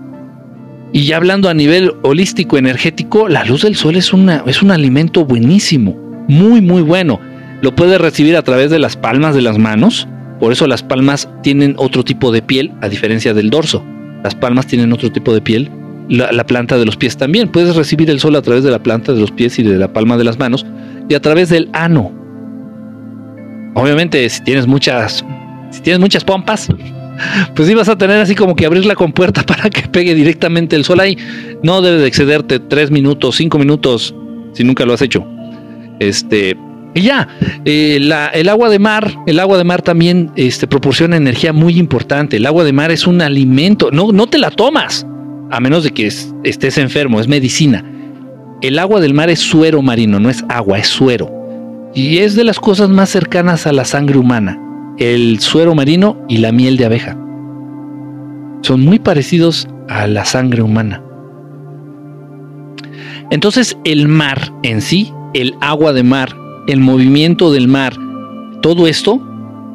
Y 0.93 1.05
ya 1.05 1.17
hablando 1.17 1.49
a 1.49 1.53
nivel 1.53 1.93
holístico 2.03 2.57
energético, 2.57 3.27
la 3.27 3.43
luz 3.43 3.63
del 3.63 3.75
sol 3.75 3.95
es, 3.95 4.13
una, 4.13 4.43
es 4.45 4.61
un 4.61 4.71
alimento 4.71 5.25
buenísimo, 5.25 5.95
muy 6.27 6.61
muy 6.61 6.81
bueno. 6.81 7.19
Lo 7.61 7.75
puedes 7.75 7.99
recibir 7.99 8.37
a 8.37 8.43
través 8.43 8.69
de 8.69 8.79
las 8.79 8.95
palmas 8.95 9.35
de 9.35 9.41
las 9.41 9.57
manos, 9.57 10.07
por 10.39 10.51
eso 10.51 10.67
las 10.67 10.83
palmas 10.83 11.29
tienen 11.41 11.75
otro 11.77 12.03
tipo 12.03 12.31
de 12.31 12.41
piel 12.41 12.71
a 12.81 12.89
diferencia 12.89 13.33
del 13.33 13.49
dorso. 13.49 13.83
Las 14.23 14.35
palmas 14.35 14.67
tienen 14.67 14.93
otro 14.93 15.11
tipo 15.11 15.33
de 15.33 15.41
piel, 15.41 15.69
la, 16.09 16.31
la 16.31 16.45
planta 16.45 16.77
de 16.77 16.85
los 16.85 16.95
pies 16.95 17.17
también. 17.17 17.49
Puedes 17.49 17.75
recibir 17.75 18.09
el 18.09 18.19
sol 18.19 18.35
a 18.35 18.41
través 18.41 18.63
de 18.63 18.71
la 18.71 18.81
planta 18.81 19.13
de 19.13 19.19
los 19.19 19.31
pies 19.31 19.59
y 19.59 19.63
de 19.63 19.77
la 19.77 19.91
palma 19.91 20.17
de 20.17 20.23
las 20.23 20.39
manos 20.39 20.65
y 21.09 21.13
a 21.13 21.21
través 21.21 21.49
del 21.49 21.69
ano, 21.73 22.11
obviamente 23.77 24.27
si 24.29 24.43
tienes 24.43 24.67
muchas, 24.67 25.23
si 25.69 25.81
tienes 25.81 25.99
muchas 25.99 26.23
pompas, 26.23 26.67
pues 27.55 27.67
sí 27.67 27.75
vas 27.75 27.89
a 27.89 27.97
tener 27.97 28.17
así 28.17 28.35
como 28.35 28.55
que 28.55 28.65
abrir 28.65 28.85
la 28.85 28.95
compuerta 28.95 29.43
para 29.45 29.69
que 29.69 29.83
pegue 29.87 30.15
directamente 30.15 30.75
el 30.75 30.83
sol 30.83 30.99
ahí. 30.99 31.17
No 31.63 31.81
debe 31.81 31.99
de 31.99 32.07
excederte 32.07 32.59
tres 32.59 32.91
minutos, 32.91 33.35
cinco 33.35 33.57
minutos, 33.57 34.13
si 34.53 34.63
nunca 34.63 34.85
lo 34.85 34.93
has 34.93 35.01
hecho. 35.01 35.25
Este, 35.99 36.57
y 36.93 37.01
ya, 37.01 37.27
eh, 37.65 37.97
el 38.33 38.49
agua 38.49 38.69
de 38.69 38.79
mar, 38.79 39.15
el 39.27 39.39
agua 39.39 39.57
de 39.57 39.63
mar 39.63 39.81
también 39.81 40.31
este, 40.35 40.67
proporciona 40.67 41.15
energía 41.15 41.53
muy 41.53 41.77
importante. 41.77 42.37
El 42.37 42.45
agua 42.45 42.63
de 42.63 42.73
mar 42.73 42.91
es 42.91 43.05
un 43.05 43.21
alimento, 43.21 43.91
no, 43.91 44.11
no 44.11 44.27
te 44.27 44.39
la 44.39 44.51
tomas, 44.51 45.05
a 45.51 45.59
menos 45.59 45.83
de 45.83 45.91
que 45.91 46.07
estés 46.07 46.77
enfermo, 46.77 47.19
es 47.19 47.27
medicina. 47.27 47.83
El 48.61 48.79
agua 48.79 48.99
del 48.99 49.13
mar 49.13 49.29
es 49.29 49.39
suero 49.39 49.83
marino, 49.83 50.19
no 50.19 50.31
es 50.31 50.43
agua, 50.49 50.79
es 50.79 50.87
suero 50.87 51.36
y 51.93 52.19
es 52.19 52.35
de 52.35 52.43
las 52.43 52.59
cosas 52.59 52.89
más 52.89 53.09
cercanas 53.09 53.67
a 53.67 53.71
la 53.71 53.85
sangre 53.85 54.17
humana, 54.17 54.59
el 54.97 55.39
suero 55.39 55.75
marino 55.75 56.17
y 56.27 56.37
la 56.37 56.51
miel 56.51 56.77
de 56.77 56.85
abeja. 56.85 57.17
Son 58.61 58.81
muy 58.81 58.99
parecidos 58.99 59.67
a 59.87 60.07
la 60.07 60.25
sangre 60.25 60.61
humana. 60.61 61.01
Entonces 63.29 63.77
el 63.83 64.07
mar 64.07 64.53
en 64.63 64.81
sí, 64.81 65.11
el 65.33 65.55
agua 65.61 65.93
de 65.93 66.03
mar, 66.03 66.35
el 66.67 66.79
movimiento 66.79 67.51
del 67.51 67.67
mar, 67.67 67.93
todo 68.61 68.87
esto 68.87 69.21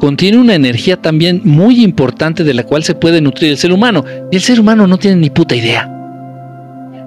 contiene 0.02 0.38
una 0.38 0.54
energía 0.54 1.00
también 1.00 1.40
muy 1.44 1.82
importante 1.82 2.42
de 2.42 2.54
la 2.54 2.64
cual 2.64 2.82
se 2.82 2.96
puede 2.96 3.20
nutrir 3.20 3.52
el 3.52 3.56
ser 3.56 3.72
humano. 3.72 4.04
Y 4.32 4.36
el 4.36 4.42
ser 4.42 4.58
humano 4.58 4.88
no 4.88 4.98
tiene 4.98 5.16
ni 5.16 5.30
puta 5.30 5.54
idea. 5.54 5.88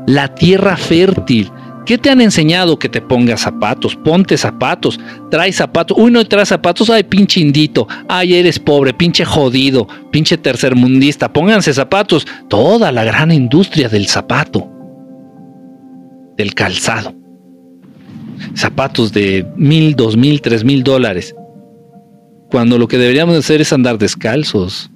La 0.07 0.29
tierra 0.33 0.77
fértil, 0.77 1.51
¿Qué 1.85 1.99
te 1.99 2.09
han 2.09 2.19
enseñado 2.19 2.79
que 2.79 2.89
te 2.89 2.99
pongas 2.99 3.41
zapatos? 3.41 3.95
Ponte 3.95 4.37
zapatos, 4.37 4.99
trae 5.29 5.53
zapatos. 5.53 5.95
Uy, 5.99 6.09
no 6.09 6.25
trae 6.25 6.45
zapatos, 6.45 6.89
ay, 6.89 7.03
pinche 7.03 7.39
indito. 7.39 7.87
Ay, 8.07 8.33
eres 8.33 8.57
pobre, 8.57 8.91
pinche 8.91 9.23
jodido, 9.23 9.87
pinche 10.11 10.35
tercermundista. 10.37 11.31
Pónganse 11.31 11.73
zapatos. 11.73 12.25
Toda 12.47 12.91
la 12.91 13.03
gran 13.03 13.31
industria 13.31 13.87
del 13.87 14.07
zapato, 14.07 14.67
del 16.37 16.55
calzado. 16.55 17.13
Zapatos 18.55 19.13
de 19.13 19.45
mil, 19.55 19.95
dos 19.95 20.17
mil, 20.17 20.41
tres 20.41 20.63
mil 20.63 20.83
dólares. 20.83 21.35
Cuando 22.49 22.79
lo 22.79 22.87
que 22.87 22.97
deberíamos 22.97 23.37
hacer 23.37 23.61
es 23.61 23.71
andar 23.71 23.99
descalzos. 23.99 24.89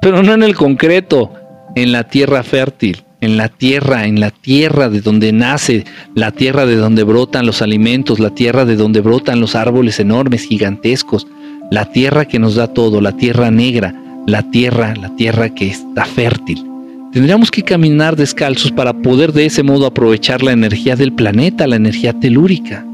Pero 0.00 0.22
no 0.22 0.32
en 0.32 0.42
el 0.42 0.54
concreto, 0.54 1.32
en 1.74 1.92
la 1.92 2.04
tierra 2.04 2.42
fértil 2.42 3.05
en 3.20 3.36
la 3.36 3.48
tierra, 3.48 4.06
en 4.06 4.20
la 4.20 4.30
tierra 4.30 4.88
de 4.88 5.00
donde 5.00 5.32
nace, 5.32 5.84
la 6.14 6.32
tierra 6.32 6.66
de 6.66 6.76
donde 6.76 7.02
brotan 7.02 7.46
los 7.46 7.62
alimentos, 7.62 8.20
la 8.20 8.30
tierra 8.30 8.64
de 8.64 8.76
donde 8.76 9.00
brotan 9.00 9.40
los 9.40 9.54
árboles 9.54 9.98
enormes, 10.00 10.44
gigantescos, 10.44 11.26
la 11.70 11.86
tierra 11.86 12.26
que 12.26 12.38
nos 12.38 12.54
da 12.54 12.68
todo, 12.68 13.00
la 13.00 13.16
tierra 13.16 13.50
negra, 13.50 13.94
la 14.26 14.50
tierra, 14.50 14.94
la 14.94 15.14
tierra 15.16 15.54
que 15.54 15.68
está 15.68 16.04
fértil. 16.04 16.64
Tendríamos 17.12 17.50
que 17.50 17.62
caminar 17.62 18.16
descalzos 18.16 18.70
para 18.72 18.92
poder 18.92 19.32
de 19.32 19.46
ese 19.46 19.62
modo 19.62 19.86
aprovechar 19.86 20.42
la 20.42 20.52
energía 20.52 20.96
del 20.96 21.12
planeta, 21.12 21.66
la 21.66 21.76
energía 21.76 22.12
telúrica, 22.12 22.84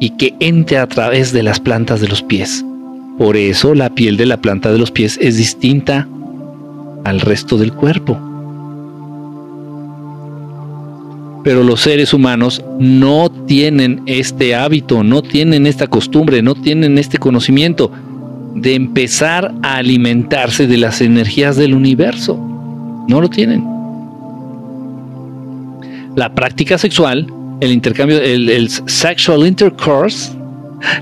y 0.00 0.10
que 0.10 0.34
entre 0.40 0.78
a 0.78 0.86
través 0.86 1.32
de 1.32 1.42
las 1.42 1.60
plantas 1.60 2.00
de 2.00 2.08
los 2.08 2.22
pies. 2.22 2.64
Por 3.18 3.36
eso 3.36 3.74
la 3.74 3.90
piel 3.90 4.16
de 4.16 4.24
la 4.24 4.38
planta 4.38 4.72
de 4.72 4.78
los 4.78 4.90
pies 4.90 5.18
es 5.20 5.36
distinta 5.36 6.08
al 7.04 7.20
resto 7.20 7.58
del 7.58 7.74
cuerpo. 7.74 8.18
Pero 11.42 11.64
los 11.64 11.80
seres 11.80 12.12
humanos 12.12 12.62
no 12.78 13.30
tienen 13.30 14.02
este 14.06 14.54
hábito, 14.54 15.02
no 15.02 15.22
tienen 15.22 15.66
esta 15.66 15.86
costumbre, 15.86 16.42
no 16.42 16.54
tienen 16.54 16.98
este 16.98 17.18
conocimiento 17.18 17.90
de 18.54 18.74
empezar 18.74 19.54
a 19.62 19.76
alimentarse 19.76 20.66
de 20.66 20.76
las 20.76 21.00
energías 21.00 21.56
del 21.56 21.74
universo. 21.74 22.36
No 23.08 23.20
lo 23.20 23.30
tienen. 23.30 23.64
La 26.16 26.34
práctica 26.34 26.76
sexual, 26.76 27.26
el 27.60 27.72
intercambio, 27.72 28.20
el, 28.20 28.68
sexual 28.68 29.46
intercourse, 29.46 30.32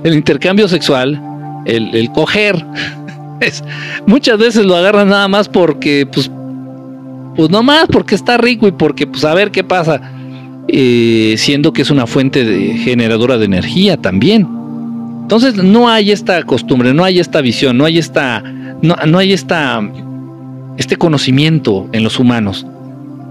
el 0.04 0.14
intercambio 0.14 0.68
sexual, 0.68 1.20
el, 1.64 2.10
coger, 2.12 2.64
muchas 4.06 4.38
veces 4.38 4.64
lo 4.64 4.76
agarran 4.76 5.08
nada 5.08 5.26
más 5.26 5.48
porque, 5.48 6.06
pues, 6.12 6.30
pues 7.34 7.50
no 7.50 7.62
más 7.62 7.86
porque 7.88 8.14
está 8.14 8.36
rico 8.36 8.68
y 8.68 8.72
porque, 8.72 9.06
pues, 9.06 9.24
a 9.24 9.34
ver 9.34 9.50
qué 9.50 9.64
pasa 9.64 10.17
eh, 10.68 11.34
siendo 11.38 11.72
que 11.72 11.82
es 11.82 11.90
una 11.90 12.06
fuente 12.06 12.44
generadora 12.78 13.38
de 13.38 13.46
energía 13.46 13.96
también. 13.96 14.46
Entonces 15.22 15.56
no 15.56 15.88
hay 15.88 16.10
esta 16.10 16.42
costumbre, 16.44 16.94
no 16.94 17.04
hay 17.04 17.18
esta 17.18 17.40
visión, 17.40 17.76
no 17.76 17.84
hay 17.84 17.98
esta, 17.98 18.42
no, 18.82 19.18
hay 19.18 19.32
esta, 19.32 19.80
este 20.76 20.96
conocimiento 20.96 21.88
en 21.92 22.04
los 22.04 22.18
humanos. 22.18 22.66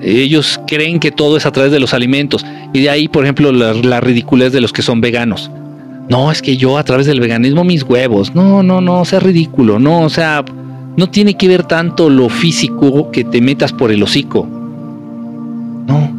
Ellos 0.02 0.60
creen 0.68 1.00
que 1.00 1.12
todo 1.12 1.38
es 1.38 1.46
a 1.46 1.52
través 1.52 1.72
de 1.72 1.80
los 1.80 1.94
alimentos 1.94 2.46
y 2.74 2.82
de 2.82 2.90
ahí, 2.90 3.08
por 3.08 3.24
ejemplo, 3.24 3.52
la, 3.52 3.74
la 3.74 4.00
ridiculez 4.00 4.52
de 4.52 4.62
los 4.62 4.74
que 4.74 4.84
son 4.84 5.02
veganos. 5.02 5.50
No, 6.10 6.32
es 6.32 6.42
que 6.42 6.56
yo 6.56 6.78
a 6.78 6.84
través 6.84 7.06
del 7.06 7.20
veganismo 7.20 7.64
mis 7.64 7.84
huevos. 7.84 8.34
No, 8.34 8.64
no, 8.64 8.80
no, 8.80 9.04
sea 9.06 9.20
ridículo. 9.20 9.80
No, 9.80 10.02
o 10.02 10.10
sea, 10.10 10.44
no 10.96 11.10
tiene 11.10 11.36
que 11.36 11.48
ver 11.48 11.64
tanto 11.64 12.10
lo 12.10 12.30
físico 12.30 13.12
que 13.12 13.24
te 13.24 13.42
metas 13.42 13.74
por 13.74 13.92
el 13.92 14.02
hocico. 14.04 14.48
No. 15.88 16.17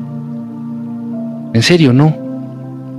En 1.54 1.62
serio, 1.62 1.92
no. 1.92 2.16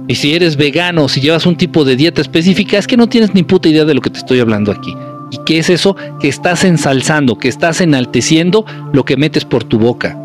Y 0.07 0.15
si 0.15 0.33
eres 0.33 0.57
vegano, 0.57 1.07
si 1.07 1.21
llevas 1.21 1.45
un 1.45 1.55
tipo 1.55 1.85
de 1.85 1.95
dieta 1.95 2.21
específica, 2.21 2.77
es 2.77 2.87
que 2.87 2.97
no 2.97 3.07
tienes 3.07 3.33
ni 3.35 3.43
puta 3.43 3.69
idea 3.69 3.85
de 3.85 3.93
lo 3.93 4.01
que 4.01 4.09
te 4.09 4.17
estoy 4.17 4.39
hablando 4.39 4.71
aquí. 4.71 4.93
¿Y 5.31 5.37
qué 5.45 5.59
es 5.59 5.69
eso? 5.69 5.95
Que 6.19 6.27
estás 6.27 6.63
ensalzando, 6.63 7.37
que 7.37 7.47
estás 7.47 7.81
enalteciendo 7.81 8.65
lo 8.91 9.05
que 9.05 9.17
metes 9.17 9.45
por 9.45 9.63
tu 9.63 9.77
boca. 9.77 10.17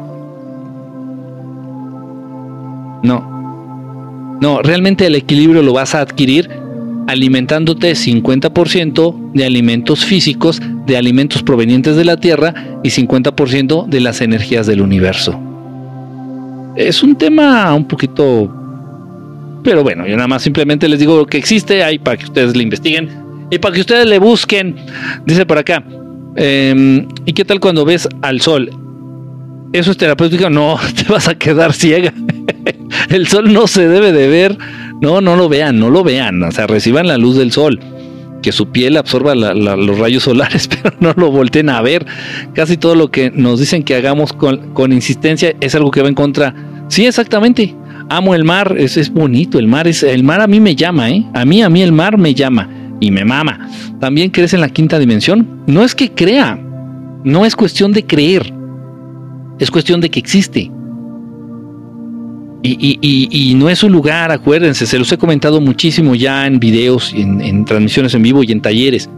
No. 3.02 4.38
No, 4.40 4.62
realmente 4.62 5.06
el 5.06 5.14
equilibrio 5.14 5.62
lo 5.62 5.74
vas 5.74 5.94
a 5.94 6.00
adquirir 6.00 6.48
alimentándote 7.06 7.92
50% 7.92 9.32
de 9.34 9.44
alimentos 9.44 10.04
físicos, 10.06 10.62
de 10.86 10.96
alimentos 10.96 11.42
provenientes 11.42 11.96
de 11.96 12.04
la 12.06 12.16
Tierra 12.16 12.54
y 12.82 12.88
50% 12.88 13.86
de 13.86 14.00
las 14.00 14.22
energías 14.22 14.66
del 14.66 14.80
universo. 14.80 15.38
Es 16.76 17.02
un 17.02 17.16
tema 17.16 17.72
un 17.74 17.86
poquito... 17.86 18.52
Pero 19.62 19.82
bueno, 19.82 20.06
yo 20.06 20.16
nada 20.16 20.28
más 20.28 20.42
simplemente 20.42 20.88
les 20.88 20.98
digo 20.98 21.24
que 21.26 21.38
existe 21.38 21.82
ahí 21.82 21.98
para 21.98 22.16
que 22.16 22.24
ustedes 22.24 22.54
le 22.54 22.62
investiguen 22.62 23.08
y 23.50 23.58
para 23.58 23.74
que 23.74 23.80
ustedes 23.80 24.06
le 24.06 24.18
busquen. 24.18 24.76
Dice 25.24 25.46
por 25.46 25.56
acá, 25.56 25.82
em, 26.36 27.06
¿y 27.24 27.32
qué 27.32 27.44
tal 27.44 27.60
cuando 27.60 27.84
ves 27.84 28.08
al 28.20 28.40
sol? 28.40 28.70
¿Eso 29.72 29.90
es 29.90 29.96
terapéutico? 29.96 30.50
No, 30.50 30.78
te 30.96 31.10
vas 31.10 31.28
a 31.28 31.34
quedar 31.36 31.72
ciega. 31.72 32.12
El 33.08 33.26
sol 33.26 33.52
no 33.52 33.66
se 33.66 33.88
debe 33.88 34.12
de 34.12 34.28
ver. 34.28 34.58
No, 35.00 35.20
no 35.20 35.36
lo 35.36 35.48
vean, 35.48 35.78
no 35.78 35.90
lo 35.90 36.04
vean. 36.04 36.42
O 36.42 36.52
sea, 36.52 36.66
reciban 36.66 37.06
la 37.06 37.16
luz 37.16 37.36
del 37.36 37.52
sol. 37.52 37.80
Que 38.44 38.52
su 38.52 38.68
piel 38.68 38.98
absorba 38.98 39.34
los 39.34 39.98
rayos 39.98 40.24
solares, 40.24 40.68
pero 40.82 40.94
no 41.00 41.14
lo 41.16 41.30
volteen 41.30 41.70
a 41.70 41.80
ver. 41.80 42.04
Casi 42.52 42.76
todo 42.76 42.94
lo 42.94 43.10
que 43.10 43.30
nos 43.30 43.58
dicen 43.58 43.82
que 43.84 43.94
hagamos 43.94 44.34
con, 44.34 44.92
insistencia 44.92 45.54
es 45.62 45.74
algo 45.74 45.90
que 45.90 46.02
va 46.02 46.08
en 46.08 46.14
contra. 46.14 46.54
Sí, 46.88 47.06
exactamente. 47.06 47.74
Amo 48.10 48.34
el 48.34 48.44
mar, 48.44 48.74
es, 48.76 48.98
es 48.98 49.08
bonito. 49.08 49.58
El 49.58 49.66
mar, 49.66 49.88
el 49.88 50.24
mar 50.24 50.42
a 50.42 50.46
mí 50.46 50.60
me 50.60 50.76
llama, 50.76 51.10
¿eh? 51.10 51.24
A 51.32 51.46
mí, 51.46 51.62
a 51.62 51.70
mí 51.70 51.80
el 51.80 51.92
mar 51.92 52.18
me 52.18 52.34
llama 52.34 52.68
y 53.00 53.10
me 53.10 53.24
mama. 53.24 53.70
También 53.98 54.28
crees 54.28 54.52
en 54.52 54.60
la 54.60 54.68
quinta 54.68 54.98
dimensión. 54.98 55.62
No 55.66 55.82
es 55.82 55.94
que 55.94 56.12
crea, 56.12 56.60
no 57.24 57.46
es 57.46 57.56
cuestión 57.56 57.92
de 57.92 58.04
creer 58.04 58.52
es 59.58 59.70
cuestión 59.70 60.00
de 60.00 60.10
que 60.10 60.18
existe. 60.18 60.70
Y, 62.66 63.54
no 63.56 63.68
es 63.68 63.82
un 63.82 63.92
lugar, 63.92 64.32
acuérdense, 64.32 64.86
se 64.86 64.98
los 64.98 65.12
he 65.12 65.18
comentado 65.18 65.60
muchísimo 65.60 66.14
ya 66.14 66.46
en 66.46 66.58
videos, 66.58 67.12
en, 67.14 67.64
transmisiones 67.66 68.14
en 68.14 68.22
vivo 68.22 68.42
y 68.42 68.52
en 68.52 68.62
talleres. 68.62 69.10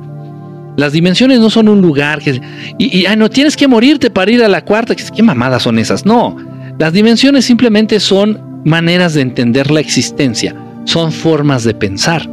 Las 0.77 0.93
dimensiones 0.93 1.39
no 1.39 1.49
son 1.49 1.69
un 1.69 1.81
lugar 1.81 2.21
que... 2.21 2.41
Y, 2.77 3.07
no 3.17 3.31
tienes 3.31 3.57
que 3.57 3.69
morirte 3.69 4.11
para 4.11 4.33
ir 4.33 4.43
a 4.43 4.49
la 4.49 4.65
cuarta. 4.65 4.97
¿Qué 4.97 5.23
mamadas 5.23 5.63
son 5.63 5.79
esas? 5.79 6.05
No. 6.05 6.37
Las 6.79 6.93
dimensiones 6.93 7.45
simplemente 7.45 8.01
son 8.01 8.61
maneras 8.65 9.15
de 9.15 9.21
entender 9.21 9.71
la 9.71 9.79
existencia. 9.79 10.55
Son 10.85 11.13
formas 11.13 11.63
de 11.63 11.73
pensar. 11.73 12.29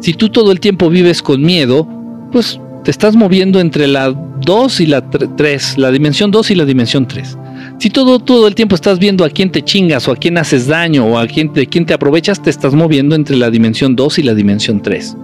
Si 0.00 0.14
tú 0.14 0.30
todo 0.30 0.50
el 0.50 0.58
tiempo 0.58 0.90
vives 0.90 1.22
con 1.22 1.42
miedo, 1.42 1.86
pues 2.32 2.58
te 2.82 2.90
estás 2.90 3.14
moviendo 3.14 3.60
entre 3.60 3.86
la 3.86 4.08
2 4.10 4.80
y 4.80 4.86
la 4.86 5.08
3, 5.08 5.78
la 5.78 5.92
dimensión 5.92 6.32
2 6.32 6.50
y 6.50 6.54
la 6.56 6.64
dimensión 6.64 7.06
3. 7.06 7.38
Si 7.80 7.88
todo, 7.88 8.18
todo 8.18 8.46
el 8.46 8.54
tiempo 8.54 8.74
estás 8.74 8.98
viendo 8.98 9.24
a 9.24 9.30
quién 9.30 9.50
te 9.50 9.62
chingas 9.62 10.06
o 10.06 10.12
a 10.12 10.16
quién 10.16 10.36
haces 10.36 10.66
daño 10.66 11.06
o 11.06 11.16
a 11.16 11.26
quién, 11.26 11.50
de 11.54 11.66
quién 11.66 11.86
te 11.86 11.94
aprovechas, 11.94 12.42
te 12.42 12.50
estás 12.50 12.74
moviendo 12.74 13.14
entre 13.14 13.38
la 13.38 13.48
dimensión 13.48 13.96
2 13.96 14.18
y 14.18 14.22
la 14.22 14.34
dimensión 14.34 14.82
3. 14.82 15.16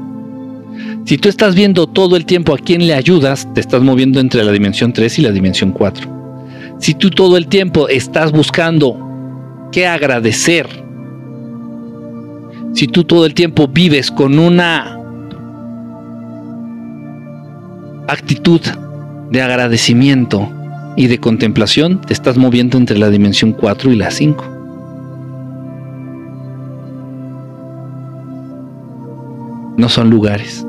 Si 1.04 1.18
tú 1.18 1.28
estás 1.28 1.54
viendo 1.54 1.86
todo 1.86 2.16
el 2.16 2.24
tiempo 2.24 2.54
a 2.54 2.58
quién 2.58 2.86
le 2.86 2.94
ayudas, 2.94 3.46
te 3.52 3.60
estás 3.60 3.82
moviendo 3.82 4.20
entre 4.20 4.42
la 4.42 4.52
dimensión 4.52 4.94
3 4.94 5.18
y 5.18 5.22
la 5.22 5.32
dimensión 5.32 5.70
4. 5.72 6.76
Si 6.78 6.94
tú 6.94 7.10
todo 7.10 7.36
el 7.36 7.46
tiempo 7.46 7.90
estás 7.90 8.32
buscando 8.32 9.68
qué 9.70 9.86
agradecer, 9.86 10.66
si 12.72 12.86
tú 12.86 13.04
todo 13.04 13.26
el 13.26 13.34
tiempo 13.34 13.68
vives 13.68 14.10
con 14.10 14.38
una 14.38 14.98
actitud 18.08 18.62
de 19.30 19.42
agradecimiento 19.42 20.50
y 20.96 21.06
de 21.06 21.18
contemplación, 21.18 22.00
te 22.00 22.12
estás 22.12 22.36
moviendo 22.36 22.78
entre 22.78 22.98
la 22.98 23.10
dimensión 23.10 23.52
4 23.52 23.92
y 23.92 23.96
la 23.96 24.10
5. 24.10 24.44
No 29.76 29.88
son 29.90 30.08
lugares, 30.08 30.66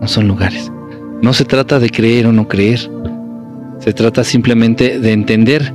no 0.00 0.08
son 0.08 0.26
lugares. 0.26 0.72
No 1.20 1.32
se 1.34 1.44
trata 1.44 1.78
de 1.78 1.90
creer 1.90 2.26
o 2.26 2.32
no 2.32 2.48
creer, 2.48 2.90
se 3.78 3.92
trata 3.92 4.24
simplemente 4.24 4.98
de 4.98 5.12
entender 5.12 5.72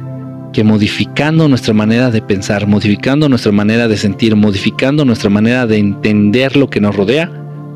que 0.51 0.63
modificando 0.63 1.47
nuestra 1.47 1.73
manera 1.75 2.09
de 2.09 2.21
pensar, 2.21 2.65
modificando 2.65 3.29
nuestra 3.29 3.51
manera 3.51 3.87
de 3.87 3.97
sentir, 3.97 4.35
modificando 4.35 5.05
nuestra 5.05 5.29
manera 5.29 5.67
de 5.67 5.77
entender 5.77 6.57
lo 6.57 6.69
que 6.69 6.81
nos 6.81 6.95
rodea, 6.95 7.31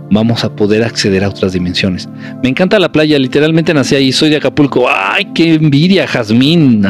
vamos 0.10 0.43
a 0.43 0.56
poder 0.56 0.84
acceder 0.84 1.24
a 1.24 1.30
otras 1.30 1.54
dimensiones. 1.54 2.08
Me 2.41 2.49
encanta 2.49 2.80
la 2.80 2.91
playa, 2.91 3.18
literalmente 3.20 3.74
nací 3.74 3.95
ahí, 3.95 4.12
soy 4.12 4.30
de 4.30 4.38
Acapulco. 4.38 4.88
¡Ay, 4.89 5.30
qué 5.34 5.56
envidia, 5.56 6.08
Jazmín! 6.08 6.86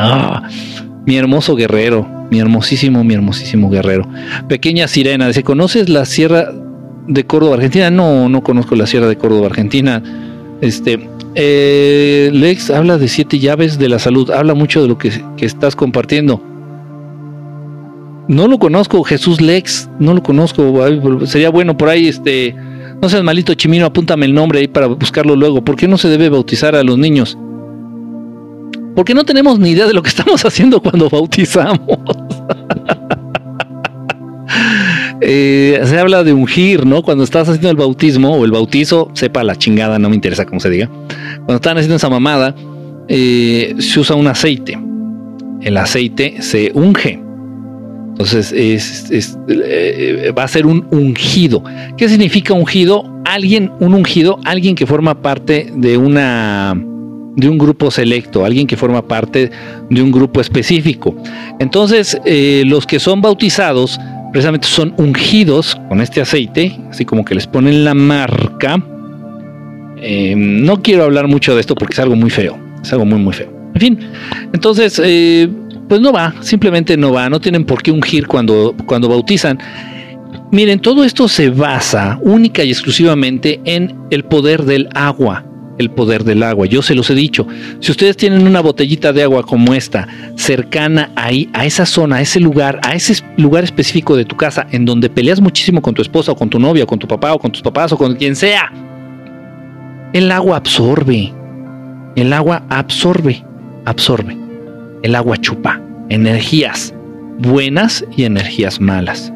mi 1.05 1.17
hermoso 1.17 1.55
guerrero, 1.55 2.07
mi 2.31 2.39
hermosísimo, 2.39 3.03
mi 3.03 3.13
hermosísimo 3.13 3.69
guerrero. 3.69 4.07
Pequeña 4.47 4.87
sirena, 4.87 5.27
dice, 5.27 5.43
¿conoces 5.43 5.89
la 5.89 6.05
Sierra 6.05 6.53
de 7.07 7.25
Córdoba, 7.25 7.55
Argentina? 7.55 7.89
No, 7.89 8.29
no 8.29 8.41
conozco 8.41 8.75
la 8.75 8.87
Sierra 8.87 9.07
de 9.07 9.17
Córdoba, 9.17 9.47
Argentina. 9.47 10.01
Este, 10.61 11.09
eh, 11.35 12.29
Lex 12.31 12.69
habla 12.69 12.97
de 12.97 13.07
siete 13.07 13.39
llaves 13.39 13.77
de 13.79 13.89
la 13.89 13.99
salud, 13.99 14.31
habla 14.31 14.53
mucho 14.53 14.81
de 14.81 14.87
lo 14.87 14.97
que, 14.97 15.11
que 15.35 15.45
estás 15.45 15.75
compartiendo. 15.75 16.41
No 18.29 18.47
lo 18.47 18.57
conozco, 18.57 19.03
Jesús 19.03 19.41
Lex, 19.41 19.89
no 19.99 20.13
lo 20.13 20.23
conozco. 20.23 20.85
Sería 21.25 21.49
bueno 21.49 21.75
por 21.75 21.89
ahí, 21.89 22.07
este, 22.07 22.55
no 23.03 23.09
seas 23.09 23.21
malito, 23.21 23.53
Chimino, 23.53 23.85
apúntame 23.85 24.25
el 24.25 24.33
nombre 24.33 24.59
ahí 24.59 24.69
para 24.69 24.87
buscarlo 24.87 25.35
luego. 25.35 25.61
¿Por 25.61 25.75
qué 25.75 25.89
no 25.89 25.97
se 25.97 26.07
debe 26.07 26.29
bautizar 26.29 26.73
a 26.73 26.83
los 26.83 26.97
niños? 26.97 27.37
Porque 28.95 29.13
no 29.13 29.25
tenemos 29.25 29.59
ni 29.59 29.71
idea 29.71 29.85
de 29.85 29.93
lo 29.93 30.01
que 30.01 30.07
estamos 30.15 30.45
haciendo 30.45 30.81
cuando 30.81 31.09
bautizamos. 31.09 31.79
Eh, 35.25 35.79
se 35.85 35.97
habla 35.97 36.21
de 36.25 36.33
ungir, 36.33 36.85
¿no? 36.85 37.01
Cuando 37.01 37.23
estás 37.23 37.47
haciendo 37.47 37.69
el 37.69 37.77
bautismo 37.77 38.35
o 38.35 38.43
el 38.43 38.51
bautizo, 38.51 39.09
sepa 39.13 39.41
la 39.41 39.55
chingada, 39.55 39.97
no 39.97 40.09
me 40.09 40.15
interesa 40.15 40.45
cómo 40.45 40.59
se 40.59 40.69
diga. 40.69 40.89
Cuando 41.45 41.55
están 41.55 41.77
haciendo 41.77 41.95
esa 41.95 42.09
mamada, 42.09 42.53
eh, 43.07 43.73
se 43.79 44.01
usa 44.01 44.17
un 44.17 44.27
aceite. 44.27 44.77
El 45.61 45.77
aceite 45.77 46.41
se 46.41 46.73
unge. 46.73 47.22
Entonces 48.13 48.51
es, 48.51 49.37
eh, 49.47 50.31
va 50.37 50.43
a 50.43 50.47
ser 50.47 50.67
un 50.67 50.85
ungido. 50.91 51.63
¿Qué 51.97 52.07
significa 52.07 52.53
ungido? 52.53 53.11
Alguien, 53.25 53.71
un 53.79 53.95
ungido, 53.95 54.39
alguien 54.45 54.75
que 54.75 54.85
forma 54.85 55.19
parte 55.21 55.71
de 55.75 55.97
una 55.97 56.77
de 57.35 57.49
un 57.49 57.57
grupo 57.57 57.89
selecto, 57.89 58.45
alguien 58.45 58.67
que 58.67 58.77
forma 58.77 59.07
parte 59.07 59.49
de 59.89 60.03
un 60.03 60.11
grupo 60.11 60.39
específico. 60.39 61.15
Entonces, 61.59 62.21
eh, 62.25 62.61
los 62.67 62.85
que 62.85 62.99
son 62.99 63.21
bautizados 63.21 63.99
precisamente 64.31 64.67
son 64.67 64.93
ungidos 64.97 65.75
con 65.89 65.99
este 65.99 66.21
aceite, 66.21 66.79
así 66.91 67.05
como 67.05 67.25
que 67.25 67.33
les 67.33 67.47
ponen 67.47 67.83
la 67.83 67.95
marca. 67.95 68.79
Eh, 69.97 70.35
no 70.37 70.83
quiero 70.83 71.03
hablar 71.03 71.27
mucho 71.27 71.55
de 71.55 71.61
esto 71.61 71.73
porque 71.73 71.93
es 71.93 71.99
algo 71.99 72.15
muy 72.15 72.29
feo, 72.29 72.59
es 72.83 72.93
algo 72.93 73.05
muy, 73.05 73.17
muy 73.17 73.33
feo. 73.33 73.51
En 73.73 73.81
fin, 73.81 73.99
entonces 74.53 75.01
pues 75.93 76.01
no 76.01 76.11
va, 76.11 76.33
simplemente 76.39 76.97
no 76.97 77.11
va, 77.11 77.29
no 77.29 77.39
tienen 77.39 77.65
por 77.65 77.83
qué 77.83 77.91
ungir 77.91 78.25
cuando, 78.25 78.75
cuando 78.87 79.07
bautizan. 79.07 79.59
Miren, 80.49 80.79
todo 80.79 81.03
esto 81.03 81.27
se 81.27 81.51
basa 81.51 82.17
única 82.23 82.63
y 82.63 82.71
exclusivamente 82.71 83.61
en 83.63 83.95
el 84.09 84.23
poder 84.23 84.63
del 84.63 84.89
agua, 84.95 85.45
el 85.77 85.91
poder 85.91 86.23
del 86.23 86.41
agua. 86.41 86.65
Yo 86.65 86.81
se 86.81 86.95
los 86.95 87.11
he 87.11 87.13
dicho, 87.13 87.45
si 87.79 87.91
ustedes 87.91 88.17
tienen 88.17 88.47
una 88.47 88.61
botellita 88.61 89.13
de 89.13 89.21
agua 89.21 89.43
como 89.43 89.75
esta, 89.75 90.07
cercana 90.35 91.11
ahí, 91.15 91.47
a 91.53 91.63
esa 91.63 91.85
zona, 91.85 92.15
a 92.15 92.21
ese 92.21 92.39
lugar, 92.39 92.79
a 92.81 92.95
ese 92.95 93.23
lugar 93.37 93.63
específico 93.63 94.15
de 94.15 94.25
tu 94.25 94.35
casa, 94.35 94.65
en 94.71 94.85
donde 94.85 95.11
peleas 95.11 95.41
muchísimo 95.41 95.79
con 95.79 95.93
tu 95.93 96.01
esposa 96.01 96.31
o 96.31 96.35
con 96.35 96.49
tu 96.49 96.57
novia 96.57 96.85
o 96.85 96.87
con 96.87 96.97
tu 96.97 97.07
papá 97.07 97.35
o 97.35 97.37
con 97.37 97.51
tus 97.51 97.61
papás 97.61 97.91
o 97.91 97.99
con 97.99 98.15
quien 98.15 98.35
sea, 98.35 98.73
el 100.11 100.31
agua 100.31 100.57
absorbe, 100.57 101.31
el 102.15 102.33
agua 102.33 102.63
absorbe, 102.67 103.45
absorbe 103.85 104.41
el 105.03 105.15
agua 105.15 105.37
chupa 105.37 105.82
energías 106.09 106.93
buenas 107.39 108.05
y 108.15 108.23
energías 108.23 108.79
malas. 108.79 109.31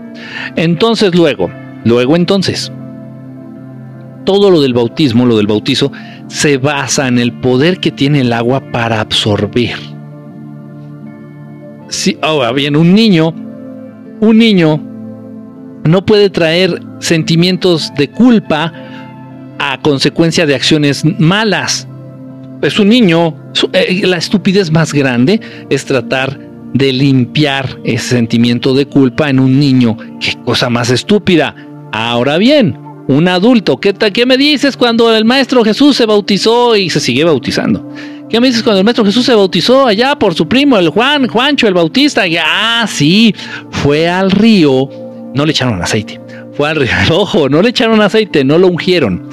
Entonces 0.56 1.14
luego, 1.16 1.50
luego 1.84 2.16
entonces, 2.16 2.72
todo 4.26 4.52
lo 4.52 4.62
del 4.62 4.74
bautismo, 4.74 5.26
lo 5.26 5.38
del 5.38 5.48
bautizo, 5.48 5.92
se 6.28 6.58
basa 6.58 7.08
en 7.08 7.18
el 7.20 7.32
poder 7.34 7.80
que 7.80 7.92
tiene 7.92 8.22
el 8.22 8.34
agua 8.34 8.62
para 8.72 9.00
absorber. 9.00 9.76
Si 11.90 12.18
ahora 12.22 12.52
bien, 12.52 12.76
un 12.76 12.94
niño, 12.94 13.34
un 14.20 14.38
niño 14.38 14.82
no 15.86 16.06
puede 16.06 16.30
traer 16.30 16.82
sentimientos 17.00 17.94
de 17.98 18.10
culpa 18.10 18.74
a 19.60 19.80
consecuencia 19.82 20.46
de 20.46 20.56
acciones 20.56 21.04
malas. 21.20 21.88
Es 22.62 22.80
un 22.80 22.90
niño. 22.90 23.34
Eh, 23.74 24.02
la 24.06 24.18
estupidez 24.18 24.72
más 24.72 24.94
grande 24.94 25.40
es 25.70 25.86
tratar 25.86 26.47
de 26.78 26.94
limpiar 26.94 27.80
ese 27.84 28.10
sentimiento 28.10 28.74
de 28.74 28.86
culpa 28.86 29.30
en 29.30 29.40
un 29.40 29.60
niño. 29.60 29.98
Qué 30.20 30.34
cosa 30.46 30.70
más 30.70 30.90
estúpida. 30.90 31.56
Ahora 31.92 32.38
bien, 32.38 32.78
un 33.08 33.28
adulto, 33.28 33.78
¿qué, 33.78 33.94
¿qué 33.94 34.26
me 34.26 34.38
dices 34.38 34.76
cuando 34.76 35.16
el 35.16 35.26
maestro 35.26 35.64
Jesús 35.64 35.96
se 35.96 36.06
bautizó 36.06 36.76
y 36.76 36.90
se 36.90 37.00
sigue 37.00 37.24
bautizando? 37.24 37.88
¿Qué 38.30 38.42
me 38.42 38.48
dices 38.48 38.62
cuando 38.62 38.80
el 38.80 38.86
maestro 38.86 39.06
Jesús 39.06 39.26
se 39.26 39.34
bautizó 39.34 39.88
allá 39.88 40.20
por 40.20 40.34
su 40.36 40.48
primo, 40.48 40.78
el 40.78 40.90
Juan, 40.90 41.28
Juancho, 41.28 41.68
el 41.68 41.74
Bautista? 41.74 42.28
Y, 42.28 42.36
ah, 42.38 42.86
sí, 42.88 43.34
fue 43.72 44.10
al 44.10 44.32
río, 44.32 44.90
no 45.34 45.46
le 45.46 45.52
echaron 45.52 45.82
aceite. 45.82 46.20
Fue 46.52 46.70
al 46.70 46.76
río, 46.76 46.90
ojo, 47.12 47.48
no 47.48 47.62
le 47.62 47.70
echaron 47.70 48.02
aceite, 48.02 48.44
no 48.44 48.58
lo 48.58 48.68
ungieron. 48.68 49.30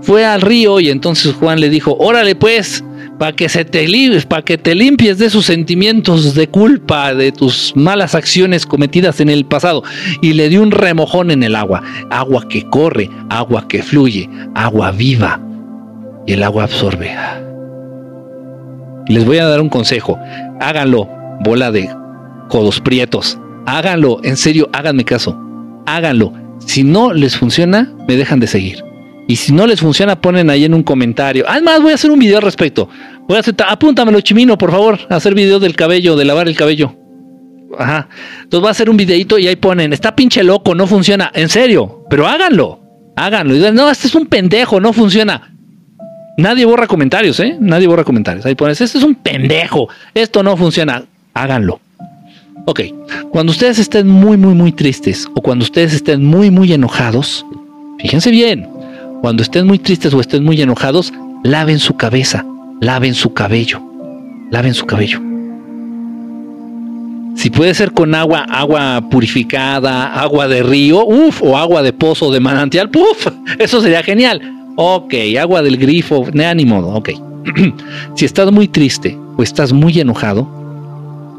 Fue 0.00 0.24
al 0.24 0.42
río 0.42 0.78
y 0.78 0.90
entonces 0.90 1.34
Juan 1.34 1.60
le 1.60 1.68
dijo, 1.68 1.96
órale 1.98 2.36
pues, 2.36 2.84
para 3.18 3.32
que 3.34 3.48
se 3.48 3.64
te 3.64 3.86
limpies, 3.86 4.26
para 4.26 4.42
que 4.42 4.58
te 4.58 4.74
limpies 4.74 5.18
de 5.18 5.30
sus 5.30 5.46
sentimientos 5.46 6.34
de 6.34 6.48
culpa, 6.48 7.14
de 7.14 7.32
tus 7.32 7.72
malas 7.74 8.14
acciones 8.14 8.66
cometidas 8.66 9.20
en 9.20 9.28
el 9.28 9.44
pasado. 9.44 9.82
Y 10.20 10.34
le 10.34 10.48
dio 10.48 10.62
un 10.62 10.70
remojón 10.70 11.30
en 11.30 11.42
el 11.42 11.56
agua, 11.56 11.82
agua 12.10 12.46
que 12.48 12.62
corre, 12.68 13.10
agua 13.30 13.66
que 13.68 13.82
fluye, 13.82 14.28
agua 14.54 14.92
viva. 14.92 15.40
Y 16.26 16.32
el 16.32 16.42
agua 16.42 16.64
absorbe. 16.64 17.14
Les 19.08 19.24
voy 19.24 19.38
a 19.38 19.46
dar 19.46 19.60
un 19.60 19.68
consejo, 19.68 20.18
háganlo, 20.60 21.08
bola 21.44 21.70
de 21.70 21.88
codos 22.48 22.80
prietos, 22.80 23.38
háganlo, 23.64 24.18
en 24.24 24.36
serio, 24.36 24.68
háganme 24.72 25.04
caso, 25.04 25.38
háganlo. 25.86 26.32
Si 26.58 26.82
no 26.82 27.12
les 27.12 27.36
funciona, 27.36 27.94
me 28.08 28.16
dejan 28.16 28.40
de 28.40 28.48
seguir. 28.48 28.82
Y 29.28 29.36
si 29.36 29.52
no 29.52 29.66
les 29.66 29.80
funciona, 29.80 30.20
ponen 30.20 30.50
ahí 30.50 30.64
en 30.64 30.74
un 30.74 30.82
comentario. 30.82 31.44
Además, 31.48 31.82
voy 31.82 31.92
a 31.92 31.94
hacer 31.94 32.10
un 32.10 32.18
video 32.18 32.36
al 32.36 32.42
respecto. 32.42 32.88
Voy 33.26 33.36
a 33.36 33.40
hacer, 33.40 33.54
apúntamelo, 33.66 34.20
Chimino, 34.20 34.56
por 34.56 34.70
favor, 34.70 35.00
hacer 35.08 35.34
video 35.34 35.58
del 35.58 35.74
cabello, 35.74 36.16
de 36.16 36.24
lavar 36.24 36.46
el 36.46 36.56
cabello. 36.56 36.94
Ajá. 37.78 38.08
Entonces 38.36 38.60
voy 38.60 38.68
a 38.68 38.70
hacer 38.70 38.88
un 38.88 38.96
videito 38.96 39.38
y 39.38 39.48
ahí 39.48 39.56
ponen, 39.56 39.92
está 39.92 40.14
pinche 40.14 40.42
loco, 40.44 40.74
no 40.74 40.86
funciona. 40.86 41.30
En 41.34 41.48
serio, 41.48 42.04
pero 42.08 42.26
háganlo. 42.26 42.80
Háganlo. 43.16 43.56
Y 43.56 43.72
no, 43.72 43.90
este 43.90 44.06
es 44.06 44.14
un 44.14 44.26
pendejo, 44.26 44.80
no 44.80 44.92
funciona. 44.92 45.52
Nadie 46.38 46.66
borra 46.66 46.86
comentarios, 46.86 47.40
¿eh? 47.40 47.56
Nadie 47.58 47.86
borra 47.86 48.04
comentarios. 48.04 48.44
Ahí 48.44 48.54
pones, 48.54 48.80
este 48.80 48.98
es 48.98 49.04
un 49.04 49.14
pendejo, 49.14 49.88
esto 50.14 50.42
no 50.42 50.56
funciona. 50.56 51.02
Háganlo. 51.34 51.80
Ok, 52.66 52.80
cuando 53.30 53.52
ustedes 53.52 53.78
estén 53.78 54.08
muy, 54.08 54.36
muy, 54.36 54.52
muy 54.52 54.72
tristes 54.72 55.28
o 55.34 55.40
cuando 55.40 55.64
ustedes 55.64 55.94
estén 55.94 56.24
muy, 56.24 56.50
muy 56.50 56.72
enojados, 56.72 57.46
fíjense 58.00 58.30
bien, 58.30 58.68
cuando 59.26 59.42
estén 59.42 59.66
muy 59.66 59.80
tristes 59.80 60.14
o 60.14 60.20
estén 60.20 60.44
muy 60.44 60.62
enojados, 60.62 61.12
laven 61.42 61.80
su 61.80 61.96
cabeza, 61.96 62.46
laven 62.80 63.12
su 63.12 63.34
cabello, 63.34 63.82
laven 64.52 64.72
su 64.72 64.86
cabello. 64.86 65.20
Si 67.34 67.50
puede 67.50 67.74
ser 67.74 67.90
con 67.90 68.14
agua, 68.14 68.46
agua 68.48 69.02
purificada, 69.10 70.14
agua 70.14 70.46
de 70.46 70.62
río, 70.62 71.04
uff, 71.04 71.42
o 71.42 71.56
agua 71.56 71.82
de 71.82 71.92
pozo 71.92 72.30
de 72.30 72.38
manantial, 72.38 72.88
puff, 72.88 73.26
eso 73.58 73.80
sería 73.80 74.04
genial. 74.04 74.40
Ok, 74.76 75.14
agua 75.40 75.60
del 75.60 75.76
grifo, 75.76 76.24
ni 76.32 76.64
modo, 76.64 76.90
ok. 76.90 77.10
si 78.14 78.24
estás 78.24 78.52
muy 78.52 78.68
triste 78.68 79.18
o 79.36 79.42
estás 79.42 79.72
muy 79.72 79.98
enojado, 79.98 80.46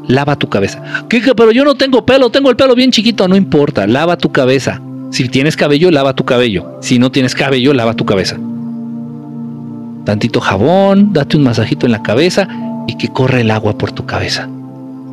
lava 0.08 0.36
tu 0.36 0.50
cabeza. 0.50 1.06
¿Qué, 1.08 1.22
pero 1.34 1.52
yo 1.52 1.64
no 1.64 1.74
tengo 1.74 2.04
pelo, 2.04 2.28
tengo 2.28 2.50
el 2.50 2.56
pelo 2.56 2.74
bien 2.74 2.90
chiquito, 2.90 3.26
no 3.28 3.34
importa, 3.34 3.86
lava 3.86 4.18
tu 4.18 4.30
cabeza. 4.30 4.78
Si 5.10 5.28
tienes 5.28 5.56
cabello, 5.56 5.90
lava 5.90 6.14
tu 6.14 6.24
cabello. 6.24 6.78
Si 6.80 6.98
no 6.98 7.10
tienes 7.10 7.34
cabello, 7.34 7.72
lava 7.72 7.94
tu 7.94 8.04
cabeza. 8.04 8.36
Tantito 10.04 10.40
jabón, 10.40 11.12
date 11.12 11.36
un 11.36 11.44
masajito 11.44 11.86
en 11.86 11.92
la 11.92 12.02
cabeza 12.02 12.48
y 12.86 12.96
que 12.96 13.08
corra 13.08 13.40
el 13.40 13.50
agua 13.50 13.76
por 13.76 13.92
tu 13.92 14.06
cabeza. 14.06 14.48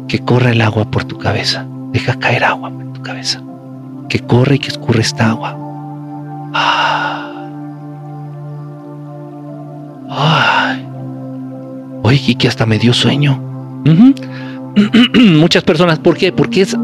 Que 0.07 0.19
corra 0.19 0.51
el 0.51 0.61
agua 0.61 0.85
por 0.85 1.05
tu 1.05 1.17
cabeza. 1.17 1.65
Deja 1.91 2.19
caer 2.19 2.43
agua 2.43 2.69
por 2.69 2.93
tu 2.93 3.01
cabeza. 3.01 3.41
Que 4.09 4.19
corre 4.19 4.55
y 4.55 4.59
que 4.59 4.67
escurre 4.67 5.01
esta 5.01 5.29
agua. 5.29 5.57
Ah. 6.53 7.31
Ay. 10.09 10.85
Oye, 12.03 12.35
que 12.35 12.47
hasta 12.47 12.65
me 12.65 12.79
dio 12.79 12.93
sueño. 12.93 13.41
Muchas 15.39 15.63
personas, 15.63 15.99
¿por 15.99 16.17
qué? 16.17 16.31
Porque 16.31 16.61
es 16.61 16.75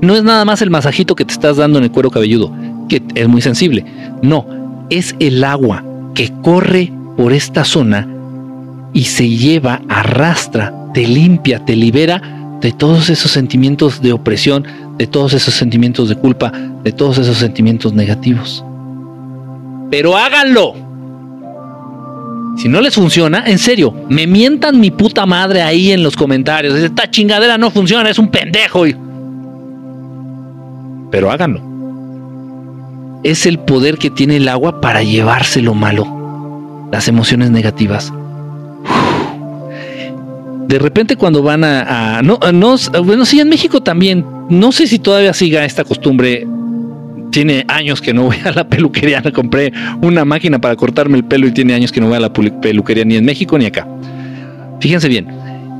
no 0.00 0.14
es 0.14 0.22
nada 0.22 0.44
más 0.44 0.62
el 0.62 0.70
masajito 0.70 1.14
que 1.14 1.24
te 1.24 1.32
estás 1.32 1.56
dando 1.56 1.78
en 1.78 1.84
el 1.84 1.90
cuero 1.90 2.10
cabelludo, 2.10 2.52
que 2.88 3.02
es 3.14 3.28
muy 3.28 3.42
sensible. 3.42 3.84
No, 4.22 4.46
es 4.90 5.14
el 5.18 5.42
agua 5.44 5.84
que 6.14 6.32
corre 6.42 6.92
por 7.16 7.32
esta 7.32 7.64
zona 7.64 8.08
y 8.92 9.04
se 9.04 9.28
lleva, 9.28 9.82
arrastra, 9.88 10.72
te 10.94 11.06
limpia, 11.06 11.64
te 11.64 11.76
libera 11.76 12.22
de 12.60 12.72
todos 12.72 13.10
esos 13.10 13.30
sentimientos 13.30 14.00
de 14.00 14.12
opresión, 14.12 14.64
de 14.96 15.06
todos 15.06 15.32
esos 15.32 15.54
sentimientos 15.54 16.08
de 16.08 16.16
culpa, 16.16 16.52
de 16.82 16.92
todos 16.92 17.18
esos 17.18 17.36
sentimientos 17.36 17.92
negativos. 17.92 18.64
Pero 19.90 20.16
háganlo. 20.16 20.74
Si 22.56 22.68
no 22.68 22.80
les 22.80 22.94
funciona, 22.94 23.44
en 23.46 23.58
serio, 23.58 23.94
me 24.08 24.26
mientan 24.26 24.80
mi 24.80 24.90
puta 24.90 25.24
madre 25.26 25.62
ahí 25.62 25.92
en 25.92 26.02
los 26.02 26.16
comentarios. 26.16 26.74
Esta 26.74 27.08
chingadera 27.08 27.56
no 27.56 27.70
funciona, 27.70 28.10
es 28.10 28.18
un 28.18 28.28
pendejo 28.28 28.84
pero 31.10 31.30
háganlo. 31.30 31.62
Es 33.22 33.46
el 33.46 33.58
poder 33.58 33.98
que 33.98 34.10
tiene 34.10 34.36
el 34.36 34.48
agua 34.48 34.80
para 34.80 35.02
llevarse 35.02 35.60
lo 35.60 35.74
malo, 35.74 36.06
las 36.92 37.08
emociones 37.08 37.50
negativas. 37.50 38.12
De 40.68 40.78
repente 40.78 41.16
cuando 41.16 41.42
van 41.42 41.64
a, 41.64 42.20
no, 42.22 42.38
no, 42.52 42.76
bueno, 43.02 43.24
sí, 43.24 43.40
en 43.40 43.48
México 43.48 43.82
también, 43.82 44.24
no 44.50 44.70
sé 44.70 44.86
si 44.86 44.98
todavía 44.98 45.32
siga 45.32 45.64
esta 45.64 45.82
costumbre. 45.82 46.46
Tiene 47.30 47.64
años 47.68 48.00
que 48.00 48.14
no 48.14 48.24
voy 48.24 48.36
a 48.44 48.52
la 48.52 48.68
peluquería, 48.68 49.22
compré 49.34 49.72
una 50.00 50.24
máquina 50.24 50.60
para 50.60 50.76
cortarme 50.76 51.16
el 51.16 51.24
pelo 51.24 51.46
y 51.46 51.52
tiene 51.52 51.74
años 51.74 51.92
que 51.92 52.00
no 52.00 52.08
voy 52.08 52.16
a 52.16 52.20
la 52.20 52.32
peluquería 52.32 53.04
ni 53.04 53.16
en 53.16 53.24
México 53.24 53.58
ni 53.58 53.66
acá. 53.66 53.86
Fíjense 54.80 55.08
bien, 55.08 55.26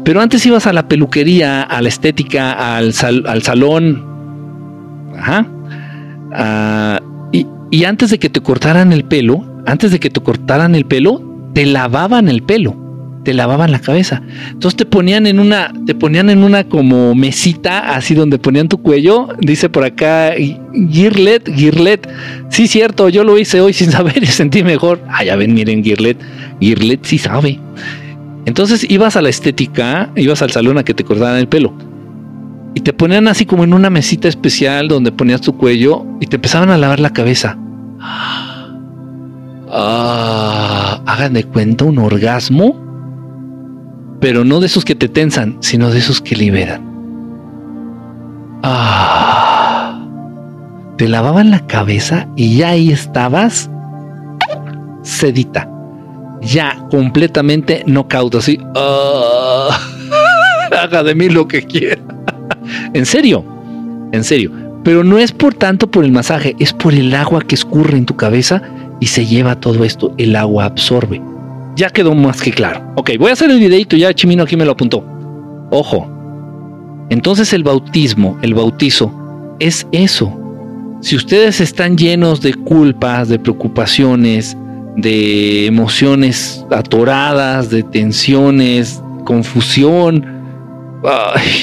pero 0.05 0.20
antes 0.20 0.45
ibas 0.47 0.66
a 0.66 0.72
la 0.72 0.89
peluquería, 0.89 1.62
a 1.62 1.83
la 1.83 1.89
estética, 1.89 2.76
al, 2.76 2.95
al 3.26 3.43
salón, 3.43 4.08
Ajá. 5.19 5.47
Ah, 6.33 7.01
y, 7.71 7.85
antes 7.85 8.11
de 8.11 8.19
que 8.19 8.31
te 8.31 8.41
cortaran 8.41 8.93
el 8.93 9.05
pelo, 9.05 9.45
antes 9.66 9.91
de 9.91 10.01
que 10.01 10.11
te 10.11 10.21
cortaran 10.21 10.75
el 10.75 10.87
pelo, 10.87 11.51
te 11.55 11.66
lavaban 11.66 12.29
el 12.29 12.43
pelo, 12.43 13.21
te 13.25 13.35
lavaban 13.35 13.73
la 13.73 13.81
cabeza. 13.81 14.23
Entonces 14.51 14.77
te 14.77 14.87
ponían 14.87 15.27
en 15.27 15.39
una, 15.39 15.73
te 15.85 15.95
ponían 15.95 16.31
en 16.31 16.45
una 16.45 16.64
como 16.64 17.14
mesita, 17.14 17.95
así 17.95 18.14
donde 18.14 18.39
ponían 18.39 18.69
tu 18.69 18.79
cuello. 18.79 19.29
Dice 19.41 19.69
por 19.69 19.85
acá, 19.85 20.33
Girlet, 20.73 21.55
Girlet. 21.55 22.09
Sí, 22.49 22.69
cierto, 22.69 23.11
yo 23.11 23.25
lo 23.25 23.39
hice 23.39 23.61
hoy 23.61 23.73
sin 23.75 23.91
saber 23.91 24.23
y 24.23 24.27
sentí 24.27 24.62
mejor. 24.62 25.03
Ah, 25.09 25.25
ya 25.25 25.37
ven, 25.37 25.53
miren, 25.53 25.85
Girlet. 25.85 26.19
Girlet 26.61 27.05
sí 27.05 27.19
sabe. 27.19 27.61
Entonces 28.47 28.91
ibas 28.91 29.16
a 29.16 29.21
la 29.21 29.29
estética, 29.29 30.11
ibas 30.16 30.41
al 30.41 30.51
salón 30.51 30.79
a 30.79 30.85
que 30.85 30.95
te 30.95 31.05
cortaran 31.05 31.37
el 31.37 31.49
pelo 31.49 31.88
y 32.79 32.81
te 32.81 32.93
ponían 32.93 33.26
así 33.26 33.45
como 33.45 33.64
en 33.64 33.74
una 33.74 33.91
mesita 33.91 34.29
especial 34.29 34.87
donde 34.87 35.11
ponías 35.11 35.41
tu 35.41 35.57
cuello 35.57 36.07
y 36.20 36.26
te 36.26 36.37
empezaban 36.37 36.70
a 36.70 36.79
lavar 36.79 37.01
la 37.01 37.11
cabeza. 37.11 37.59
Ah, 39.68 41.01
hagan 41.05 41.33
de 41.33 41.43
cuenta 41.43 41.87
un 41.87 41.99
orgasmo, 41.99 42.76
pero 44.20 44.45
no 44.45 44.61
de 44.61 44.66
esos 44.66 44.85
que 44.85 44.95
te 44.95 45.09
tensan, 45.09 45.57
sino 45.59 45.91
de 45.91 45.99
esos 45.99 46.20
que 46.20 46.37
liberan. 46.37 46.81
Ah, 48.62 50.01
te 50.99 51.09
lavaban 51.09 51.51
la 51.51 51.66
cabeza 51.66 52.29
y 52.37 52.59
ya 52.59 52.68
ahí 52.68 52.93
estabas 52.93 53.68
sedita, 55.03 55.68
ya 56.43 56.87
completamente 56.93 57.83
no 57.89 58.07
cauta, 58.07 58.39
así. 58.39 58.61
Ah, 58.76 59.81
haga 60.81 61.03
de 61.03 61.16
mí 61.16 61.29
lo 61.29 61.49
que 61.49 61.64
quiera. 61.64 62.01
En 62.95 63.07
serio, 63.07 63.45
en 64.12 64.24
serio. 64.24 64.51
Pero 64.84 65.05
no 65.05 65.18
es 65.18 65.32
por 65.32 65.55
tanto 65.55 65.91
por 65.91 66.05
el 66.05 66.12
masaje, 66.12 66.57
es 66.59 66.72
por 66.72 66.95
el 66.95 67.14
agua 67.14 67.43
que 67.43 67.55
escurre 67.55 67.99
en 67.99 68.07
tu 68.07 68.16
cabeza 68.16 68.62
y 69.01 69.07
se 69.07 69.26
lleva 69.26 69.61
todo 69.61 69.84
esto. 69.84 70.14
El 70.18 70.36
agua 70.36 70.64
absorbe. 70.64 71.20
Ya 71.76 71.91
quedó 71.91 72.14
más 72.14 72.41
que 72.41 72.51
claro. 72.51 72.82
Ok, 72.97 73.11
voy 73.18 73.30
a 73.30 73.34
hacer 73.34 73.51
el 73.51 73.61
videito, 73.61 73.97
ya 73.97 74.14
Chimino 74.14 74.43
aquí 74.45 74.57
me 74.57 74.64
lo 74.64 74.72
apuntó. 74.72 75.05
Ojo. 75.70 76.09
Entonces 77.11 77.53
el 77.53 77.62
bautismo, 77.62 78.39
el 78.43 78.55
bautizo, 78.55 79.12
es 79.61 79.86
eso. 79.93 80.32
Si 81.01 81.16
ustedes 81.16 81.61
están 81.61 81.97
llenos 81.97 82.41
de 82.41 82.55
culpas, 82.55 83.28
de 83.28 83.39
preocupaciones, 83.39 84.57
de 84.97 85.66
emociones 85.66 86.64
atoradas, 86.70 87.70
de 87.70 87.82
tensiones, 87.84 89.03
confusión, 89.24 90.26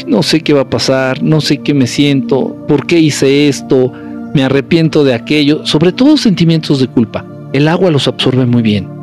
no 0.08 0.24
sé 0.24 0.42
qué 0.42 0.54
va 0.54 0.62
a 0.62 0.70
pasar, 0.70 1.22
no 1.22 1.42
sé 1.42 1.58
qué 1.58 1.74
me 1.74 1.88
siento, 1.88 2.56
por 2.68 2.86
qué 2.86 3.00
hice 3.00 3.48
esto, 3.48 3.92
me 4.34 4.44
arrepiento 4.44 5.04
de 5.04 5.14
aquello, 5.14 5.66
sobre 5.66 5.92
todo 5.92 6.18
sentimientos 6.18 6.80
de 6.80 6.88
culpa. 6.88 7.26
El 7.54 7.68
agua 7.68 7.92
los 7.92 8.08
absorbe 8.08 8.46
muy 8.46 8.62
bien. 8.62 8.96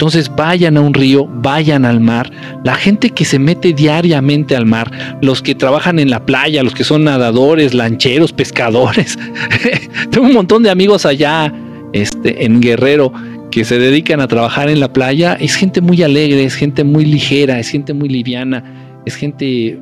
Entonces 0.00 0.30
vayan 0.34 0.78
a 0.78 0.80
un 0.80 0.94
río, 0.94 1.26
vayan 1.26 1.84
al 1.84 2.00
mar. 2.00 2.30
La 2.64 2.74
gente 2.74 3.10
que 3.10 3.26
se 3.26 3.38
mete 3.38 3.74
diariamente 3.74 4.56
al 4.56 4.64
mar, 4.64 5.18
los 5.20 5.42
que 5.42 5.54
trabajan 5.54 5.98
en 5.98 6.08
la 6.08 6.24
playa, 6.24 6.62
los 6.62 6.74
que 6.74 6.84
son 6.84 7.04
nadadores, 7.04 7.74
lancheros, 7.74 8.32
pescadores. 8.32 9.18
Tengo 10.10 10.26
un 10.26 10.32
montón 10.32 10.62
de 10.62 10.70
amigos 10.70 11.04
allá 11.04 11.52
este, 11.92 12.46
en 12.46 12.62
Guerrero 12.62 13.12
que 13.50 13.64
se 13.64 13.78
dedican 13.78 14.20
a 14.20 14.28
trabajar 14.28 14.70
en 14.70 14.80
la 14.80 14.90
playa. 14.90 15.34
Es 15.34 15.54
gente 15.54 15.82
muy 15.82 16.02
alegre, 16.02 16.44
es 16.44 16.54
gente 16.54 16.82
muy 16.82 17.04
ligera, 17.04 17.58
es 17.58 17.68
gente 17.68 17.92
muy 17.92 18.08
liviana, 18.08 18.79
es 19.06 19.14
gente 19.14 19.80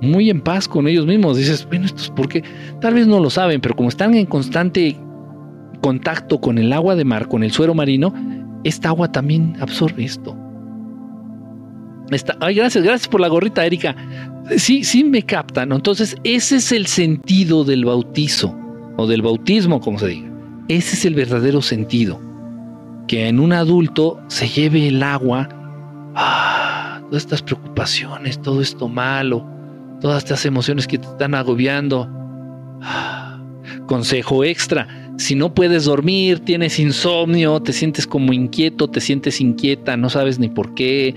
muy 0.00 0.30
en 0.30 0.40
paz 0.40 0.68
con 0.68 0.86
ellos 0.86 1.06
mismos. 1.06 1.36
Dices, 1.36 1.66
bueno, 1.66 1.86
esto 1.86 2.02
es 2.02 2.10
porque 2.10 2.42
tal 2.80 2.94
vez 2.94 3.06
no 3.06 3.20
lo 3.20 3.30
saben, 3.30 3.60
pero 3.60 3.74
como 3.74 3.88
están 3.88 4.14
en 4.14 4.26
constante 4.26 4.96
contacto 5.80 6.40
con 6.40 6.58
el 6.58 6.72
agua 6.72 6.96
de 6.96 7.04
mar, 7.04 7.28
con 7.28 7.42
el 7.42 7.52
suero 7.52 7.74
marino, 7.74 8.14
esta 8.64 8.88
agua 8.88 9.12
también 9.12 9.56
absorbe 9.60 10.04
esto. 10.04 10.36
ay, 12.40 12.54
gracias, 12.54 12.84
gracias 12.84 13.08
por 13.08 13.20
la 13.20 13.28
gorrita, 13.28 13.64
Erika. 13.64 13.94
Sí, 14.56 14.84
sí 14.84 15.04
me 15.04 15.22
captan. 15.22 15.72
Entonces, 15.72 16.16
ese 16.24 16.56
es 16.56 16.72
el 16.72 16.86
sentido 16.86 17.64
del 17.64 17.84
bautizo, 17.84 18.56
o 18.96 19.06
del 19.06 19.22
bautismo, 19.22 19.80
como 19.80 19.98
se 19.98 20.08
diga. 20.08 20.30
Ese 20.68 20.96
es 20.96 21.04
el 21.04 21.14
verdadero 21.14 21.62
sentido. 21.62 22.20
Que 23.06 23.28
en 23.28 23.38
un 23.38 23.52
adulto 23.52 24.20
se 24.28 24.48
lleve 24.48 24.88
el 24.88 25.02
agua, 25.02 25.48
ah, 26.14 26.53
todas 27.08 27.22
estas 27.22 27.42
preocupaciones, 27.42 28.40
todo 28.40 28.60
esto 28.60 28.88
malo, 28.88 29.46
todas 30.00 30.24
estas 30.24 30.44
emociones 30.46 30.86
que 30.86 30.98
te 30.98 31.06
están 31.06 31.34
agobiando. 31.34 32.08
Ah, 32.82 33.40
consejo 33.86 34.44
extra, 34.44 34.88
si 35.16 35.34
no 35.34 35.54
puedes 35.54 35.84
dormir, 35.84 36.40
tienes 36.40 36.78
insomnio, 36.78 37.60
te 37.60 37.72
sientes 37.72 38.06
como 38.06 38.32
inquieto, 38.32 38.88
te 38.88 39.00
sientes 39.00 39.40
inquieta, 39.40 39.96
no 39.96 40.10
sabes 40.10 40.38
ni 40.38 40.48
por 40.48 40.74
qué. 40.74 41.14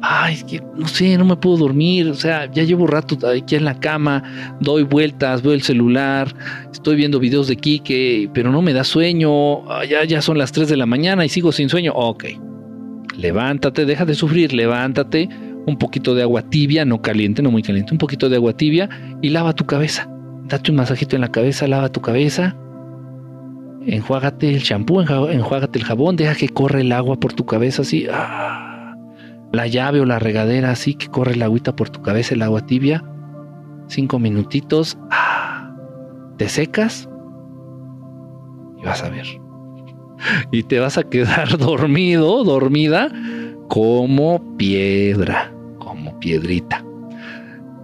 Ay, 0.00 0.34
es 0.34 0.44
que 0.44 0.62
no 0.76 0.86
sé, 0.86 1.16
no 1.16 1.24
me 1.24 1.36
puedo 1.36 1.56
dormir. 1.56 2.08
O 2.08 2.14
sea, 2.14 2.50
ya 2.52 2.62
llevo 2.62 2.86
rato 2.86 3.16
aquí 3.26 3.56
en 3.56 3.64
la 3.64 3.80
cama, 3.80 4.22
doy 4.60 4.82
vueltas, 4.82 5.42
veo 5.42 5.54
el 5.54 5.62
celular, 5.62 6.34
estoy 6.72 6.96
viendo 6.96 7.18
videos 7.18 7.48
de 7.48 7.56
Kike, 7.56 8.30
pero 8.34 8.52
no 8.52 8.60
me 8.60 8.74
da 8.74 8.84
sueño. 8.84 9.68
Ah, 9.70 9.84
ya, 9.84 10.04
ya 10.04 10.20
son 10.20 10.38
las 10.38 10.52
3 10.52 10.68
de 10.68 10.76
la 10.76 10.86
mañana 10.86 11.24
y 11.24 11.28
sigo 11.28 11.50
sin 11.50 11.68
sueño. 11.68 11.92
Ok, 11.94 12.26
levántate, 13.18 13.84
deja 13.84 14.06
de 14.06 14.14
sufrir, 14.14 14.54
levántate. 14.54 15.28
Un 15.66 15.76
poquito 15.76 16.14
de 16.14 16.22
agua 16.22 16.40
tibia, 16.40 16.86
no 16.86 17.02
caliente, 17.02 17.42
no 17.42 17.50
muy 17.50 17.62
caliente, 17.62 17.92
un 17.92 17.98
poquito 17.98 18.30
de 18.30 18.36
agua 18.36 18.54
tibia 18.54 18.88
y 19.20 19.28
lava 19.28 19.52
tu 19.52 19.66
cabeza. 19.66 20.08
Date 20.44 20.70
un 20.70 20.78
masajito 20.78 21.14
en 21.14 21.20
la 21.20 21.28
cabeza, 21.28 21.68
lava 21.68 21.90
tu 21.90 22.00
cabeza 22.00 22.56
enjuágate 23.88 24.50
el 24.50 24.62
champú, 24.62 25.00
enjuágate 25.00 25.78
el 25.78 25.84
jabón, 25.84 26.16
deja 26.16 26.34
que 26.34 26.48
corre 26.48 26.82
el 26.82 26.92
agua 26.92 27.16
por 27.18 27.32
tu 27.32 27.46
cabeza 27.46 27.82
así. 27.82 28.06
Ah, 28.10 28.94
la 29.52 29.66
llave 29.66 30.00
o 30.00 30.04
la 30.04 30.18
regadera 30.18 30.70
así, 30.70 30.94
que 30.94 31.08
corre 31.08 31.32
el 31.32 31.42
agüita 31.42 31.74
por 31.74 31.88
tu 31.90 32.02
cabeza, 32.02 32.34
el 32.34 32.42
agua 32.42 32.66
tibia. 32.66 33.02
Cinco 33.86 34.18
minutitos. 34.18 34.98
Ah, 35.10 35.74
te 36.36 36.48
secas 36.48 37.08
y 38.78 38.84
vas 38.84 39.02
a 39.02 39.08
ver. 39.08 39.26
Y 40.50 40.64
te 40.64 40.78
vas 40.78 40.98
a 40.98 41.04
quedar 41.04 41.58
dormido, 41.58 42.44
dormida, 42.44 43.12
como 43.68 44.56
piedra, 44.56 45.52
como 45.78 46.18
piedrita. 46.18 46.84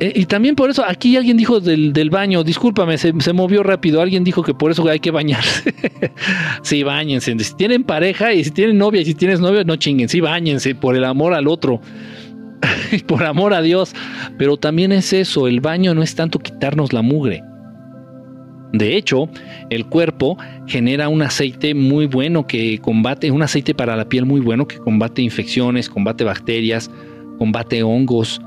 Eh, 0.00 0.12
y 0.16 0.26
también 0.26 0.56
por 0.56 0.70
eso, 0.70 0.84
aquí 0.84 1.16
alguien 1.16 1.36
dijo 1.36 1.60
del, 1.60 2.10
baño, 2.10 2.42
discúlpame, 2.42 2.98
se, 2.98 3.32
movió 3.32 3.62
rápido, 3.62 4.00
alguien 4.00 4.24
dijo 4.24 4.42
que 4.42 4.52
por 4.52 4.70
eso 4.70 4.86
hay 4.88 4.98
que 4.98 5.10
bañarse. 5.10 5.72
sí, 6.62 6.82
bañense. 6.82 7.38
Si 7.38 7.54
tienen 7.54 7.84
pareja 7.84 8.32
y 8.32 8.42
si 8.42 8.50
tienen 8.50 8.78
novia 8.78 9.02
y 9.02 9.04
si 9.04 9.14
tienes 9.14 9.40
novio, 9.40 9.64
no 9.64 9.76
chinguen, 9.76 10.08
sí, 10.08 10.20
bañense 10.20 10.74
por 10.74 10.96
el 10.96 11.04
amor 11.04 11.32
al 11.32 11.46
otro, 11.46 11.80
por 13.06 13.24
amor 13.24 13.54
a 13.54 13.62
Dios. 13.62 13.94
Pero 14.36 14.56
también 14.56 14.90
es 14.90 15.12
eso, 15.12 15.46
el 15.46 15.60
baño 15.60 15.94
no 15.94 16.02
es 16.02 16.14
tanto 16.14 16.40
quitarnos 16.40 16.92
la 16.92 17.02
mugre. 17.02 17.42
De 18.74 18.96
hecho, 18.96 19.28
el 19.70 19.86
cuerpo 19.86 20.36
genera 20.66 21.08
un 21.08 21.22
aceite 21.22 21.74
muy 21.74 22.06
bueno 22.06 22.46
que 22.46 22.78
combate, 22.78 23.30
un 23.30 23.42
aceite 23.42 23.72
para 23.72 23.96
la 23.96 24.08
piel 24.08 24.26
muy 24.26 24.40
bueno 24.40 24.66
que 24.66 24.78
combate 24.78 25.22
infecciones, 25.22 25.88
combate 25.88 26.24
bacterias, 26.24 26.90
combate 27.38 27.82
hongos 27.84 28.40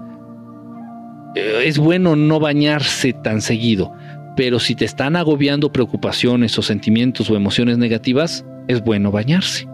eh, 1.37 1.63
es 1.65 1.77
bueno 1.77 2.15
no 2.15 2.39
bañarse 2.39 3.13
tan 3.13 3.41
seguido, 3.41 3.93
pero 4.35 4.59
si 4.59 4.75
te 4.75 4.85
están 4.85 5.15
agobiando 5.15 5.71
preocupaciones 5.71 6.57
o 6.57 6.61
sentimientos 6.61 7.29
o 7.29 7.35
emociones 7.35 7.77
negativas, 7.77 8.45
es 8.67 8.83
bueno 8.83 9.11
bañarse. 9.11 9.67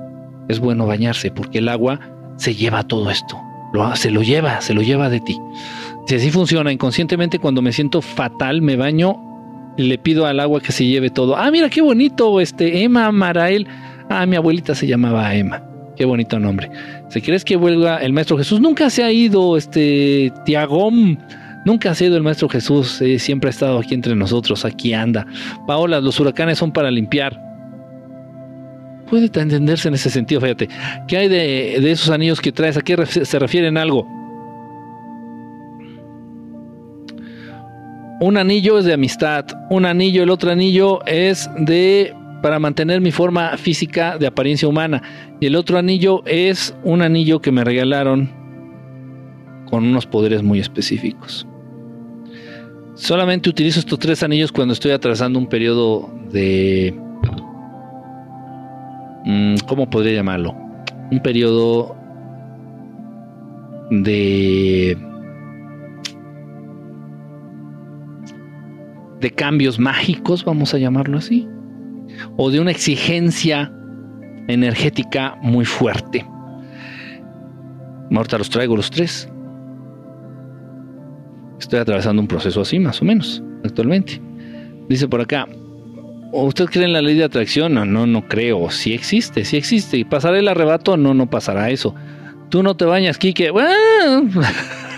Es 0.50 0.60
bueno 0.60 0.86
bañarse 0.86 1.32
porque 1.32 1.60
el 1.60 1.70
agua 1.70 2.00
se 2.38 2.54
lleva 2.54 2.84
todo 2.84 3.10
esto. 3.10 3.40
Se 3.96 4.12
lo 4.12 4.22
lleva, 4.22 4.62
se 4.62 4.74
lo 4.74 4.82
lleva 4.82 5.10
de 5.10 5.20
ti. 5.20 5.38
Si 6.06 6.16
así 6.16 6.30
funciona, 6.32 6.72
inconscientemente 6.72 7.40
cuando 7.40 7.62
me 7.62 7.72
siento 7.72 8.02
fatal, 8.02 8.62
me 8.62 8.76
baño, 8.76 9.16
le 9.78 9.98
pido 9.98 10.26
al 10.26 10.40
agua 10.40 10.62
que 10.62 10.72
se 10.72 10.86
lleve 10.86 11.10
todo. 11.10 11.36
Ah, 11.36 11.50
mira 11.52 11.70
qué 11.70 11.82
bonito, 11.82 12.40
este 12.40 12.84
Emma 12.84 13.12
Marael. 13.12 13.68
Ah, 14.10 14.26
mi 14.26 14.36
abuelita 14.36 14.76
se 14.76 14.88
llamaba 14.88 15.34
Emma. 15.34 15.64
Qué 15.96 16.06
bonito 16.06 16.40
nombre. 16.40 16.70
Si 17.10 17.22
quieres 17.22 17.46
que 17.46 17.56
vuelva 17.56 17.98
el 17.98 18.14
Maestro 18.14 18.38
Jesús, 18.38 18.60
nunca 18.60 18.90
se 18.90 19.04
ha 19.04 19.12
ido, 19.12 19.58
este 19.58 20.32
Tiagón. 20.46 21.20
Nunca 21.66 21.92
ha 21.92 21.96
sido 21.96 22.18
el 22.18 22.24
Maestro 22.24 22.50
Jesús, 22.50 23.02
eh, 23.02 23.20
siempre 23.20 23.48
ha 23.48 23.52
estado 23.52 23.80
aquí 23.80 23.94
entre 23.94 24.16
nosotros, 24.16 24.66
aquí 24.66 24.94
anda. 24.94 25.26
Paola, 25.66 26.02
los 26.02 26.20
huracanes 26.20 26.58
son 26.58 26.74
para 26.74 26.92
limpiar. 26.92 27.42
Puede 29.10 29.26
entenderse 29.26 29.88
en 29.88 29.94
ese 29.94 30.10
sentido, 30.10 30.42
fíjate. 30.42 30.68
¿Qué 31.08 31.18
hay 31.18 31.28
de, 31.30 31.92
esos 31.92 32.10
anillos 32.10 32.42
que 32.42 32.52
traes? 32.52 32.76
¿A 32.76 32.82
qué 32.82 33.06
se 33.06 33.40
refieren 33.40 33.78
algo? 33.78 34.06
Un 38.20 38.38
anillo 38.38 38.78
es 38.78 38.86
de 38.86 38.94
amistad, 38.94 39.46
un 39.70 39.86
anillo, 39.86 40.24
el 40.24 40.30
otro 40.30 40.52
anillo 40.52 41.04
es 41.06 41.50
de 41.58 42.14
para 42.42 42.60
mantener 42.60 43.00
mi 43.00 43.12
forma 43.12 43.58
física 43.58 44.18
de 44.18 44.28
apariencia 44.28 44.68
humana 44.68 45.02
y 45.40 45.46
el 45.46 45.56
otro 45.56 45.78
anillo 45.78 46.24
es 46.26 46.76
un 46.84 47.02
anillo 47.02 47.42
que 47.42 47.52
me 47.52 47.64
regalaron 47.64 48.30
con 49.70 49.86
unos 49.86 50.06
poderes 50.06 50.44
muy 50.44 50.60
específicos. 50.60 51.48
Solamente 52.96 53.50
utilizo 53.50 53.80
estos 53.80 53.98
tres 53.98 54.22
anillos 54.24 54.52
cuando 54.52 54.74
estoy 54.74 54.92
atravesando 54.92 55.40
un 55.40 55.48
periodo 55.48 56.14
de... 56.32 56.94
Mm, 59.26 59.56
¿Cómo 59.66 59.90
podría 59.90 60.14
llamarlo? 60.14 60.54
Un 61.12 61.20
periodo 61.22 61.96
de... 63.90 64.98
de 69.24 69.32
cambios 69.32 69.80
mágicos, 69.80 70.44
vamos 70.44 70.74
a 70.74 70.78
llamarlo 70.78 71.18
así, 71.18 71.48
o 72.38 72.52
de 72.52 72.60
una 72.60 72.72
exigencia 72.72 73.74
energética 74.50 75.38
muy 75.42 75.64
fuerte. 75.64 76.26
Ahorita 78.12 78.38
los 78.38 78.50
traigo 78.50 78.76
los 78.76 78.92
tres. 78.92 79.30
Estoy 81.58 81.80
atravesando 81.80 82.22
un 82.22 82.28
proceso 82.28 82.62
así, 82.62 82.78
más 82.80 83.02
o 83.02 83.06
menos, 83.06 83.42
actualmente. 83.64 84.22
Dice 84.90 85.08
por 85.08 85.22
acá, 85.22 85.48
¿usted 86.34 86.66
cree 86.66 86.86
en 86.86 86.94
la 86.94 87.02
ley 87.02 87.16
de 87.16 87.24
atracción? 87.24 87.74
No, 87.74 87.86
no, 87.86 88.06
no 88.06 88.28
creo. 88.28 88.70
Sí 88.70 88.94
existe, 88.94 89.46
sí 89.46 89.56
existe. 89.56 89.98
¿Y 89.98 90.04
pasará 90.04 90.38
el 90.38 90.50
arrebato? 90.50 90.98
No, 90.98 91.14
no 91.14 91.30
pasará 91.30 91.70
eso. 91.70 91.96
Tú 92.50 92.62
no 92.62 92.76
te 92.76 92.84
bañas, 92.84 93.18
Kike. 93.18 93.52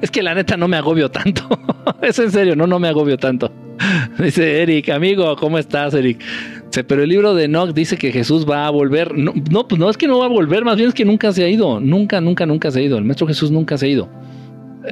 es 0.00 0.10
que 0.10 0.22
la 0.22 0.34
neta 0.34 0.56
no 0.56 0.68
me 0.68 0.76
agobio 0.76 1.10
tanto. 1.10 1.48
es 2.02 2.18
en 2.18 2.30
serio, 2.30 2.56
no, 2.56 2.66
no 2.66 2.78
me 2.78 2.88
agobio 2.88 3.16
tanto. 3.16 3.52
Dice 4.18 4.62
Eric, 4.62 4.90
amigo, 4.90 5.34
¿cómo 5.36 5.58
estás, 5.58 5.94
Eric? 5.94 6.22
Pero 6.86 7.02
el 7.02 7.08
libro 7.08 7.34
de 7.34 7.44
Enoch 7.44 7.72
dice 7.72 7.96
que 7.96 8.10
Jesús 8.10 8.48
va 8.48 8.66
a 8.66 8.70
volver. 8.70 9.16
No, 9.16 9.32
no, 9.50 9.68
pues 9.68 9.78
no 9.78 9.88
es 9.90 9.96
que 9.96 10.08
no 10.08 10.18
va 10.18 10.26
a 10.26 10.28
volver, 10.28 10.64
más 10.64 10.76
bien 10.76 10.88
es 10.88 10.94
que 10.94 11.04
nunca 11.04 11.32
se 11.32 11.44
ha 11.44 11.48
ido. 11.48 11.80
Nunca, 11.80 12.20
nunca, 12.20 12.46
nunca 12.46 12.70
se 12.70 12.80
ha 12.80 12.82
ido. 12.82 12.98
El 12.98 13.04
Maestro 13.04 13.26
Jesús 13.26 13.50
nunca 13.50 13.78
se 13.78 13.86
ha 13.86 13.88
ido. 13.88 14.08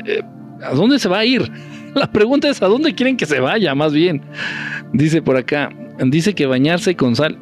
Eh, 0.07 0.23
¿A 0.63 0.75
dónde 0.75 0.99
se 0.99 1.09
va 1.09 1.19
a 1.19 1.25
ir? 1.25 1.51
La 1.95 2.11
pregunta 2.11 2.49
es, 2.49 2.63
¿a 2.63 2.67
dónde 2.67 2.95
quieren 2.95 3.17
que 3.17 3.27
se 3.27 3.41
vaya? 3.41 3.75
Más 3.75 3.93
bien. 3.93 4.23
Dice 4.93 5.23
por 5.23 5.37
acá, 5.37 5.71
dice 6.07 6.35
que 6.35 6.47
bañarse 6.47 6.95
con 6.95 7.17
sal. 7.17 7.39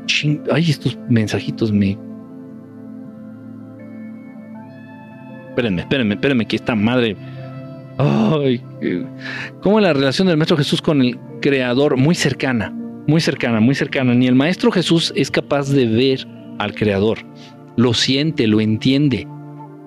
ay, 0.50 0.70
estos 0.70 0.98
mensajitos 1.08 1.72
me... 1.72 1.98
Espérenme, 5.50 5.82
espérenme, 5.82 6.14
espérenme, 6.14 6.46
que 6.46 6.56
esta 6.56 6.74
madre... 6.74 7.16
Ay, 7.98 8.62
¿cómo 9.60 9.78
es 9.78 9.82
la 9.84 9.92
relación 9.92 10.26
del 10.26 10.38
Maestro 10.38 10.56
Jesús 10.56 10.80
con 10.80 11.02
el 11.02 11.18
Creador? 11.42 11.98
Muy 11.98 12.14
cercana, 12.14 12.70
muy 13.06 13.20
cercana, 13.20 13.60
muy 13.60 13.74
cercana. 13.74 14.14
Ni 14.14 14.26
el 14.26 14.34
Maestro 14.34 14.72
Jesús 14.72 15.12
es 15.16 15.30
capaz 15.30 15.68
de 15.68 15.86
ver 15.86 16.26
al 16.58 16.74
Creador. 16.74 17.18
Lo 17.76 17.92
siente, 17.92 18.46
lo 18.46 18.60
entiende, 18.60 19.28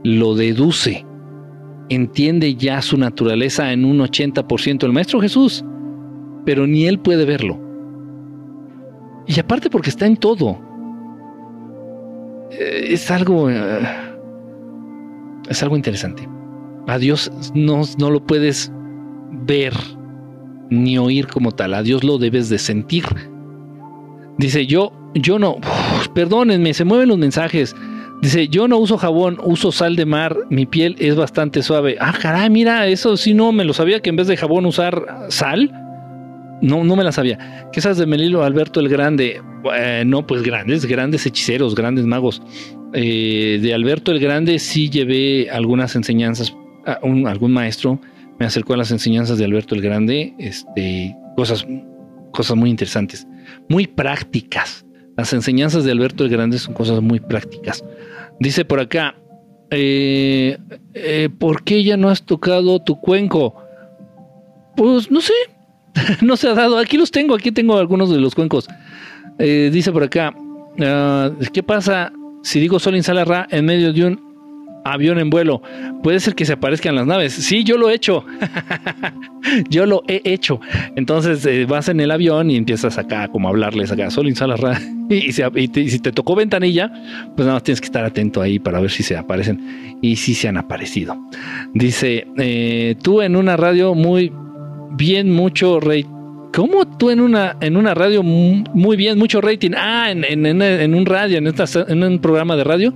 lo 0.03 0.35
deduce 0.35 1.05
entiende 1.89 2.55
ya 2.55 2.81
su 2.81 2.97
naturaleza 2.97 3.71
en 3.71 3.85
un 3.85 3.99
80% 3.99 4.83
el 4.83 4.93
Maestro 4.93 5.19
Jesús, 5.19 5.63
pero 6.45 6.67
ni 6.67 6.85
él 6.85 6.99
puede 6.99 7.25
verlo. 7.25 7.59
Y 9.27 9.39
aparte 9.39 9.69
porque 9.69 9.89
está 9.89 10.05
en 10.05 10.17
todo. 10.17 10.59
Eh, 12.51 12.87
es 12.89 13.09
algo... 13.09 13.49
Eh, 13.49 14.12
es 15.49 15.63
algo 15.63 15.75
interesante. 15.75 16.27
A 16.87 16.97
Dios 16.97 17.31
no, 17.53 17.83
no 17.97 18.09
lo 18.09 18.25
puedes 18.25 18.71
ver 19.45 19.73
ni 20.69 20.97
oír 20.97 21.27
como 21.27 21.51
tal. 21.51 21.73
A 21.73 21.83
Dios 21.83 22.03
lo 22.03 22.17
debes 22.17 22.49
de 22.49 22.57
sentir. 22.57 23.05
Dice, 24.37 24.65
yo, 24.65 24.91
yo 25.13 25.39
no, 25.39 25.57
perdónenme, 26.13 26.73
se 26.73 26.85
mueven 26.85 27.09
los 27.09 27.17
mensajes. 27.17 27.75
Dice, 28.21 28.47
yo 28.47 28.67
no 28.67 28.77
uso 28.77 28.97
jabón, 28.97 29.37
uso 29.43 29.71
sal 29.71 29.95
de 29.95 30.05
mar, 30.05 30.37
mi 30.49 30.65
piel 30.65 30.95
es 30.99 31.15
bastante 31.15 31.61
suave. 31.61 31.97
Ah, 31.99 32.13
caray, 32.19 32.49
mira, 32.49 32.87
eso 32.87 33.17
sí 33.17 33.33
no 33.33 33.51
me 33.51 33.65
lo 33.65 33.73
sabía 33.73 33.99
que 33.99 34.09
en 34.09 34.15
vez 34.15 34.27
de 34.27 34.37
jabón 34.37 34.65
usar 34.65 35.27
sal. 35.29 35.71
No, 36.63 36.83
no 36.83 36.95
me 36.95 37.03
la 37.03 37.11
sabía. 37.11 37.69
¿Qué 37.73 37.81
sabes 37.81 37.97
de 37.97 38.05
Melilo 38.05 38.43
Alberto 38.43 38.79
el 38.79 38.89
Grande? 38.89 39.41
no, 40.05 40.27
pues 40.27 40.43
grandes, 40.43 40.85
grandes 40.85 41.25
hechiceros, 41.25 41.75
grandes 41.75 42.05
magos. 42.05 42.41
Eh, 42.93 43.59
de 43.61 43.73
Alberto 43.73 44.11
el 44.11 44.19
Grande 44.19 44.59
sí 44.59 44.89
llevé 44.89 45.49
algunas 45.49 45.95
enseñanzas, 45.95 46.55
algún 46.85 47.53
maestro 47.53 47.99
me 48.39 48.45
acercó 48.45 48.73
a 48.73 48.77
las 48.77 48.91
enseñanzas 48.91 49.37
de 49.37 49.45
Alberto 49.45 49.75
el 49.75 49.81
Grande, 49.81 50.33
este, 50.37 51.15
cosas, 51.35 51.65
cosas 52.31 52.55
muy 52.55 52.69
interesantes, 52.69 53.27
muy 53.69 53.87
prácticas. 53.87 54.85
Las 55.17 55.33
enseñanzas 55.33 55.83
de 55.83 55.91
Alberto 55.91 56.23
el 56.23 56.29
Grande 56.29 56.57
son 56.59 56.73
cosas 56.73 57.01
muy 57.01 57.19
prácticas. 57.19 57.83
Dice 58.39 58.65
por 58.65 58.79
acá, 58.79 59.15
eh, 59.69 60.57
eh, 60.93 61.29
¿por 61.37 61.63
qué 61.63 61.83
ya 61.83 61.97
no 61.97 62.09
has 62.09 62.23
tocado 62.23 62.79
tu 62.79 62.99
cuenco? 62.99 63.55
Pues 64.75 65.11
no 65.11 65.21
sé, 65.21 65.33
no 66.21 66.37
se 66.37 66.49
ha 66.49 66.53
dado. 66.53 66.77
Aquí 66.77 66.97
los 66.97 67.11
tengo, 67.11 67.35
aquí 67.35 67.51
tengo 67.51 67.77
algunos 67.77 68.09
de 68.09 68.19
los 68.19 68.35
cuencos. 68.35 68.67
Eh, 69.39 69.69
dice 69.71 69.91
por 69.91 70.03
acá, 70.03 70.33
ah, 70.81 71.31
¿qué 71.51 71.63
pasa 71.63 72.11
si 72.43 72.59
digo 72.59 72.79
Sol 72.79 73.01
Ra 73.03 73.47
en 73.49 73.65
medio 73.65 73.93
de 73.93 74.05
un 74.05 74.33
avión 74.83 75.17
en 75.19 75.29
vuelo. 75.29 75.61
Puede 76.01 76.19
ser 76.19 76.35
que 76.35 76.45
se 76.45 76.53
aparezcan 76.53 76.95
las 76.95 77.07
naves. 77.07 77.33
Sí, 77.33 77.63
yo 77.63 77.77
lo 77.77 77.89
he 77.89 77.95
hecho. 77.95 78.25
yo 79.69 79.85
lo 79.85 80.03
he 80.07 80.21
hecho. 80.25 80.59
Entonces 80.95 81.45
eh, 81.45 81.65
vas 81.65 81.89
en 81.89 81.99
el 81.99 82.11
avión 82.11 82.51
y 82.51 82.57
empiezas 82.57 82.97
acá 82.97 83.27
como 83.29 83.47
a 83.47 83.51
hablarles 83.51 83.91
acá, 83.91 84.09
solo 84.11 84.29
instalas 84.29 84.59
y, 85.09 85.29
y, 85.29 85.79
y, 85.79 85.89
si 85.89 85.99
te 85.99 86.11
tocó 86.11 86.35
ventanilla, 86.35 86.91
pues 87.35 87.45
nada 87.45 87.53
más 87.53 87.63
tienes 87.63 87.81
que 87.81 87.85
estar 87.85 88.03
atento 88.03 88.41
ahí 88.41 88.59
para 88.59 88.79
ver 88.79 88.91
si 88.91 89.03
se 89.03 89.15
aparecen 89.15 89.97
y 90.01 90.15
si 90.17 90.33
se 90.33 90.47
han 90.47 90.57
aparecido. 90.57 91.17
Dice, 91.73 92.27
eh, 92.37 92.95
tú 93.01 93.21
en 93.21 93.35
una 93.35 93.55
radio 93.57 93.95
muy 93.95 94.31
bien, 94.93 95.31
mucho 95.31 95.79
rey. 95.79 96.05
¿Cómo 96.53 96.85
tú 96.85 97.09
en 97.09 97.19
una, 97.19 97.57
en 97.61 97.77
una 97.77 97.93
radio 97.93 98.21
muy 98.21 98.95
bien, 98.95 99.17
mucho 99.17 99.41
rating? 99.41 99.71
Ah, 99.75 100.11
en, 100.11 100.23
en, 100.45 100.93
un 100.93 101.05
radio, 101.05 101.39
en, 101.39 101.47
esta, 101.47 101.65
en 101.87 102.03
un 102.03 102.19
programa 102.19 102.55
de 102.55 102.63
radio 102.63 102.93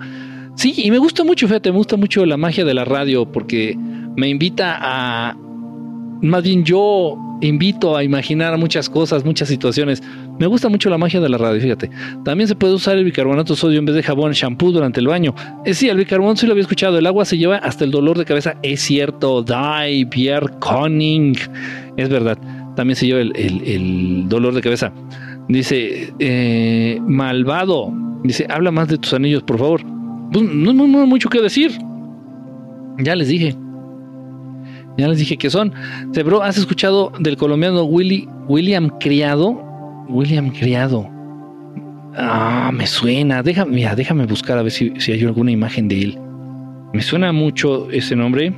Sí, 0.58 0.74
y 0.76 0.90
me 0.90 0.98
gusta 0.98 1.24
mucho, 1.24 1.48
fíjate, 1.48 1.72
me 1.72 1.78
gusta 1.78 1.98
mucho 1.98 2.26
la 2.26 2.36
magia 2.36 2.66
de 2.66 2.74
la 2.74 2.84
radio 2.84 3.32
porque 3.32 3.78
me 3.78 4.28
invita 4.28 4.76
a, 4.82 5.38
más 6.24 6.44
bien 6.44 6.66
yo 6.66 7.16
invito 7.42 7.96
a 7.96 8.04
imaginar 8.04 8.58
muchas 8.58 8.90
cosas, 8.90 9.24
muchas 9.24 9.50
situaciones. 9.50 10.02
Me 10.40 10.46
gusta 10.46 10.70
mucho 10.70 10.90
la 10.90 10.98
magia 10.98 11.20
de 11.20 11.30
la 11.30 11.38
radio, 11.38 11.60
fíjate. 11.60 11.90
También 12.24 12.48
se 12.48 12.56
puede 12.56 12.74
usar 12.74 12.98
el 12.98 13.04
bicarbonato 13.04 13.54
de 13.54 13.60
sodio 13.60 13.80
en 13.80 13.86
vez 13.86 13.96
de 13.96 14.04
jabón, 14.04 14.34
shampoo 14.34 14.72
durante 14.72 15.00
el 15.00 15.08
baño. 15.08 15.34
Eh, 15.66 15.74
sí, 15.74 15.90
el 15.90 15.98
bicarbonato 15.98 16.42
sí 16.42 16.46
lo 16.46 16.52
había 16.52 16.62
escuchado. 16.62 16.98
El 16.98 17.08
agua 17.08 17.26
se 17.26 17.38
lleva 17.38 17.58
hasta 17.58 17.84
el 17.84 17.92
dolor 17.92 18.18
de 18.18 18.26
cabeza. 18.26 18.56
Es 18.62 18.82
cierto. 18.82 19.44
Die, 19.44 20.06
Pierre 20.06 20.50
Conning. 20.60 21.36
Es 21.98 22.10
verdad. 22.10 22.38
También 22.76 22.96
se 22.96 23.08
lleva 23.08 23.22
el, 23.22 24.30
dolor 24.30 24.54
de 24.54 24.62
cabeza. 24.62 24.94
Dice, 25.48 26.14
eh, 26.20 27.00
malvado. 27.02 27.92
Dice, 28.24 28.46
habla 28.50 28.72
más 28.72 28.88
de 28.90 29.00
tus 29.00 29.14
anillos, 29.14 29.42
por 29.42 29.58
favor. 29.58 29.82
Pues, 30.32 30.46
no, 30.46 30.72
hay 30.72 31.08
mucho 31.08 31.30
que 31.30 31.42
decir. 31.42 31.72
Ya 33.00 33.16
les 33.16 33.30
dije. 33.30 33.56
Ya 34.98 35.08
les 35.08 35.18
dije 35.18 35.38
que 35.38 35.50
son. 35.50 35.74
Bro, 36.14 36.44
¿has 36.44 36.58
escuchado 36.58 37.12
del 37.20 37.38
colombiano 37.38 37.84
Willy, 37.84 38.28
William 38.48 38.90
Criado? 39.00 39.67
William 40.10 40.50
Criado. 40.50 41.10
Ah, 42.16 42.72
me 42.74 42.88
suena. 42.88 43.44
Déjame, 43.44 43.72
mira, 43.72 43.96
déjame 43.96 44.26
buscar 44.26 44.58
a 44.58 44.64
ver 44.64 44.72
si, 44.72 44.92
si 45.00 45.12
hay 45.12 45.24
alguna 45.24 45.52
imagen 45.52 45.88
de 45.88 46.02
él. 46.02 46.20
Me 46.94 47.02
suena 47.02 47.32
mucho 47.32 47.90
ese 47.92 48.16
nombre. 48.16 48.54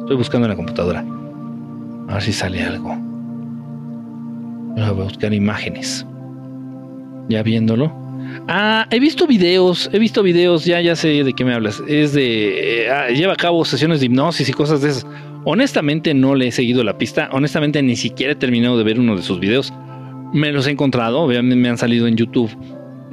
Estoy 0.00 0.16
buscando 0.16 0.46
en 0.46 0.50
la 0.50 0.56
computadora. 0.56 1.04
A 2.08 2.14
ver 2.14 2.22
si 2.22 2.32
sale 2.32 2.62
algo. 2.62 2.94
Voy 4.74 4.82
a 4.82 4.92
buscar 4.92 5.32
imágenes. 5.32 6.06
Ya 7.28 7.42
viéndolo. 7.42 7.92
Ah, 8.48 8.86
he 8.90 9.00
visto 9.00 9.26
videos, 9.26 9.90
he 9.92 9.98
visto 9.98 10.22
videos, 10.22 10.64
ya, 10.64 10.80
ya 10.80 10.94
sé 10.94 11.24
de 11.24 11.32
qué 11.32 11.44
me 11.44 11.54
hablas. 11.54 11.82
Es 11.88 12.12
de. 12.12 12.84
Eh, 12.84 12.90
ah, 12.90 13.08
lleva 13.08 13.32
a 13.32 13.36
cabo 13.36 13.64
sesiones 13.64 14.00
de 14.00 14.06
hipnosis 14.06 14.48
y 14.48 14.52
cosas 14.52 14.82
de 14.82 14.90
esas. 14.90 15.06
Honestamente 15.48 16.12
no 16.12 16.34
le 16.34 16.48
he 16.48 16.52
seguido 16.52 16.82
la 16.82 16.98
pista. 16.98 17.28
Honestamente 17.30 17.80
ni 17.80 17.94
siquiera 17.94 18.32
he 18.32 18.36
terminado 18.36 18.76
de 18.76 18.82
ver 18.82 18.98
uno 18.98 19.14
de 19.14 19.22
sus 19.22 19.38
videos. 19.38 19.72
Me 20.32 20.50
los 20.50 20.66
he 20.66 20.72
encontrado, 20.72 21.20
obviamente 21.20 21.54
me 21.54 21.68
han 21.68 21.78
salido 21.78 22.08
en 22.08 22.16
YouTube 22.16 22.50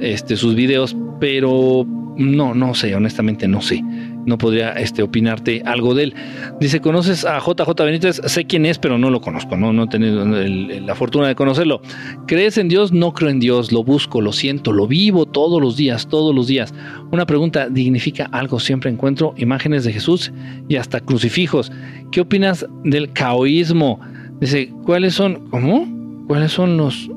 este, 0.00 0.36
sus 0.36 0.56
videos, 0.56 0.96
pero 1.20 1.86
no, 2.16 2.54
no 2.54 2.74
sé, 2.74 2.94
honestamente 2.94 3.48
no 3.48 3.60
sé 3.60 3.82
no 4.26 4.38
podría 4.38 4.72
este, 4.72 5.02
opinarte 5.02 5.62
algo 5.64 5.94
de 5.94 6.04
él. 6.04 6.14
Dice, 6.60 6.80
¿conoces 6.80 7.24
a 7.24 7.38
JJ 7.38 7.70
Benítez? 7.84 8.20
Sé 8.24 8.44
quién 8.44 8.66
es, 8.66 8.78
pero 8.78 8.98
no 8.98 9.10
lo 9.10 9.20
conozco, 9.20 9.56
no, 9.56 9.72
no 9.72 9.84
he 9.84 9.88
tenido 9.88 10.24
la 10.24 10.94
fortuna 10.94 11.28
de 11.28 11.34
conocerlo. 11.34 11.80
¿Crees 12.26 12.58
en 12.58 12.68
Dios? 12.68 12.92
No 12.92 13.12
creo 13.12 13.30
en 13.30 13.40
Dios, 13.40 13.72
lo 13.72 13.84
busco, 13.84 14.20
lo 14.20 14.32
siento, 14.32 14.72
lo 14.72 14.86
vivo 14.86 15.26
todos 15.26 15.60
los 15.60 15.76
días, 15.76 16.08
todos 16.08 16.34
los 16.34 16.46
días. 16.46 16.74
Una 17.10 17.26
pregunta, 17.26 17.68
¿dignifica 17.68 18.28
algo? 18.32 18.60
Siempre 18.60 18.90
encuentro 18.90 19.34
imágenes 19.36 19.84
de 19.84 19.92
Jesús 19.92 20.32
y 20.68 20.76
hasta 20.76 21.00
crucifijos. 21.00 21.72
¿Qué 22.10 22.20
opinas 22.20 22.66
del 22.84 23.12
caoísmo? 23.12 24.00
Dice, 24.40 24.72
¿cuáles 24.84 25.14
son? 25.14 25.48
¿Cómo? 25.50 25.86
¿Cuáles 26.26 26.52
son 26.52 26.76
los... 26.76 27.10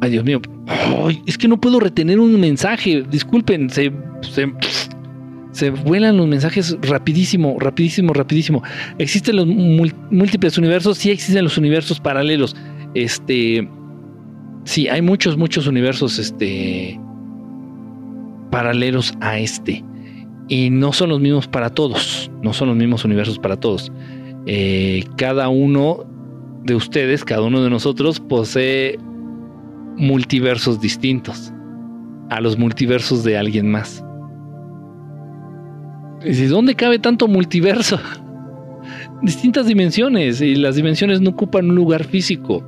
Ay, 0.00 0.10
Dios 0.10 0.24
mío. 0.24 0.40
es 1.26 1.36
que 1.38 1.48
no 1.48 1.60
puedo 1.60 1.80
retener 1.80 2.20
un 2.20 2.38
mensaje. 2.40 3.04
Disculpen, 3.10 3.70
se, 3.70 3.92
se 5.52 5.70
vuelan 5.70 6.16
los 6.16 6.26
mensajes 6.26 6.78
rapidísimo, 6.82 7.56
rapidísimo, 7.58 8.12
rapidísimo. 8.12 8.62
Existen 8.98 9.36
los 9.36 9.46
múltiples 9.46 10.56
universos, 10.56 10.98
sí 10.98 11.10
existen 11.10 11.44
los 11.44 11.58
universos 11.58 11.98
paralelos. 11.98 12.54
Este, 12.94 13.68
sí, 14.64 14.88
hay 14.88 15.02
muchos, 15.02 15.36
muchos 15.36 15.66
universos, 15.66 16.18
este, 16.18 16.98
paralelos 18.50 19.14
a 19.20 19.38
este. 19.38 19.84
Y 20.48 20.70
no 20.70 20.92
son 20.92 21.10
los 21.10 21.20
mismos 21.20 21.48
para 21.48 21.70
todos, 21.70 22.30
no 22.42 22.52
son 22.52 22.68
los 22.68 22.76
mismos 22.76 23.04
universos 23.04 23.38
para 23.38 23.56
todos. 23.56 23.92
Eh, 24.46 25.04
cada 25.16 25.48
uno 25.48 26.06
de 26.64 26.74
ustedes, 26.74 27.24
cada 27.24 27.42
uno 27.42 27.62
de 27.62 27.70
nosotros 27.70 28.20
posee 28.20 28.98
multiversos 29.98 30.80
distintos 30.80 31.52
a 32.30 32.40
los 32.40 32.56
multiversos 32.56 33.24
de 33.24 33.36
alguien 33.36 33.70
más. 33.70 34.04
¿Y 36.24 36.46
dónde 36.46 36.74
cabe 36.74 36.98
tanto 36.98 37.28
multiverso? 37.28 37.98
Distintas 39.22 39.66
dimensiones 39.66 40.40
y 40.40 40.54
las 40.54 40.76
dimensiones 40.76 41.20
no 41.20 41.30
ocupan 41.30 41.70
un 41.70 41.76
lugar 41.76 42.04
físico. 42.04 42.64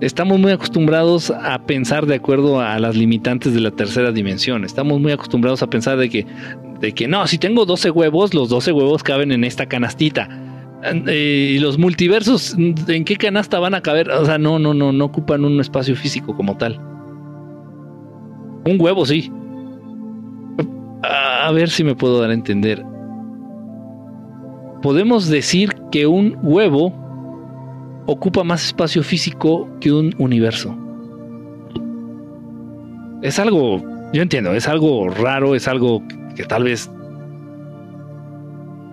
Estamos 0.00 0.38
muy 0.38 0.50
acostumbrados 0.50 1.30
a 1.30 1.64
pensar 1.64 2.06
de 2.06 2.16
acuerdo 2.16 2.60
a 2.60 2.78
las 2.78 2.96
limitantes 2.96 3.54
de 3.54 3.60
la 3.60 3.70
tercera 3.70 4.10
dimensión. 4.10 4.64
Estamos 4.64 5.00
muy 5.00 5.12
acostumbrados 5.12 5.62
a 5.62 5.70
pensar 5.70 5.96
de 5.96 6.10
que, 6.10 6.26
de 6.80 6.92
que 6.92 7.06
no, 7.06 7.26
si 7.28 7.38
tengo 7.38 7.64
12 7.64 7.90
huevos, 7.90 8.34
los 8.34 8.48
12 8.48 8.72
huevos 8.72 9.02
caben 9.02 9.30
en 9.30 9.44
esta 9.44 9.66
canastita. 9.66 10.28
Eh, 10.84 11.52
y 11.54 11.58
los 11.58 11.78
multiversos, 11.78 12.54
¿en 12.58 13.04
qué 13.04 13.16
canasta 13.16 13.58
van 13.58 13.74
a 13.74 13.80
caber? 13.80 14.10
O 14.10 14.24
sea, 14.26 14.38
no, 14.38 14.58
no, 14.58 14.74
no, 14.74 14.92
no 14.92 15.04
ocupan 15.04 15.44
un 15.44 15.60
espacio 15.60 15.96
físico 15.96 16.36
como 16.36 16.56
tal. 16.56 16.78
Un 18.66 18.80
huevo 18.80 19.04
sí, 19.06 19.30
a 21.44 21.50
ver 21.52 21.68
si 21.68 21.84
me 21.84 21.94
puedo 21.94 22.20
dar 22.20 22.30
a 22.30 22.34
entender. 22.34 22.84
Podemos 24.82 25.28
decir 25.28 25.74
que 25.90 26.06
un 26.06 26.38
huevo 26.42 26.92
ocupa 28.06 28.44
más 28.44 28.66
espacio 28.66 29.02
físico 29.02 29.68
que 29.80 29.92
un 29.92 30.14
universo. 30.18 30.76
Es 33.22 33.38
algo, 33.38 33.82
yo 34.12 34.22
entiendo, 34.22 34.52
es 34.52 34.68
algo 34.68 35.08
raro, 35.08 35.54
es 35.54 35.66
algo 35.68 36.02
que 36.36 36.44
tal 36.44 36.64
vez 36.64 36.90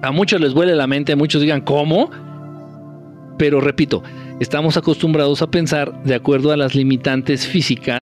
a 0.01 0.11
muchos 0.11 0.41
les 0.41 0.53
vuele 0.53 0.75
la 0.75 0.87
mente, 0.87 1.15
muchos 1.15 1.41
digan, 1.41 1.61
¿cómo? 1.61 2.09
Pero 3.37 3.61
repito, 3.61 4.03
estamos 4.39 4.77
acostumbrados 4.77 5.41
a 5.41 5.49
pensar 5.49 6.03
de 6.03 6.15
acuerdo 6.15 6.51
a 6.51 6.57
las 6.57 6.75
limitantes 6.75 7.47
físicas 7.47 8.01